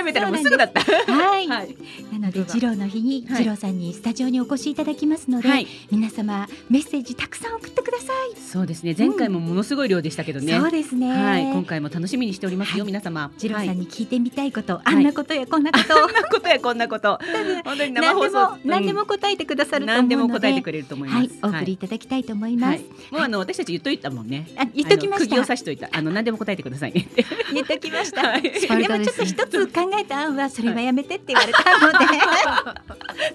[0.00, 0.80] 調べたらもうすぐだった。
[0.80, 1.76] はい、 はい。
[2.12, 5.66] なのでどうだ二郎の日にはい二郎さんにスタジオにお越しいただきますので、はい。
[5.90, 8.94] 皆様メッセージたくさん送ってください、そうですね。
[8.96, 10.58] 前回もものすごい量でしたけどね。
[10.58, 11.42] そうですね、はい。
[11.42, 13.30] 今回も楽しみにしておりますよ、はい皆様。
[13.38, 17.18] 二郎さんはいに聞いてみたいこと、あんなことやこんなことを、 こんなことやこんなこと。
[17.64, 21.18] 本当に生何で放送も何でも答えてくださると思うので、何でも答えてくれると思います。
[21.18, 22.70] はい、お送りいただきたいと思います。
[22.70, 24.46] はいもうあの私たち言っといたもんね。
[24.56, 25.46] あ言っときましあの釘をた。
[25.48, 25.88] 刺しといた。
[25.92, 27.24] あの何でも答えてくださいねって。
[27.52, 28.40] 言っときました。
[28.40, 28.50] で
[28.88, 31.98] もちょっと一つ考えた案はそれはやめてって言われたので、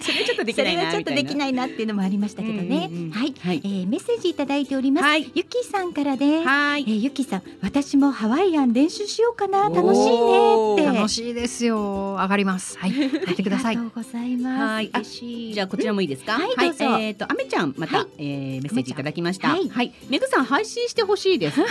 [0.00, 2.88] それちょっとできそないな ちょっとできいないなっていうのもありましたけどね。
[2.90, 5.04] うんうんうんはい、はいえーメッセージいただいております。
[5.04, 6.48] はいゆきさんからです。
[6.48, 6.82] はい。
[6.82, 10.96] えー、ゆきさん、私もハワイアン練習しようかな、楽しいねって。
[10.98, 12.16] 楽しいですよ。
[12.18, 12.78] 上がります。
[12.78, 12.90] はい。
[13.26, 13.84] やってくださいあり。
[13.84, 15.20] がとうございます。
[15.52, 16.32] じゃあこちらもいいですか？
[16.32, 19.48] はいどうぞえっ、とあめちゃんまた、はいえーメッセージいただきました。
[19.48, 19.92] はい。
[20.08, 21.60] めぐさん配信してほしいです。
[21.60, 21.66] ね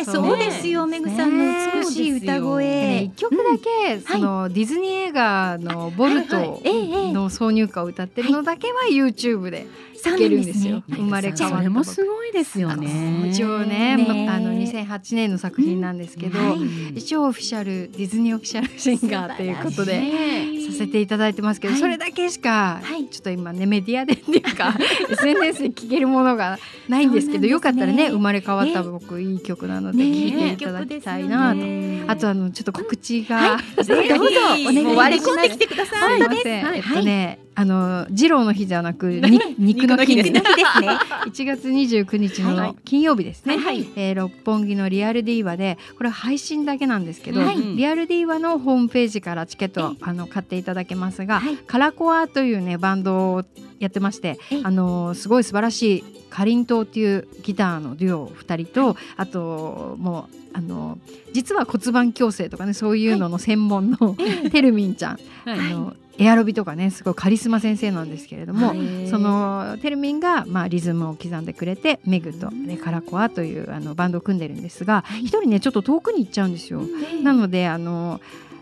[0.00, 3.20] え、そうですよ、めぐさんの美しい歌声一。
[3.22, 9.66] 曲だけ、そのディズニー映画のボルトの挿入歌を歌ってるのだけは YouTube で
[10.02, 10.82] 聴けるんですすよ。。
[10.88, 13.28] 生まれ変わったそれもすごいですよね。
[13.28, 13.96] 一応ね、
[14.28, 16.48] あの2008年の作品なんですけど、うん。
[16.48, 16.98] はい。
[16.98, 20.00] 一応オフィシャルディズニーオフィシャルシンガーということで。
[20.00, 20.62] ね。
[20.72, 21.80] させていただいてますけど、はい。
[21.80, 23.06] それだけしか、はい。
[23.08, 24.74] ちょっと今ねメディアでっていうか
[25.10, 26.58] SNS で聞けるものが
[26.88, 32.04] ないんですけどよかったらね生まれ変わった僕いい曲なのでね聴いていただきたいなと、ね。
[32.08, 33.51] あとあのちょっと告知が、はい
[33.82, 34.08] ぜひ。
[34.08, 34.96] どうぞお願いします。
[34.96, 36.20] 割り込んできてください。
[36.20, 36.76] はい。
[36.76, 40.40] えっとねあの二郎の日じゃなく に肉の日ですね。
[40.40, 40.56] 肉の日。
[40.56, 40.88] ですね。
[41.26, 42.56] 1月29日はい。
[42.56, 47.56] の金曜日ですね、はいえー六本木のリアルディーバでこれは配信だけなんですけど、はい。
[47.76, 51.56] リアルディーバのホームページからチケットをあの買っていただけますが、はい。
[51.56, 53.44] カラコアというねバンドを
[53.78, 54.60] やってましてええ。
[54.62, 60.98] あのすごい素晴らしいかりんとうっていうギターのデュオ2人と、あともうあの
[61.32, 64.16] 実は骨盤矯正とかねそういうのの専門の、
[64.50, 65.58] てるみんちゃん、はい。
[65.58, 69.08] あのエアロビとかねすごいカリスマ先生なんですけれども、はい。
[69.08, 76.82] そのテルミンが、まあ、リズムを刻んでくれてメグと、ね、カラコアというあのバンドを組んでるんですが一、人ねちょっと遠くに行っちゃうんですよ。
[77.22, 78.20] なのであの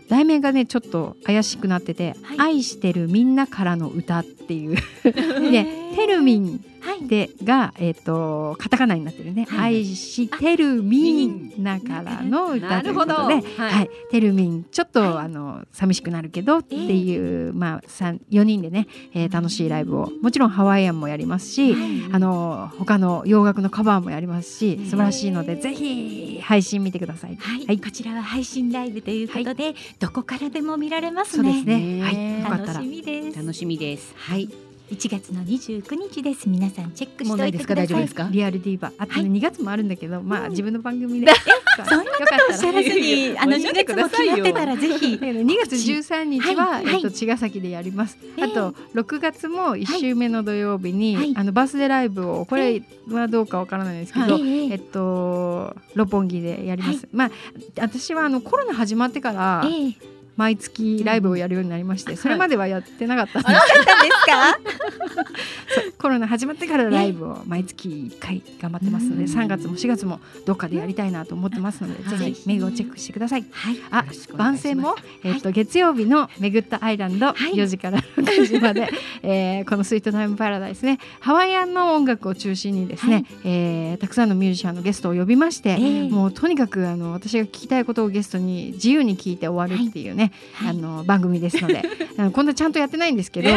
[0.09, 2.39] 題名がねちょっと怪しくなってて「はい。
[2.39, 4.77] 愛してるみんなからの歌」っていう。
[5.03, 5.65] で
[5.95, 7.07] テルミンはい。
[7.07, 21.75] でが、えー、とカタカナになってるね「はい愛してるみんなからの歌」ということで、なるほどはいはいテルミンちょっと、あの寂しくなるけどっていう、まあ、三4人でね、えー楽しいライブをもちろんハワイアンもやりますし、
[22.11, 27.37] あの他の洋楽のカバーもやりますし素晴らしいのでぜひ配信見てください。
[27.37, 31.59] はい、はいこちらは配信ライブということで、どこからでも見られますそうでね。
[31.61, 31.79] すね。
[31.97, 32.89] ねはい、よかったら楽し。
[32.89, 33.37] みです。
[33.37, 34.13] 楽しみです。
[34.15, 34.70] はい。
[34.91, 36.49] 1月の29日です。
[36.49, 37.87] 皆さんチェックしておいてください。
[37.87, 37.87] 問題ですか？
[37.87, 38.27] 大丈夫ですか？
[38.29, 39.31] リアルディーバあとね、はい。
[39.31, 41.27] 2月もあるんだけど、まあ自分の番組で。
[41.87, 45.05] そんなことおっしゃらずに、あの2おっしゃって月も決まってたらぜひ。
[45.15, 48.17] 2月13日は、えっと茅ヶ崎でやります。
[48.37, 51.33] ええあと6月も1週目の土曜日に、はい。
[51.37, 54.71] あのバースデーライブをこれはどうかわからないですけど、ええ。
[54.73, 57.07] えっと六本木でやります。
[57.13, 57.31] まあ
[57.79, 59.95] 私はあのコロナ始まってから、ええ
[60.37, 63.55] 毎月ライブをやるようになりまして、それまではやってなかったんです、な
[64.55, 64.59] か？
[65.97, 72.17] コロナ始まってからライブを毎月1回頑張ってますので、うん3月も4月もどっかでやりたいなと思ってますので、はい。
[72.17, 73.45] ぜひメグをチェックしてください。
[73.51, 73.77] はい。
[73.91, 74.05] あ
[74.35, 77.53] 番宣も、えっと月曜日のめぐったアイランド、はい。
[77.53, 78.89] 4時から6時まで、
[79.23, 80.97] えーこのスイートタイムパラダイスね。
[81.19, 83.25] ハワイアンの音楽を中心にですね、はい。
[83.43, 86.09] えーたくさんのミュージシャンのゲストを呼びまして、ええ。
[86.09, 90.69] もうとにかくあの私が聞きたいことをゲストに自由に聞いて終わるっていうね、はい。
[90.69, 91.81] あの番組ですので。
[92.17, 93.53] あのこんなちゃんとやってないんですけど、あ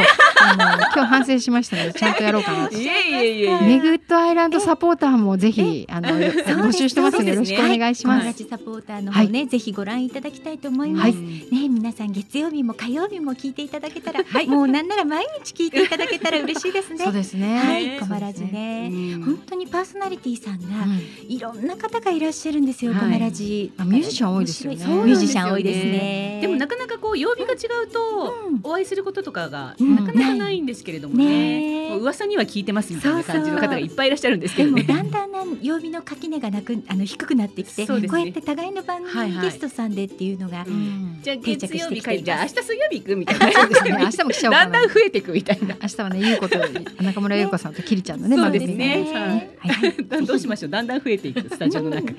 [0.57, 2.77] の今日反省しましたので ちゃんとやろうかなと。
[2.77, 3.61] いえいえいえ。
[3.61, 8.21] メグッドアイランドサポーターもぜひあの募集してますのでよろしくお願いします。
[8.21, 11.05] 友達サポーターの方ね、ぜひご覧いただきたいと思います。
[11.05, 11.15] はい。
[11.15, 16.99] ね皆さん月曜日も火曜日も聞いていただけたら、もうなんなら毎日聞いていただけたら嬉しいですね。
[17.05, 17.59] そうですね。
[17.59, 17.99] はい、ね。
[18.01, 18.91] 困らずね。
[18.93, 19.23] うん。
[19.23, 23.73] 本当にパーソナリティさんがうんいろんな方がいらっしゃるんですよ、はいコメラジ。
[23.77, 24.77] あミュージシャン多いですよね。
[24.77, 26.39] ミュージシャン多いですね。
[26.43, 28.61] でもなかなかこう曜日が違うとうん。
[28.63, 29.97] お会いすることとかがうん。
[29.97, 31.89] なかなかないんですけれどもね。
[31.97, 34.89] う噂には聞いてますみたいな感じの方がいっぱいいらっしゃるんですけでもどね。
[34.89, 41.19] だんだんな曜日の垣根がなくあの低くなってきて、ねこうやって互いの番組ゲストさんでっていうのが、うん。
[41.23, 42.23] じゃあ定着月曜日してきています。
[42.23, 43.47] 会じゃあ明日水曜日行くみたいな。
[43.47, 43.53] ね。
[44.05, 44.67] 明日も来ちゃおうだ。
[44.67, 45.77] んだん増えていくみたいな。
[45.81, 46.59] 明日はね、ゆうこと
[47.03, 49.07] 中村優子さんときりちゃんのね、そうですね。
[49.61, 50.71] はいはい、 どうしましょう。
[50.71, 52.09] だんだん増えていくスタジオの中。
[52.09, 52.15] ぜ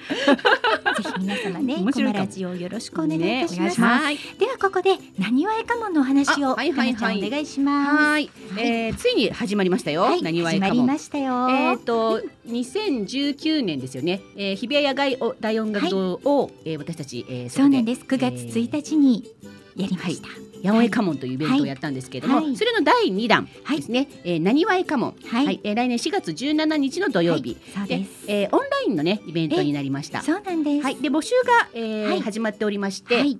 [1.03, 2.19] ひ皆様ね、面白いかも。
[2.19, 4.15] コマラジオよろしくお願いいたします。
[4.39, 7.91] ではここでなにわえかもんのお話を、あはいはいはいお願いします。
[7.95, 10.01] はい、えーついに始まりましたよ。
[10.03, 10.81] はい、なにわえ始まかも。
[10.81, 11.49] りましたよ。
[11.49, 14.21] えっ、と2019年ですよね。
[14.35, 18.01] えー、日比谷野外お大音楽堂を、えー私たち、えー、そうなんです。
[18.01, 19.31] 9え月ー1日に
[19.75, 20.27] やりました。
[20.63, 28.25] 八百屋家紋というイベントをやったんですけれども、はいはいそれの第2弾ですね、えー、なにわえ家紋、はいえー来年4月17日の土曜日、でそうです。
[28.27, 30.21] えーオンラインのねイベントになりました。
[30.21, 30.83] そうなんです。
[30.83, 33.37] はい、で募集が、えーはい始まっておりまして、はい、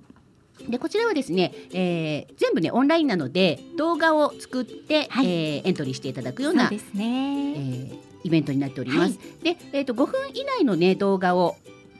[0.68, 7.04] でこちらはですね、えー全部ねオンラインなので動画を作って、はいえーエントリーしていただくようなそうですえね。
[7.04, 9.18] ーイベントになっております。
[9.42, 11.56] で、えっ、と5分以内のね動画を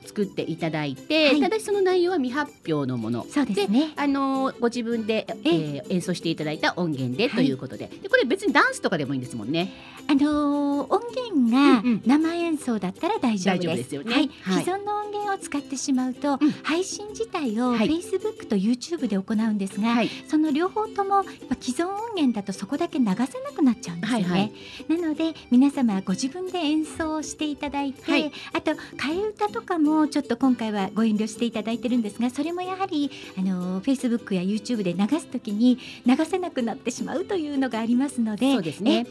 [0.06, 1.40] 作っていただいて、はい。
[1.40, 3.26] ただしその内容は未発表のもの。
[3.28, 3.92] そうですね。
[3.96, 9.72] あのーご自分で、えー演奏していただいた音源でということで,、でこれ別にダンスとかでもいいんですもんね。
[10.08, 12.02] あのー音源がうんうん。
[12.06, 13.66] 生演奏だったら大丈夫です。
[13.66, 14.12] 大丈夫ですよね。
[14.14, 14.64] はい、はい。
[14.64, 17.88] 既存の音源を使ってしまうと、うん配信自体をはい。
[17.88, 21.22] Facebook と YouTube で行うんですが、はい、その両方とも
[21.60, 24.24] 既存音源だとそこだけ流せなくなっちゃうんですよね。
[24.24, 25.00] はいはい。
[25.00, 28.32] なので皆様ご自分で演奏していただいて、はい。
[28.52, 39.06] あと替え歌とかもちょっと今回はご遠慮していただいてるんですがそれもやはりあの Facebook や YouTube で流すときに流せなくなってしまうというのがありますのでそうですね。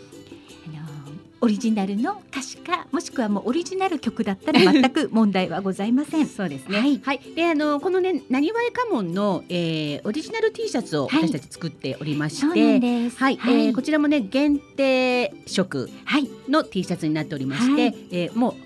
[1.45, 6.25] オリジナルの歌詞かもしくはもうオリジナル曲だったら全く問題はございません。
[6.27, 6.79] そうですね。
[6.79, 7.19] はいはい。
[7.35, 12.47] で、あのこのね、なにわえ家紋の、えー、オリジナル T シャツをはい私たち作っておりまして。
[12.47, 18.64] はい、はい、えーこちらもね限定色はい、の T シャツになっておりまして、はいえーもう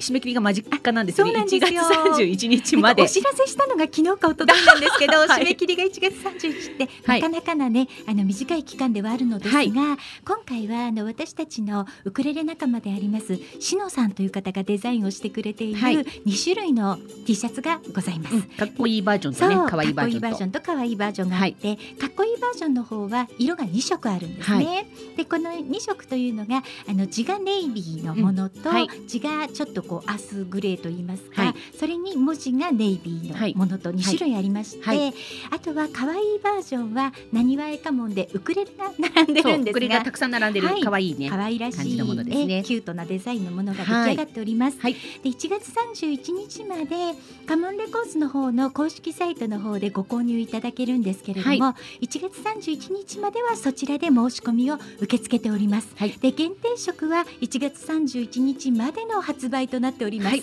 [0.00, 1.32] 締め切りが間近なんですよね。
[1.32, 3.06] そうなんですよ1月31日までお。
[3.06, 9.96] 知らせしたのが昨日か一昨日なんですけど、はい締め切りが1月31って、はいなかなかなねあの短い期間ではあるのですが、はい今
[10.44, 18.34] 回はあの私たちのウクレレ仲間でありますしのさんという方がデザインをしてくれているはい2種類の T シャツがございます。
[18.34, 20.46] うんかっこいいバージョンとね、可愛いバージョンとかっこいいバージョ。
[20.46, 24.86] ンと可愛いバージョンがあって、かっこいいバージョンの方は色が2色あるんですね。
[25.16, 28.70] でこの2色というのがあの地がネイビーのものと、
[29.06, 31.54] 地がちょっとこうアースグレーと言いますか、はい。
[31.76, 35.12] それに文字がネイビーのものと2種類ありまして、はい。
[35.50, 40.84] あとは可愛いバージョンはなにわえ家紋で ウクレレが並んでるんですがウクレレがたくさん並んでるはい。
[40.84, 41.28] 可愛いね。
[41.28, 42.58] 可愛らしい感じのものですね。
[42.58, 44.78] えキュートなデザインのものが出来上がっております。
[44.78, 44.94] はい。
[44.94, 55.88] で1月31日までカモンレコーズの方の公式サイトの方でご購入いただけるんですけれども、は1月31日まではそちらで申し込みを受け付けております。
[55.96, 56.12] はい。
[56.12, 60.30] で限定色は1月31日までの発売となっております。
[60.30, 60.42] はい。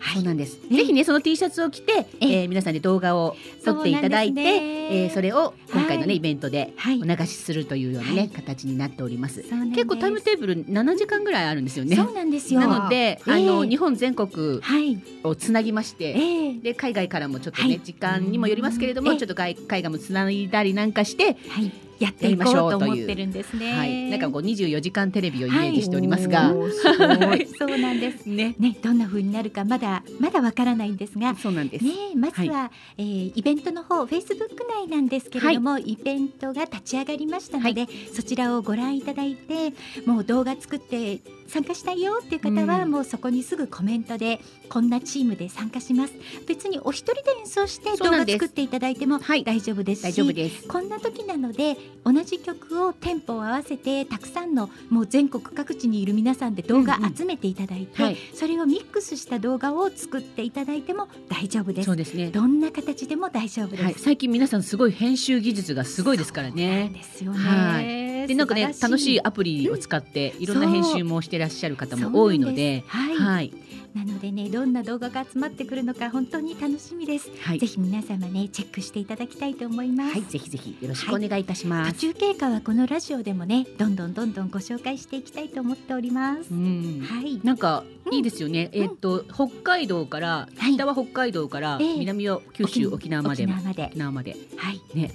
[0.00, 0.14] はい。
[0.14, 0.58] そうなんです。
[0.68, 0.76] ね。
[0.76, 2.44] ぜひねその T シャツを着て、ええ。
[2.44, 5.04] ー皆さんで動画を撮っていただいて、ね。
[5.04, 7.00] えーそれを今回のね、はいイベントではい。
[7.02, 8.28] お流しするというようなね、はい。
[8.28, 9.42] 形になっております。
[9.42, 11.96] 結構タイムテーブル7時間ぐらいあるんですよね。
[11.96, 12.60] そうなんですよ。
[12.60, 13.32] なので、ええ。
[13.32, 16.54] あの日本全国はい、をつなぎまして、ええ。
[16.54, 17.80] で海外からもちょっとね、はい。
[17.82, 19.18] 時間にもよりますけれども、ええ。
[19.18, 23.72] ちょっと海海外もつないだりなんかして、はい、やっていこうと思ってるんですね。
[23.72, 26.82] はい、なんかこう24時間テレビをイメージしておりますが、おーす
[27.58, 28.26] そうなんです。
[28.26, 31.34] ね、ね、どんな風になるかまだまだわからないんですが。
[31.34, 31.84] そうなんです。
[31.84, 39.72] ね、まずは、えーイベントの方、フェイスブック内なんですけれども、イベントが立ち上がりましたので、そちらをご覧いただいて、
[40.06, 46.14] もう動画作って参加したいよっていう方は、うんもうそこにすぐコメントで、こんなチームで参加します。
[46.46, 50.66] 別にお一人で演奏して動画作っていただいてもはい大丈夫ですし、大丈夫です。
[50.68, 57.14] こんな時なので同じ曲をテンポを合わせてたくさんのもう全国各地にいる皆さんで動画うんうん。
[57.14, 58.16] 集めていただいて、はい。
[58.34, 61.86] それをミックスした動画を作っていただいても大丈夫です。
[61.86, 62.30] そうですね。
[62.30, 66.90] どんな形でも大丈夫です、はい、最近皆さんすごい編集技術がすごいですからね。
[66.94, 73.00] ですよね、はでなんかね楽しいアプリを使っていろんな編集もしてらっしゃる方も多いので、そう。
[73.00, 73.67] なんはい、はい
[73.98, 77.58] なのでねどんな動画が集まってくるのか本当に楽しみです、はい。
[77.58, 81.92] ぜひ皆様ねチェックしていただきたいと思います、はい、ぜひぜひよろしくお願いいたします。
[81.94, 87.00] 途中経過はこのラジオでもねどんどんどんどんご紹介していきたいと思っております、うん。
[87.02, 87.40] はい。
[87.42, 88.14] なんかうん。
[88.14, 88.70] いいですよね。
[88.72, 90.74] えっと北海道からはい。
[90.74, 93.44] 北は北海道からええ南は九州沖縄まで。
[93.44, 93.86] 沖縄まで。
[93.90, 94.36] 沖縄まで。
[94.56, 94.80] はい。
[94.94, 95.10] ね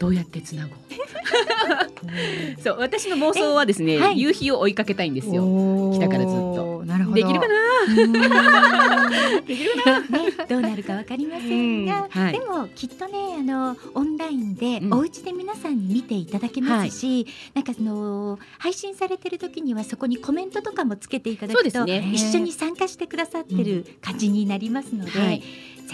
[0.00, 0.78] どうやってつなごう？
[2.64, 4.20] そう私の妄想はですね、えはい。
[4.20, 5.92] 夕日を追いかけたいんですよ。
[5.94, 6.82] 北からずっと。
[6.86, 7.16] なるほど。
[7.16, 8.06] できるかな？
[8.06, 10.00] な できるかな？
[10.00, 12.32] ね、どうなるかわかりませんが、うんはい。
[12.32, 14.94] でもきっとねあのオンラインでうん。
[14.94, 22.10] お家で皆さんに見ていただけますし、なんかその配信されてる時にはそこにコメントとかもつけていただくと、ね。
[22.14, 25.40] 一緒に参加してくださってる感じになりますので、はい。
[25.40, 25.44] ぜ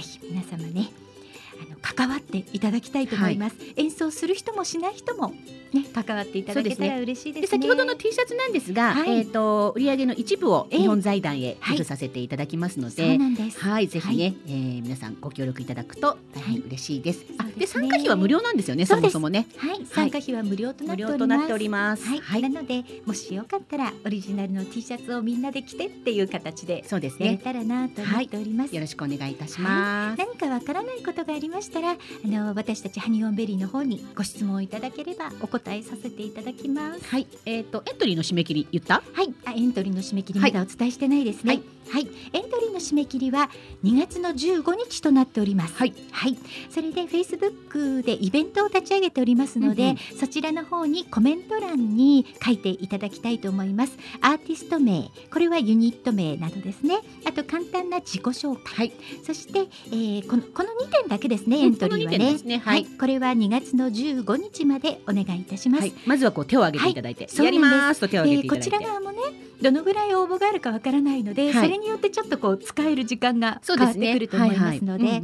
[0.00, 0.90] ひ皆様ね
[1.94, 5.32] 関わっていただきたいと思います、演奏する人もしない人も
[5.72, 7.58] ね関わっていただけたら嬉しいですね。
[7.58, 9.18] で先ほどの T シャツなんですが、はい。
[9.18, 10.80] えっ、と売上の一部をええ。
[10.80, 11.76] 日本財団へはい。
[11.76, 13.58] 寄付させていただきますのそうで、なんです。
[13.60, 14.36] はい、ぜひね、はい。
[14.46, 17.24] えー皆さんご協力いただくと大変嬉しいです。
[17.38, 18.86] あで参加費は無料なんですよね。
[18.86, 19.46] そもそもね。
[19.56, 19.84] はい。
[19.86, 21.12] 参加費は無料とな無っております。
[21.12, 22.06] 料となっております。
[22.06, 27.26] はい、なのでもしよかったらオリジナルの T シャツをみんなで着てっていう形でそうですね。
[27.26, 28.74] やれたらなと思っております。
[28.74, 30.18] よろしくお願いいたします。
[30.18, 37.04] 何かわからないことがありましたら、あの私たちハニオンベリーの方にご質問いただければお答えさせていただきます。
[37.06, 39.02] はい、えっ、とエントリーの締め切り言った？
[39.12, 41.54] はい、あエントリーの締め切りはいまだお伝えしてないですね。
[41.54, 41.62] はい、
[42.32, 43.50] エントリーの締め切りは
[43.84, 45.74] 2月の15日となっております。
[45.76, 46.36] はい、はい、
[46.70, 53.98] それで Facebook でイベントを立ち上げておりますので、うんうんそちらの方にコメント欄に書いていただきたいと思います。
[54.20, 57.00] アーティスト名、これはユニット名などですね。
[57.24, 58.92] あと簡単な自己紹介、はい、
[59.24, 61.58] そして、えーこのこの2点だけですね。
[61.58, 62.38] うんエントリーはねこの二点で。
[62.38, 65.80] すねはいこれは2月の15日までお願いいたします。
[65.82, 68.86] はい、まずはこう手を挙げていただいて、はいやりますと手を挙げてでこちいただいて。
[68.86, 75.22] ら側もねどのぐらい応募があるかわからないので、はいそれによってちょっとこう使える時間が変わってくると思いますので、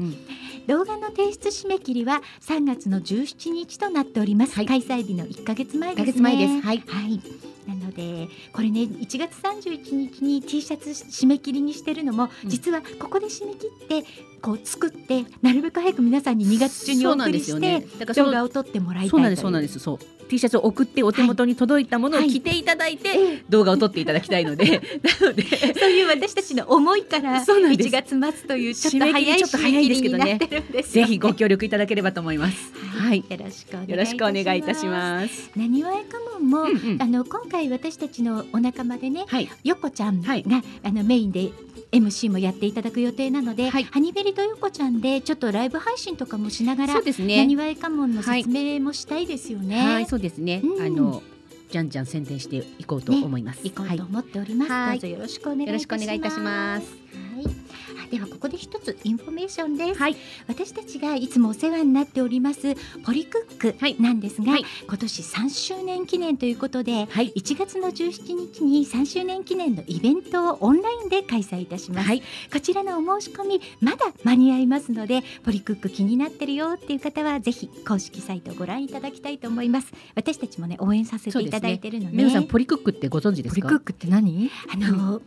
[0.66, 4.66] 動画の提出締め切りは3月の17日となっております、はい。
[4.66, 6.10] 開催日の1ヶ月前ですね。
[6.10, 6.60] 一ヶ月前です。
[6.60, 6.82] はい。
[6.86, 7.20] はい。
[7.66, 12.50] なのでこれね1月31日に T シャツ締め切りにしてるのも、うん。
[12.50, 14.04] 実はここで締め切って
[14.42, 17.84] こう作ってなるべく早く皆さんに2月中にお送りして、ですよね。
[17.98, 19.78] だから動画を撮ってもらいたいそうなんですそうなんでです。
[19.78, 19.98] そう。
[20.28, 22.30] T シャツを送ってお手元に届いたものをはい。
[22.30, 23.44] 着ていただいて、ええ。
[23.48, 24.82] 動画を撮っていただきたいので。
[25.20, 25.44] なので。
[25.78, 27.88] そういう私たちの思いからそうなんです。
[27.88, 32.72] 1月末というちょっと早いりちょっと早いですけどね締め切りになってるんですぜよひご協力いただければと思います。
[32.98, 33.90] はい、よろしくお願いいたします。
[33.90, 35.50] よろしくお願いいたします。
[35.56, 37.02] なにわえかもんも、うんうん。
[37.02, 40.44] あの今回私たちのお仲間でねはい、よこちゃんが、はい。
[40.82, 41.50] あのメインで
[41.92, 47.56] MC もやっていただく予定なので、はいハニベリとよこちゃんでちょっとライブ配信とかもしながら、そうですなにね。
[47.56, 49.86] わえかもんの説明もしたいですよね。
[49.86, 50.62] はい、そうですね。
[50.64, 51.22] うんあの
[51.70, 53.60] じゃんじゃん宣伝していこうと思います。
[53.60, 54.72] はい行こうと思っております。
[54.72, 55.98] はいどうぞよろしくお願いいたします。
[55.98, 56.86] よろしくお願いいたします。
[57.44, 57.61] はい。
[58.12, 59.98] あではここで一つインフォメーションです。
[59.98, 60.16] はい、
[60.46, 62.74] 私たちがいつもお世話になっております
[63.04, 63.94] ポリクッはい。
[63.94, 64.64] クなんですが、はい。
[64.86, 72.22] 今年3周年記念ということで、はい、1月の17日に3周年記念のイベントをオンラインで開催いたします、はい、
[72.52, 79.92] こちらのお申し込みまだ間に合いますのでポリクック気になってるよっていう方はぜひ公式サイトをご覧いただきたいと思います。
[80.14, 83.62] 私たちもね応援させていただいてるので皆さんポリクックってご存知ですか？
[83.62, 84.50] ポリクックって何？
[84.72, 85.22] あの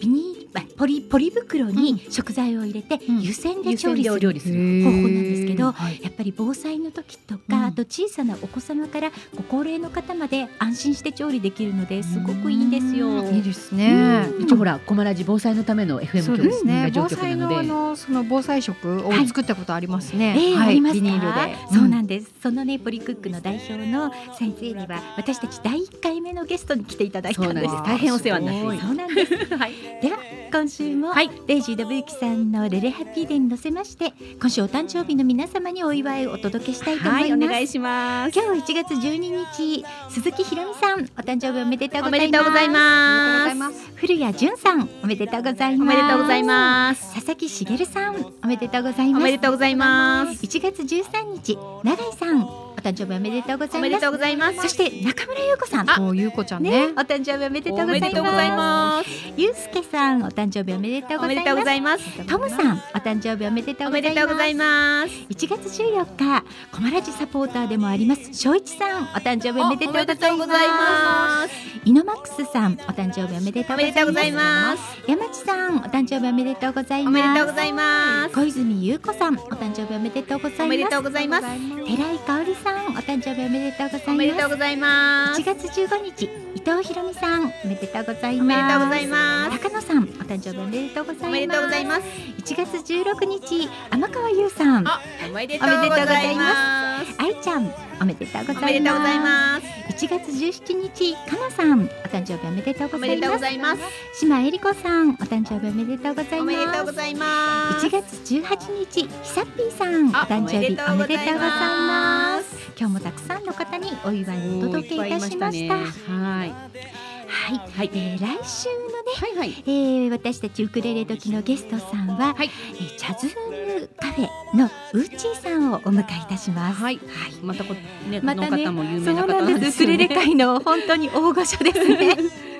[0.00, 0.36] ビニー
[0.78, 4.18] ポリポリ袋に食材を入れて、うん湯煎で調理する。
[4.18, 13.24] 方法なんですけどはいやっぱり防災の時とか、うんあと小さなお子様からご高齢の方まで安心して調理できるのですごくいいんですよ。
[13.32, 14.26] いいですね。
[14.36, 16.90] うん一応ほらコマラジ防災のための FM 局ですね。
[16.94, 20.34] 防災のあのその防災食をはい作ったことありますね。
[20.36, 21.00] えーはいありますか？
[21.02, 21.56] ビニールで。
[21.72, 27.74] そうなんです、そのねポリクックの代表の先生には私たち第1回目のゲストに来ていただいたんです。
[27.84, 28.86] 大変お世話になっています。
[28.86, 29.72] そうなんですはい。
[30.00, 30.18] では
[30.56, 38.40] 今週も、はいデイジー・ダブユキさんのレレハッピーデーに乗せまして今週お誕生日の皆様にお祝いをお届けしたいと思はいい、おます、願いします。
[38.40, 39.18] 今日1月12
[39.54, 43.44] 日鈴木ひろみさんお誕生日おめでとうおございますめでとうございあます。
[43.44, 47.14] りがとうございます古谷淳さんおめでとうございおますめでとうございます。
[47.14, 50.42] 佐々木茂さんおめでとうございますおめでとうございます。
[50.42, 54.62] 1月13日永井さんお誕生日おめでとうございますおめでとうございます。
[54.62, 59.10] そして中村優子さんおゆうこちゃんねね、お誕生日おめでとうございますおめでとうございます。
[59.36, 62.26] ゆうすけさんお誕生日おめでとうございます。
[62.26, 65.08] トムさんお誕生日おめでとうおございますめでとうございます。
[65.28, 71.54] 1月14日コマラジサポーターでもあります翔一さんお誕生日おめでとうございます。
[71.84, 74.82] イノマックスさんお誕生日おめでとうございます。
[75.06, 78.34] 山地さんお誕生日おめでとうございおます。
[78.34, 81.46] 小泉優子さんお誕生日おめでとうございますおめでとうございます。
[81.86, 85.44] 寺井香織さんお誕生日おめでとうございますおめでとうございます1。
[85.44, 86.24] 月15日
[86.56, 89.58] 伊藤ひろみさんおめでとうございます。
[89.62, 92.02] 高野さんお誕生日おめでとうございますおめでとうございます。
[92.02, 95.74] 1月16日天川優さんあ、おめでとうご
[96.06, 97.14] ざいます。
[97.18, 99.66] 愛ちゃんおめでとうございますおめでとうございます。
[99.96, 102.98] 1月17日かなさんお誕生日おめでとうご
[103.38, 103.82] ざいます。
[104.20, 107.86] 島えりこさんお誕生日おめでとうございますございます。
[107.86, 112.72] 1月18日ひさっぴーさんおあ誕生日おめでとうございますす。
[112.78, 117.15] 今日もたくさんの方にお祝いをお届けいたしましたはい。
[117.28, 119.54] はい、はいえー来週のねはいはい。
[119.66, 126.80] えー、私たちウクレレ時のゲストさんは、はいえーチャズームカフェのウッチーさんをお迎えいたします。
[126.80, 127.00] はい。
[127.42, 127.74] またこ
[128.08, 129.82] ね、またねこの方も有名なそう方なんです。
[129.82, 132.16] ウクレレ界の本当に大御所ですね。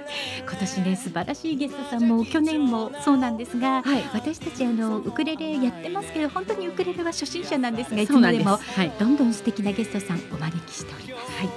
[0.48, 4.04] 今年ね素晴らしいゲストさんも去年もそうなんですが、はい。
[4.12, 8.12] 私たちあのウクレレやってますけど本当にウクレレは初心者なんですがいつ。
[8.12, 8.92] までもはい。
[8.98, 11.32] どんどん素敵なゲストさんお招きしております。
[11.32, 11.48] はい、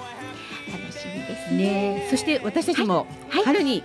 [1.52, 1.96] ね。
[1.96, 3.84] ね、そして私たちもはい春に。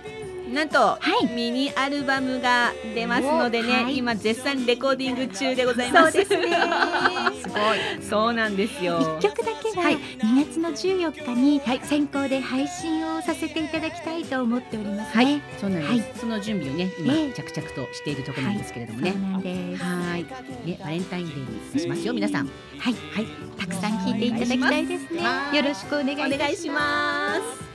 [0.53, 6.11] なんと、はいミニアルバムが出ますのでね、おはい今絶賛レコーディング中でございます。
[6.11, 6.57] そうですね。
[7.41, 7.59] すごい
[8.01, 9.29] そうなんですよ一。
[9.29, 15.41] 曲だけははい2月の14日に先行で配信をさせていただきたいと思っておりますね。
[15.59, 15.91] そうなんです。
[15.91, 19.11] はいその準備をね、今、ええ着々としているところなんですけれどもね。
[19.11, 19.83] そうなんです。
[19.83, 20.25] はい。
[20.67, 22.49] ね、バレンタインデーにしますよ、皆さん。
[22.77, 23.27] はい、はい、
[23.57, 25.49] たくさん聞いていただきたいですねは。
[25.53, 27.74] いよろしくお願いします。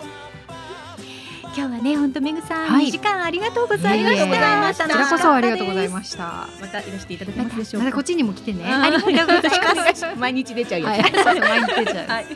[1.56, 4.22] 今日はね、本当めぐさん、はい2時間ありがとうございました。
[4.22, 5.94] ありがとうございましたこちらこそありがとうございす。
[5.94, 6.24] ました
[6.60, 7.84] またいらしていただけますでしょうか。
[7.84, 10.00] またこっちにも来てねあはありがとうございます。
[10.00, 10.06] す。
[10.16, 11.12] 毎日出ちゃういやつ。
[11.12, 12.26] そうそう毎日出ちゃうはい。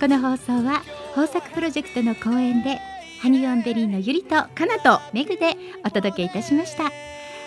[0.00, 0.82] この放送は
[1.16, 2.80] 豊作プロジェクトの後援で
[3.20, 5.00] ハニオンベリーのゆりとかなと。
[5.12, 6.84] メグでお届けいたしました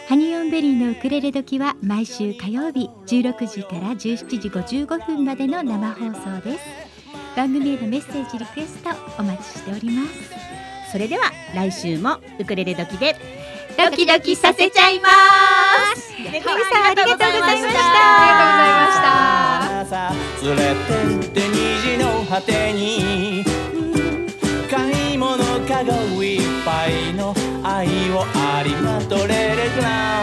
[0.10, 6.91] ハニオンベリーのウクレレ時は毎週火曜日16時から17時55分までの生放送です
[7.36, 8.90] 番組へのメッセージリクエスト
[9.20, 10.91] お待ちしております。
[10.91, 13.16] それでは来週もウクレレ時で
[13.78, 15.08] ドキドキさせちゃいま
[15.95, 16.12] す。
[16.24, 19.12] メメグさんありがとうございましたありがとうございました
[19.82, 20.14] 朝
[20.45, 23.44] 連れてって虹の果てに
[24.70, 25.38] 買い物
[25.68, 27.34] かごいっぱいの
[27.64, 30.22] 愛をありがとうレレクラ